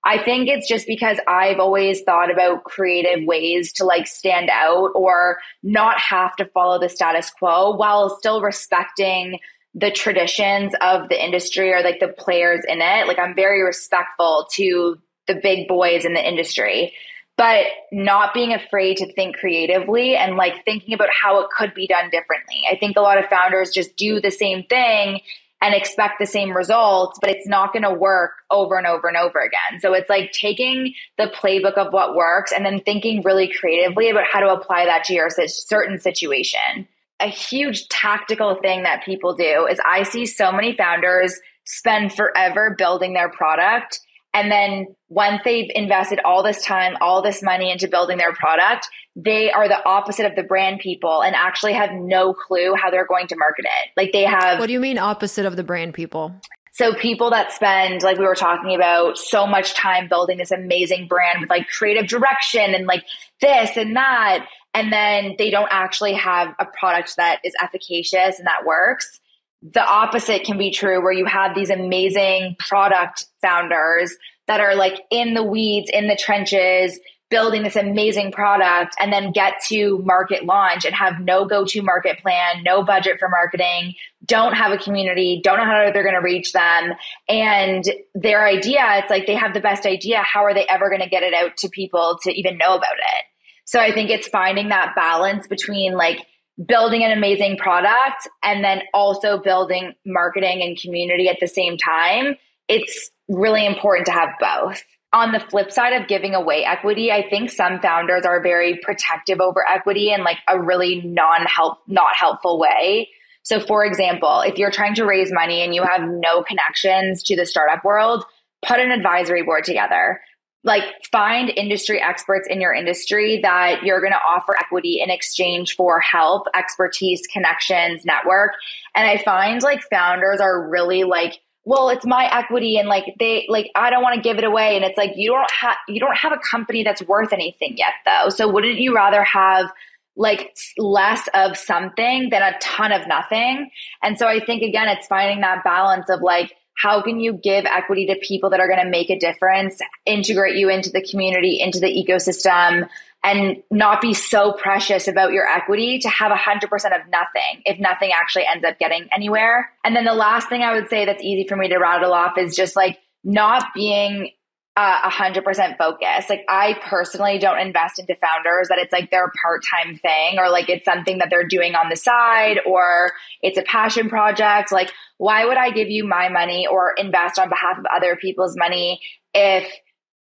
I 0.06 0.24
think 0.24 0.48
it's 0.48 0.70
just 0.70 0.88
because 0.88 1.20
I've 1.28 1.60
always 1.60 2.02
thought 2.04 2.32
about 2.32 2.64
creative 2.64 3.26
ways 3.26 3.74
to 3.74 3.84
like 3.84 4.08
stand 4.08 4.50
out 4.50 4.92
or 4.96 5.38
not 5.64 6.00
have 6.00 6.34
to 6.38 6.46
follow 6.46 6.80
the 6.80 6.88
status 6.88 7.30
quo 7.30 7.76
while 7.76 8.18
still 8.18 8.42
respecting 8.42 9.40
the 9.78 9.92
traditions 9.92 10.74
of 10.82 11.08
the 11.08 11.24
industry 11.24 11.72
or 11.72 11.84
like 11.84 12.00
the 12.00 12.08
players 12.08 12.66
in 12.68 12.82
it. 12.82 13.08
Like 13.08 13.20
I'm 13.20 13.36
very 13.36 13.62
respectful 13.62 14.48
to 14.54 14.98
the 15.28 15.36
big 15.36 15.68
boys 15.68 16.04
in 16.04 16.14
the 16.14 16.28
industry, 16.28 16.94
but 17.38 17.68
not 17.92 18.34
being 18.34 18.54
afraid 18.54 18.98
to 18.98 19.14
think 19.14 19.38
creatively 19.38 20.16
and 20.16 20.36
like 20.36 20.66
thinking 20.66 20.96
about 20.96 21.10
how 21.12 21.40
it 21.42 21.50
could 21.56 21.76
be 21.76 21.86
done 21.86 22.10
differently. 22.10 22.64
I 22.70 22.76
think 22.76 22.98
a 22.98 23.02
lot 23.02 23.20
of 23.20 23.30
founders 23.30 23.70
just 23.70 23.96
do 23.98 24.20
the 24.20 24.32
same 24.32 24.64
thing 24.64 25.22
and 25.62 25.76
expect 25.76 26.16
the 26.20 26.26
same 26.26 26.58
results, 26.58 27.20
but 27.22 27.30
it's 27.30 27.48
not 27.48 27.72
going 27.72 27.84
to 27.84 27.94
work 27.94 28.32
over 28.50 28.78
and 28.78 28.88
over 28.88 29.08
and 29.08 29.18
over 29.18 29.40
again. 29.40 29.80
So 29.80 29.94
it's 29.94 30.10
like 30.10 30.32
taking 30.32 30.94
the 31.20 31.32
playbook 31.36 31.74
of 31.74 31.94
what 31.94 32.16
works 32.16 32.52
and 32.52 32.66
then 32.66 32.80
thinking 32.80 33.22
really 33.24 33.52
creatively 33.60 34.10
about 34.10 34.26
how 34.32 34.40
to 34.40 34.50
apply 34.50 34.86
that 34.86 35.04
to 35.06 35.14
your 35.14 35.30
certain 35.30 36.00
situation 36.00 36.88
a 37.20 37.28
huge 37.28 37.88
tactical 37.90 38.56
thing 38.62 38.84
that 38.84 39.04
people 39.04 39.36
do 39.36 39.68
is 39.70 39.80
I 39.86 40.04
see 40.04 40.26
so 40.26 40.52
many 40.52 40.76
founders 40.76 41.40
spend 41.66 42.14
forever 42.14 42.76
building 42.78 43.14
their 43.14 43.30
product. 43.30 44.00
And 44.34 44.52
then 44.52 44.88
once 45.10 45.42
they've 45.44 45.70
invested 45.74 46.20
all 46.24 46.44
this 46.44 46.64
time, 46.64 46.96
all 47.02 47.24
this 47.24 47.42
money 47.42 47.72
into 47.72 47.88
building 47.88 48.18
their 48.18 48.34
product, 48.34 48.88
they 49.16 49.52
are 49.52 49.68
the 49.68 49.84
opposite 49.86 50.26
of 50.26 50.36
the 50.36 50.44
brand 50.44 50.80
people 50.80 51.24
and 51.24 51.36
actually 51.36 51.74
have 51.74 51.92
no 51.92 52.34
clue 52.34 52.76
how 52.76 52.92
they're 52.92 53.08
going 53.08 53.28
to 53.28 53.36
market 53.36 53.66
it. 53.66 53.90
Like 53.98 54.12
they 54.12 54.24
have. 54.24 54.60
What 54.60 54.68
do 54.68 54.74
you 54.74 54.80
mean 54.80 55.00
opposite 55.00 55.46
of 55.46 55.56
the 55.56 55.64
brand 55.64 55.96
people? 55.96 56.36
So 56.74 56.94
people 56.94 57.32
that 57.32 57.52
spend, 57.52 58.04
like 58.04 58.20
we 58.20 58.26
were 58.26 58.36
talking 58.36 58.76
about, 58.76 59.18
so 59.18 59.48
much 59.48 59.74
time 59.74 60.08
building 60.08 60.38
this 60.38 60.52
amazing 60.52 61.08
brand 61.08 61.42
with 61.42 61.50
like 61.50 61.68
creative 61.70 62.08
direction 62.08 62.76
and 62.76 62.86
like 62.86 63.04
this 63.42 63.76
and 63.76 63.96
that 63.96 64.48
and 64.74 64.92
then 64.92 65.36
they 65.38 65.50
don't 65.50 65.70
actually 65.72 66.14
have 66.14 66.54
a 66.60 66.66
product 66.66 67.16
that 67.18 67.40
is 67.44 67.54
efficacious 67.62 68.38
and 68.38 68.48
that 68.48 68.66
works. 68.66 69.20
The 69.62 69.84
opposite 69.84 70.44
can 70.44 70.58
be 70.58 70.72
true 70.72 71.02
where 71.02 71.12
you 71.12 71.26
have 71.26 71.56
these 71.56 71.70
amazing 71.70 72.56
product 72.60 73.26
founders 73.42 74.16
that 74.48 74.60
are 74.60 74.76
like 74.76 75.02
in 75.10 75.34
the 75.34 75.44
weeds, 75.44 75.90
in 75.92 76.08
the 76.08 76.16
trenches, 76.16 77.00
building 77.30 77.64
this 77.64 77.76
amazing 77.76 78.32
product 78.32 78.96
and 79.00 79.12
then 79.12 79.32
get 79.32 79.56
to 79.68 80.02
market 80.06 80.46
launch 80.46 80.86
and 80.86 80.96
have 80.96 81.20
no 81.20 81.46
go 81.46 81.66
to 81.66 81.82
market 81.82 82.20
plan, 82.20 82.64
no 82.64 82.84
budget 82.84 83.20
for 83.20 83.28
marketing, 83.28 83.94
don't 84.26 84.54
have 84.54 84.72
a 84.72 84.78
community, 84.78 85.42
don't 85.44 85.58
know 85.58 85.66
how 85.66 85.92
they're 85.92 86.04
going 86.04 86.16
to 86.16 86.22
reach 86.22 86.54
them. 86.54 86.94
And 87.28 87.84
their 88.16 88.48
idea, 88.48 88.80
it's 88.98 89.10
like 89.10 89.28
they 89.28 89.36
have 89.36 89.54
the 89.54 89.60
best 89.60 89.86
idea. 89.86 90.20
How 90.20 90.46
are 90.46 90.54
they 90.54 90.66
ever 90.68 90.90
going 90.90 91.02
to 91.02 91.10
get 91.10 91.24
it 91.24 91.34
out 91.34 91.58
to 91.58 91.70
people 91.70 92.18
to 92.24 92.32
even 92.32 92.58
know 92.58 92.76
about 92.76 92.96
it? 92.96 93.26
So 93.68 93.82
I 93.82 93.92
think 93.92 94.10
it's 94.10 94.30
finding 94.30 94.70
that 94.70 94.96
balance 94.96 95.46
between 95.46 95.94
like 95.94 96.26
building 96.66 97.04
an 97.04 97.12
amazing 97.12 97.58
product 97.58 98.28
and 98.42 98.64
then 98.64 98.82
also 98.94 99.38
building 99.38 99.94
marketing 100.06 100.62
and 100.62 100.80
community 100.80 101.28
at 101.28 101.38
the 101.42 101.48
same 101.48 101.78
time. 101.78 102.38
It's 102.70 103.12
really 103.28 103.66
important 103.66 104.06
to 104.08 104.14
have 104.14 104.30
both. 104.40 104.82
On 105.12 105.34
the 105.34 105.42
flip 105.42 105.70
side 105.72 105.94
of 105.94 106.08
giving 106.08 106.34
away 106.34 106.64
equity, 106.64 107.12
I 107.12 107.30
think 107.30 107.50
some 107.50 107.80
founders 107.82 108.26
are 108.26 108.42
very 108.42 108.80
protective 108.82 109.42
over 109.42 109.66
equity 109.70 110.12
in 110.12 110.24
like 110.24 110.38
a 110.48 110.60
really 110.60 111.02
non-help, 111.02 111.80
not 111.88 112.16
helpful 112.16 112.60
way. 112.60 113.10
So 113.44 113.60
for 113.60 113.86
example, 113.86 114.42
if 114.42 114.58
you're 114.58 114.72
trying 114.72 114.96
to 114.96 115.06
raise 115.06 115.32
money 115.32 115.62
and 115.62 115.76
you 115.76 115.84
have 115.84 116.02
no 116.08 116.42
connections 116.42 117.22
to 117.24 117.36
the 117.36 117.46
startup 117.46 117.84
world, 117.84 118.24
put 118.66 118.80
an 118.80 118.92
advisory 118.92 119.44
board 119.44 119.66
together. 119.66 120.22
Like 120.64 120.84
find 121.12 121.50
industry 121.56 122.02
experts 122.02 122.48
in 122.50 122.60
your 122.60 122.74
industry 122.74 123.40
that 123.42 123.84
you're 123.84 124.02
going 124.02 124.12
to 124.12 124.20
offer 124.20 124.56
equity 124.58 125.00
in 125.02 125.10
exchange 125.10 125.76
for 125.76 126.00
help, 126.00 126.48
expertise, 126.56 127.22
connections, 127.32 128.04
network. 128.04 128.52
And 128.96 129.08
I 129.08 129.24
find 129.24 129.62
like 129.62 129.82
founders 129.90 130.42
are 130.42 130.68
really 130.68 131.04
like 131.04 131.40
well 131.64 131.90
it's 131.90 132.06
my 132.06 132.34
equity 132.34 132.78
and 132.78 132.88
like 132.88 133.14
they 133.20 133.46
like 133.50 133.70
i 133.76 133.90
don't 133.90 134.02
want 134.02 134.16
to 134.16 134.22
give 134.22 134.38
it 134.38 134.44
away. 134.44 134.76
And 134.76 134.86
it's 134.86 134.98
like 134.98 135.12
you 135.16 135.32
don't 135.32 135.52
have 135.52 135.76
you 135.88 136.00
don't 136.00 136.18
have 136.18 136.32
a 136.32 136.40
company 136.50 136.84
that's 136.84 137.02
worth 137.04 137.34
anything 137.34 137.76
yet 137.78 137.94
though. 138.06 138.30
So 138.30 138.50
wouldn't 138.50 138.80
you 138.80 138.96
rather 138.96 139.24
have 139.24 139.72
like 140.16 140.56
less 140.78 141.28
of 141.34 141.56
something 141.58 142.30
than 142.32 142.42
a 142.42 142.58
ton 142.60 142.92
of 142.92 143.08
nothing? 143.08 143.70
And 144.02 144.18
so 144.18 144.28
i 144.28 144.40
think 144.44 144.64
again 144.64 144.88
it's 144.88 145.08
finding 145.08 145.42
that 145.42 145.64
balance 145.64 146.10
of 146.10 146.22
like 146.22 146.54
how 146.78 147.02
can 147.02 147.20
you 147.20 147.34
give 147.34 147.66
equity 147.66 148.06
to 148.08 148.16
people 148.22 148.50
that 148.52 148.60
are 148.60 148.68
going 148.68 148.84
to 148.84 148.90
make 148.90 149.10
a 149.10 149.20
difference 149.20 149.80
integrate 150.06 150.56
you 150.56 150.70
into 150.70 150.90
the 150.90 151.02
community 151.02 151.60
into 151.60 151.80
the 151.80 151.88
ecosystem 151.88 152.88
and 153.24 153.58
not 153.72 154.00
be 154.00 154.14
so 154.14 154.54
precious 154.54 155.08
about 155.08 155.34
your 155.34 155.46
equity 155.48 156.00
to 156.00 156.10
have 156.10 156.32
100% 156.32 156.64
of 156.64 157.02
nothing 157.10 157.62
if 157.66 157.80
nothing 157.80 158.12
actually 158.14 158.46
ends 158.50 158.64
up 158.64 158.78
getting 158.80 159.08
anywhere. 159.14 159.70
And 159.84 159.96
then 159.96 160.06
the 160.06 160.14
last 160.14 160.50
thing 160.50 160.62
I 160.62 160.74
would 160.74 160.88
say 160.88 161.06
that's 161.06 161.24
easy 161.24 161.48
for 161.48 161.56
me 161.56 161.68
to 161.68 161.78
rattle 161.78 162.14
off 162.14 162.38
is 162.38 162.56
just 162.56 162.76
like 162.76 163.00
not 163.24 163.66
being 163.74 164.32
a 164.80 165.10
hundred 165.10 165.44
percent 165.44 165.78
focus. 165.78 166.30
Like 166.30 166.46
I 166.48 166.78
personally 166.84 167.40
don't 167.40 167.60
invest 167.60 167.98
into 167.98 168.16
founders 168.16 168.68
that 168.70 168.78
it's 168.78 168.94
like 168.94 169.10
their 169.10 169.32
part-time 169.42 169.98
thing 169.98 170.38
or 170.38 170.50
like 170.50 170.70
it's 170.70 170.86
something 170.86 171.18
that 171.18 171.30
they're 171.32 171.48
doing 171.48 171.74
on 171.74 171.90
the 171.90 171.96
side 171.96 172.60
or 172.66 173.12
it's 173.42 173.58
a 173.58 173.64
passion 173.64 174.08
project. 174.08 174.72
Like 174.72 174.92
why 175.18 175.46
would 175.46 175.58
I 175.58 175.72
give 175.72 175.90
you 175.90 176.08
my 176.08 176.30
money 176.30 176.68
or 176.68 176.94
invest 176.98 177.40
on 177.40 177.50
behalf 177.50 177.80
of 177.80 177.86
other 177.94 178.16
people's 178.16 178.56
money 178.56 179.02
if 179.34 179.68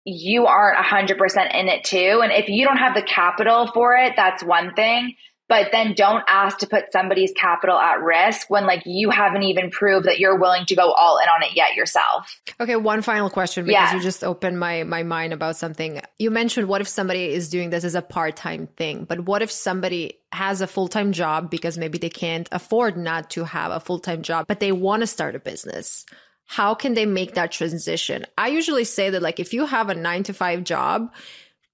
you 0.04 0.46
aren't 0.46 0.78
a 0.78 0.82
100% 0.82 1.54
in 1.54 1.68
it 1.68 1.84
too. 1.84 2.20
And 2.22 2.32
if 2.32 2.48
you 2.48 2.66
don't 2.66 2.78
have 2.78 2.94
the 2.94 3.02
capital 3.02 3.70
for 3.72 3.94
it, 3.94 4.14
that's 4.16 4.42
one 4.42 4.74
thing. 4.74 5.14
But 5.50 5.70
then 5.72 5.94
don't 5.94 6.22
ask 6.28 6.58
to 6.58 6.66
put 6.68 6.92
somebody's 6.92 7.32
capital 7.32 7.76
at 7.76 8.00
risk 8.00 8.48
when 8.48 8.66
like 8.66 8.84
you 8.86 9.10
haven't 9.10 9.42
even 9.42 9.68
proved 9.70 10.06
that 10.06 10.20
you're 10.20 10.38
willing 10.38 10.64
to 10.66 10.76
go 10.76 10.92
all 10.92 11.18
in 11.18 11.28
on 11.28 11.42
it 11.42 11.56
yet 11.56 11.74
yourself. 11.74 12.40
Okay, 12.60 12.76
one 12.76 13.02
final 13.02 13.28
question 13.28 13.66
because 13.66 13.90
yeah. 13.90 13.94
you 13.96 14.00
just 14.00 14.22
opened 14.22 14.60
my 14.60 14.84
my 14.84 15.02
mind 15.02 15.32
about 15.32 15.56
something. 15.56 16.00
You 16.18 16.30
mentioned 16.30 16.68
what 16.68 16.80
if 16.80 16.88
somebody 16.88 17.30
is 17.30 17.50
doing 17.50 17.70
this 17.70 17.84
as 17.84 17.96
a 17.96 18.02
part-time 18.02 18.68
thing, 18.76 19.04
but 19.04 19.26
what 19.26 19.42
if 19.42 19.50
somebody 19.50 20.20
has 20.32 20.60
a 20.60 20.68
full-time 20.68 21.10
job 21.10 21.50
because 21.50 21.76
maybe 21.76 21.98
they 21.98 22.08
can't 22.08 22.48
afford 22.52 22.96
not 22.96 23.28
to 23.30 23.42
have 23.42 23.72
a 23.72 23.80
full-time 23.80 24.22
job, 24.22 24.46
but 24.46 24.60
they 24.60 24.70
want 24.70 25.00
to 25.00 25.06
start 25.06 25.34
a 25.34 25.40
business? 25.40 26.06
how 26.50 26.74
can 26.74 26.94
they 26.94 27.06
make 27.06 27.34
that 27.34 27.52
transition? 27.52 28.26
I 28.36 28.48
usually 28.48 28.82
say 28.82 29.08
that 29.10 29.22
like 29.22 29.38
if 29.38 29.54
you 29.54 29.66
have 29.66 29.88
a 29.88 29.94
9 29.94 30.24
to 30.24 30.32
5 30.32 30.64
job, 30.64 31.12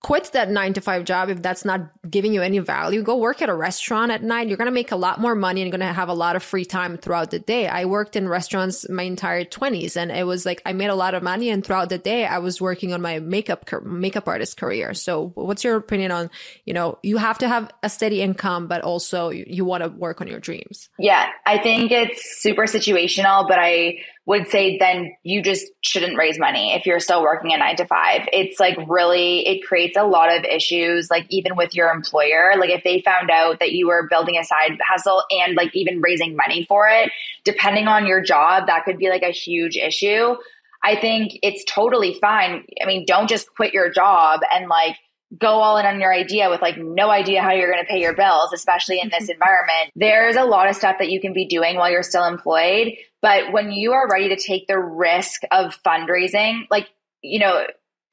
quit 0.03 0.31
that 0.33 0.51
nine 0.51 0.73
to 0.75 0.81
five 0.81 1.05
job 1.05 1.29
if 1.31 1.43
that's 1.43 1.65
not 1.65 1.91
giving 2.09 2.33
you 2.33 2.43
any 2.43 2.59
value. 2.59 3.03
Go 3.03 3.17
work 3.17 3.43
at 3.43 3.49
a 3.49 3.55
restaurant 3.55 4.13
at 4.13 4.23
night. 4.23 4.49
You're 4.49 4.57
going 4.57 4.67
to 4.67 4.73
make 4.73 4.93
a 4.93 4.97
lot 4.97 5.21
more 5.21 5.35
money 5.35 5.63
and 5.63 5.69
you're 5.69 5.79
going 5.79 5.89
to 5.89 5.93
have 5.95 6.09
a 6.09 6.15
lot 6.15 6.37
of 6.37 6.43
free 6.43 6.65
time 6.65 6.97
throughout 6.97 7.31
the 7.31 7.39
day. 7.39 7.67
I 7.67 7.87
worked 7.87 8.15
in 8.15 8.29
restaurants 8.29 8.89
my 8.89 9.03
entire 9.03 9.45
20s 9.45 9.97
and 9.97 10.11
it 10.11 10.25
was 10.25 10.47
like 10.47 10.63
I 10.65 10.75
made 10.75 10.89
a 10.89 10.95
lot 10.95 11.15
of 11.15 11.23
money 11.23 11.51
and 11.51 11.65
throughout 11.65 11.89
the 11.89 11.99
day 11.99 12.25
I 12.27 12.39
was 12.39 12.61
working 12.61 12.93
on 12.93 13.03
my 13.03 13.19
makeup 13.19 13.69
makeup 13.85 14.29
artist 14.29 14.57
career. 14.57 14.95
So 14.95 15.33
what's 15.35 15.65
your 15.65 15.77
opinion 15.77 16.13
on, 16.13 16.31
you 16.65 16.75
know, 16.75 16.99
you 17.03 17.17
have 17.17 17.39
to 17.39 17.49
have 17.49 17.71
a 17.83 17.89
steady 17.89 18.23
income 18.23 18.69
but 18.69 18.83
also 18.83 19.31
you, 19.31 19.45
you 19.49 19.65
want 19.65 19.83
to 19.83 19.89
work 19.89 20.21
on 20.21 20.29
your 20.29 20.41
dreams? 20.41 20.89
Yeah, 20.99 21.29
I 21.47 21.59
think 21.59 21.91
it's 21.91 22.41
super 22.41 22.65
situational, 22.65 23.49
but 23.49 23.59
I 23.59 23.99
would 24.27 24.49
say 24.49 24.77
then 24.79 25.17
you 25.23 25.41
just 25.41 25.67
shouldn't 25.83 26.19
raise 26.19 26.37
money 26.37 26.75
if 26.75 26.85
you're 26.85 26.99
still 26.99 27.23
working 27.23 27.53
a 27.53 27.59
nine 27.59 27.77
to 27.77 27.87
five. 27.87 28.23
It's 28.33 28.59
like 28.59 28.77
really, 28.89 29.47
it 29.47 29.65
creates 29.65 29.97
a 29.97 30.05
lot 30.05 30.37
of 30.37 30.45
issues, 30.45 31.09
like 31.11 31.27
even 31.31 31.57
with 31.57 31.75
your 31.77 31.91
employer. 31.91 32.55
Like 32.59 32.71
if 32.71 32.83
they 32.83 33.03
found 33.03 33.31
out 33.31 33.61
that 33.61 33.73
you 33.73 33.87
were 33.87 34.09
building 34.11 34.37
a 34.37 34.43
side 34.43 34.79
hustle 34.87 35.23
and 35.31 35.55
like 35.55 35.75
even 35.75 36.01
raising 36.01 36.35
money 36.35 36.65
for 36.65 36.89
it, 36.89 37.13
depending 37.45 37.87
on 37.87 38.05
your 38.05 38.21
job, 38.21 38.67
that 38.67 38.85
could 38.85 38.99
be 38.99 39.09
like 39.09 39.23
a 39.23 39.31
huge 39.31 39.77
issue. 39.77 40.35
I 40.83 40.97
think 41.01 41.39
it's 41.43 41.65
totally 41.65 42.15
fine. 42.21 42.65
I 42.83 42.87
mean, 42.87 43.05
don't 43.07 43.29
just 43.29 43.55
quit 43.55 43.73
your 43.73 43.91
job 43.91 44.41
and 44.53 44.69
like 44.69 44.97
go 45.39 45.49
all 45.49 45.77
in 45.77 45.87
on 45.87 46.01
your 46.01 46.13
idea 46.13 46.51
with 46.51 46.63
like 46.63 46.79
no 46.79 47.11
idea 47.11 47.43
how 47.43 47.53
you're 47.53 47.71
going 47.71 47.83
to 47.83 47.89
pay 47.89 48.01
your 48.01 48.15
bills, 48.15 48.53
especially 48.53 49.01
in 49.01 49.11
this 49.11 49.29
environment. 49.29 49.93
There's 49.95 50.37
a 50.37 50.45
lot 50.45 50.69
of 50.69 50.77
stuff 50.77 50.97
that 50.99 51.11
you 51.11 51.21
can 51.21 51.33
be 51.33 51.47
doing 51.47 51.77
while 51.77 51.91
you're 51.91 52.03
still 52.03 52.25
employed. 52.25 52.93
But 53.23 53.53
when 53.53 53.73
you 53.73 53.93
are 53.93 54.09
ready 54.09 54.29
to 54.29 54.37
take 54.37 54.67
the 54.69 54.79
risk 54.79 55.43
of 55.51 55.77
fundraising, 55.85 56.67
like, 56.71 56.89
you 57.23 57.41
know, 57.41 57.67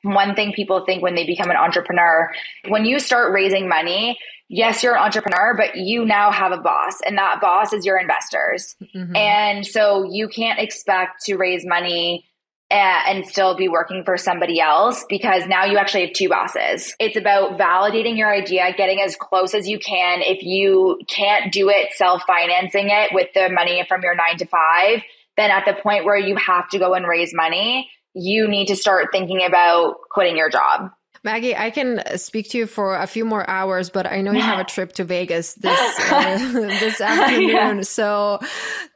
one 0.04 0.36
thing 0.36 0.54
people 0.54 0.84
think 0.86 1.02
when 1.02 1.16
they 1.16 1.26
become 1.26 1.50
an 1.50 1.56
entrepreneur, 1.56 2.32
when 2.68 2.86
you 2.86 3.00
start 3.00 3.32
raising 3.32 3.70
money, 3.70 4.18
yes, 4.50 4.84
you're 4.84 4.96
an 4.96 5.04
entrepreneur, 5.04 5.56
but 5.56 5.78
you 5.78 6.06
now 6.06 6.32
have 6.32 6.52
a 6.52 6.58
boss, 6.58 7.00
and 7.06 7.18
that 7.18 7.40
boss 7.42 7.74
is 7.74 7.86
your 7.86 7.98
investors. 7.98 8.76
Mm-hmm. 8.96 9.16
And 9.16 9.66
so 9.66 10.08
you 10.10 10.28
can't 10.28 10.60
expect 10.60 11.24
to 11.26 11.38
raise 11.38 11.66
money 11.66 12.26
and 12.74 13.26
still 13.26 13.56
be 13.56 13.68
working 13.70 14.04
for 14.04 14.18
somebody 14.18 14.60
else 14.60 15.06
because 15.08 15.46
now 15.48 15.66
you 15.66 15.78
actually 15.78 16.06
have 16.06 16.14
two 16.14 16.30
bosses. 16.30 16.96
It's 17.00 17.16
about 17.16 17.58
validating 17.58 18.18
your 18.18 18.34
idea, 18.34 18.74
getting 18.76 19.02
as 19.02 19.16
close 19.16 19.54
as 19.54 19.68
you 19.68 19.80
can. 19.80 20.22
If 20.22 20.44
you 20.44 21.00
can't 21.08 21.52
do 21.52 21.70
it, 21.70 21.94
self 21.94 22.24
financing 22.26 22.90
it 22.90 23.12
with 23.14 23.30
the 23.34 23.50
money 23.50 23.84
from 23.88 24.02
your 24.02 24.16
nine 24.16 24.38
to 24.38 24.46
five, 24.46 25.02
then 25.38 25.52
at 25.52 25.66
the 25.66 25.74
point 25.74 26.06
where 26.06 26.18
you 26.18 26.36
have 26.36 26.70
to 26.70 26.80
go 26.80 26.94
and 26.94 27.08
raise 27.08 27.34
money, 27.34 27.90
you 28.14 28.48
need 28.48 28.68
to 28.68 28.76
start 28.76 29.08
thinking 29.12 29.44
about 29.46 29.96
quitting 30.12 30.38
your 30.38 30.50
job. 30.50 30.92
Maggie, 31.24 31.56
I 31.56 31.70
can 31.70 32.02
speak 32.18 32.50
to 32.50 32.58
you 32.58 32.68
for 32.68 32.96
a 32.96 33.08
few 33.08 33.24
more 33.24 33.50
hours, 33.50 33.90
but 33.90 34.06
I 34.06 34.22
know 34.22 34.34
you 34.34 34.42
have 34.42 34.60
a 34.60 34.66
trip 34.66 34.92
to 34.94 35.06
Vegas 35.06 35.54
this 35.54 36.00
uh, 36.12 36.38
this 36.52 37.00
afternoon. 37.02 37.50
Yeah. 37.50 37.82
So, 37.82 38.40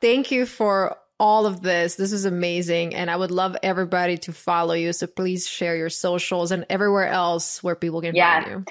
thank 0.02 0.32
you 0.32 0.46
for 0.46 0.98
all 1.20 1.46
of 1.46 1.62
this. 1.62 1.96
This 1.96 2.12
is 2.12 2.26
amazing. 2.26 2.94
And 2.96 3.10
I 3.10 3.16
would 3.16 3.32
love 3.32 3.56
everybody 3.64 4.18
to 4.20 4.34
follow 4.34 4.74
you. 4.74 4.94
So 4.94 5.08
please 5.08 5.48
share 5.48 5.76
your 5.76 5.90
socials 5.90 6.52
and 6.52 6.66
everywhere 6.70 7.08
else 7.08 7.64
where 7.64 7.76
people 7.76 8.02
can 8.02 8.16
yeah. 8.16 8.44
find 8.44 8.52
you. 8.52 8.66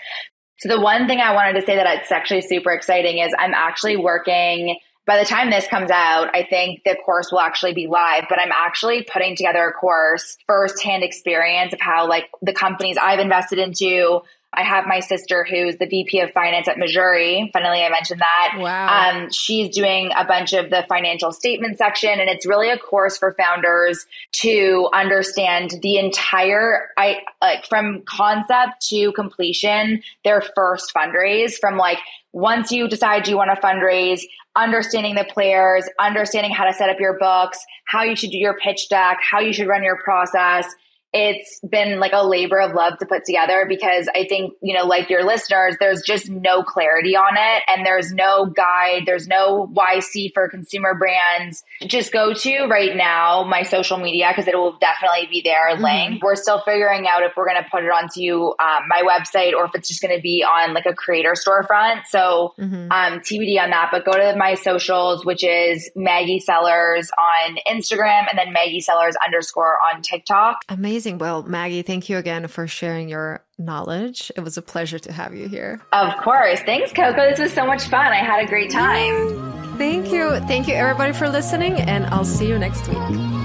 So 0.58 0.68
the 0.68 0.80
one 0.80 1.06
thing 1.06 1.20
I 1.20 1.34
wanted 1.34 1.60
to 1.60 1.66
say 1.66 1.76
that 1.76 1.86
it's 1.98 2.10
actually 2.10 2.42
super 2.42 2.72
exciting 2.72 3.18
is 3.18 3.34
I'm 3.38 3.52
actually 3.52 3.96
working 3.96 4.78
by 5.06 5.18
the 5.18 5.24
time 5.24 5.50
this 5.50 5.68
comes 5.68 5.90
out, 5.90 6.34
I 6.34 6.44
think 6.50 6.82
the 6.84 6.96
course 6.96 7.30
will 7.30 7.40
actually 7.40 7.74
be 7.74 7.86
live, 7.86 8.24
but 8.28 8.40
I'm 8.40 8.50
actually 8.52 9.06
putting 9.10 9.36
together 9.36 9.68
a 9.68 9.72
course, 9.72 10.36
firsthand 10.48 11.04
experience 11.04 11.72
of 11.72 11.80
how 11.80 12.08
like 12.08 12.28
the 12.42 12.52
companies 12.52 12.96
I've 13.00 13.20
invested 13.20 13.60
into, 13.60 14.22
I 14.56 14.62
have 14.62 14.86
my 14.86 15.00
sister 15.00 15.46
who's 15.48 15.76
the 15.76 15.86
VP 15.86 16.20
of 16.20 16.30
finance 16.32 16.66
at 16.68 16.76
Mejuri. 16.76 17.52
Finally, 17.52 17.82
I 17.82 17.90
mentioned 17.90 18.20
that. 18.20 18.54
Wow. 18.58 19.10
Um, 19.10 19.30
she's 19.30 19.74
doing 19.74 20.10
a 20.16 20.24
bunch 20.24 20.52
of 20.52 20.70
the 20.70 20.84
financial 20.88 21.32
statement 21.32 21.78
section, 21.78 22.18
and 22.20 22.28
it's 22.28 22.46
really 22.46 22.70
a 22.70 22.78
course 22.78 23.18
for 23.18 23.34
founders 23.34 24.06
to 24.40 24.88
understand 24.94 25.72
the 25.82 25.98
entire, 25.98 26.88
I 26.96 27.18
like 27.42 27.66
from 27.66 28.02
concept 28.06 28.86
to 28.88 29.12
completion, 29.12 30.02
their 30.24 30.42
first 30.54 30.92
fundraise 30.94 31.54
from 31.58 31.76
like 31.76 31.98
once 32.32 32.70
you 32.70 32.88
decide 32.88 33.28
you 33.28 33.36
want 33.36 33.50
to 33.54 33.60
fundraise, 33.60 34.20
understanding 34.56 35.14
the 35.14 35.24
players, 35.24 35.88
understanding 35.98 36.52
how 36.52 36.64
to 36.64 36.72
set 36.72 36.88
up 36.88 36.98
your 36.98 37.18
books, 37.18 37.58
how 37.86 38.02
you 38.02 38.16
should 38.16 38.30
do 38.30 38.38
your 38.38 38.58
pitch 38.58 38.88
deck, 38.88 39.18
how 39.22 39.38
you 39.38 39.52
should 39.52 39.68
run 39.68 39.82
your 39.82 39.98
process, 40.02 40.66
it's 41.12 41.60
been 41.60 41.98
like 41.98 42.12
a 42.12 42.26
labor 42.26 42.60
of 42.60 42.74
love 42.74 42.98
to 42.98 43.06
put 43.06 43.24
together 43.24 43.64
because 43.66 44.08
I 44.14 44.26
think, 44.28 44.52
you 44.60 44.76
know, 44.76 44.84
like 44.84 45.08
your 45.08 45.24
listeners, 45.24 45.76
there's 45.80 46.02
just 46.02 46.28
no 46.28 46.62
clarity 46.62 47.16
on 47.16 47.36
it 47.36 47.62
and 47.68 47.86
there's 47.86 48.12
no 48.12 48.46
guide, 48.46 49.04
there's 49.06 49.26
no 49.26 49.72
YC 49.74 50.34
for 50.34 50.48
consumer 50.48 50.94
brands. 50.94 51.64
Just 51.86 52.12
go 52.12 52.34
to 52.34 52.66
right 52.66 52.94
now 52.94 53.44
my 53.44 53.62
social 53.62 53.96
media 53.96 54.30
because 54.30 54.46
it 54.46 54.56
will 54.56 54.76
definitely 54.78 55.26
be 55.30 55.40
there 55.42 55.70
mm-hmm. 55.72 55.84
linked. 55.84 56.22
We're 56.22 56.36
still 56.36 56.60
figuring 56.60 57.06
out 57.08 57.22
if 57.22 57.32
we're 57.34 57.48
going 57.48 57.62
to 57.62 57.70
put 57.70 57.82
it 57.82 57.90
onto 57.90 58.48
um, 58.62 58.88
my 58.88 59.02
website 59.02 59.54
or 59.54 59.64
if 59.64 59.70
it's 59.74 59.88
just 59.88 60.02
going 60.02 60.14
to 60.14 60.20
be 60.20 60.44
on 60.44 60.74
like 60.74 60.86
a 60.86 60.94
creator 60.94 61.32
storefront. 61.32 62.02
So 62.08 62.52
mm-hmm. 62.58 62.92
um, 62.92 63.20
TBD 63.20 63.58
on 63.58 63.70
that, 63.70 63.88
but 63.90 64.04
go 64.04 64.12
to 64.12 64.36
my 64.36 64.54
socials, 64.54 65.24
which 65.24 65.42
is 65.42 65.90
Maggie 65.96 66.40
Sellers 66.40 67.10
on 67.18 67.56
Instagram 67.66 68.26
and 68.28 68.38
then 68.38 68.52
Maggie 68.52 68.80
Sellers 68.80 69.14
underscore 69.24 69.78
on 69.94 70.02
TikTok. 70.02 70.58
Amazing 70.68 71.05
amazing. 71.06 71.18
Well, 71.18 71.42
Maggie, 71.42 71.82
thank 71.82 72.08
you 72.08 72.18
again 72.18 72.46
for 72.48 72.66
sharing 72.66 73.08
your 73.08 73.44
knowledge. 73.58 74.30
It 74.36 74.40
was 74.40 74.56
a 74.56 74.62
pleasure 74.62 74.98
to 74.98 75.12
have 75.12 75.34
you 75.34 75.48
here. 75.48 75.80
Of 75.92 76.16
course. 76.22 76.60
Thanks, 76.60 76.92
Coco. 76.92 77.30
This 77.30 77.38
was 77.38 77.52
so 77.52 77.66
much 77.66 77.84
fun. 77.84 78.12
I 78.12 78.16
had 78.16 78.44
a 78.44 78.46
great 78.46 78.70
time. 78.70 79.78
Thank 79.78 80.10
you. 80.10 80.40
Thank 80.40 80.68
you, 80.68 80.74
everybody, 80.74 81.12
for 81.12 81.28
listening, 81.28 81.74
and 81.74 82.06
I'll 82.06 82.24
see 82.24 82.48
you 82.48 82.58
next 82.58 82.88
week. 82.88 83.35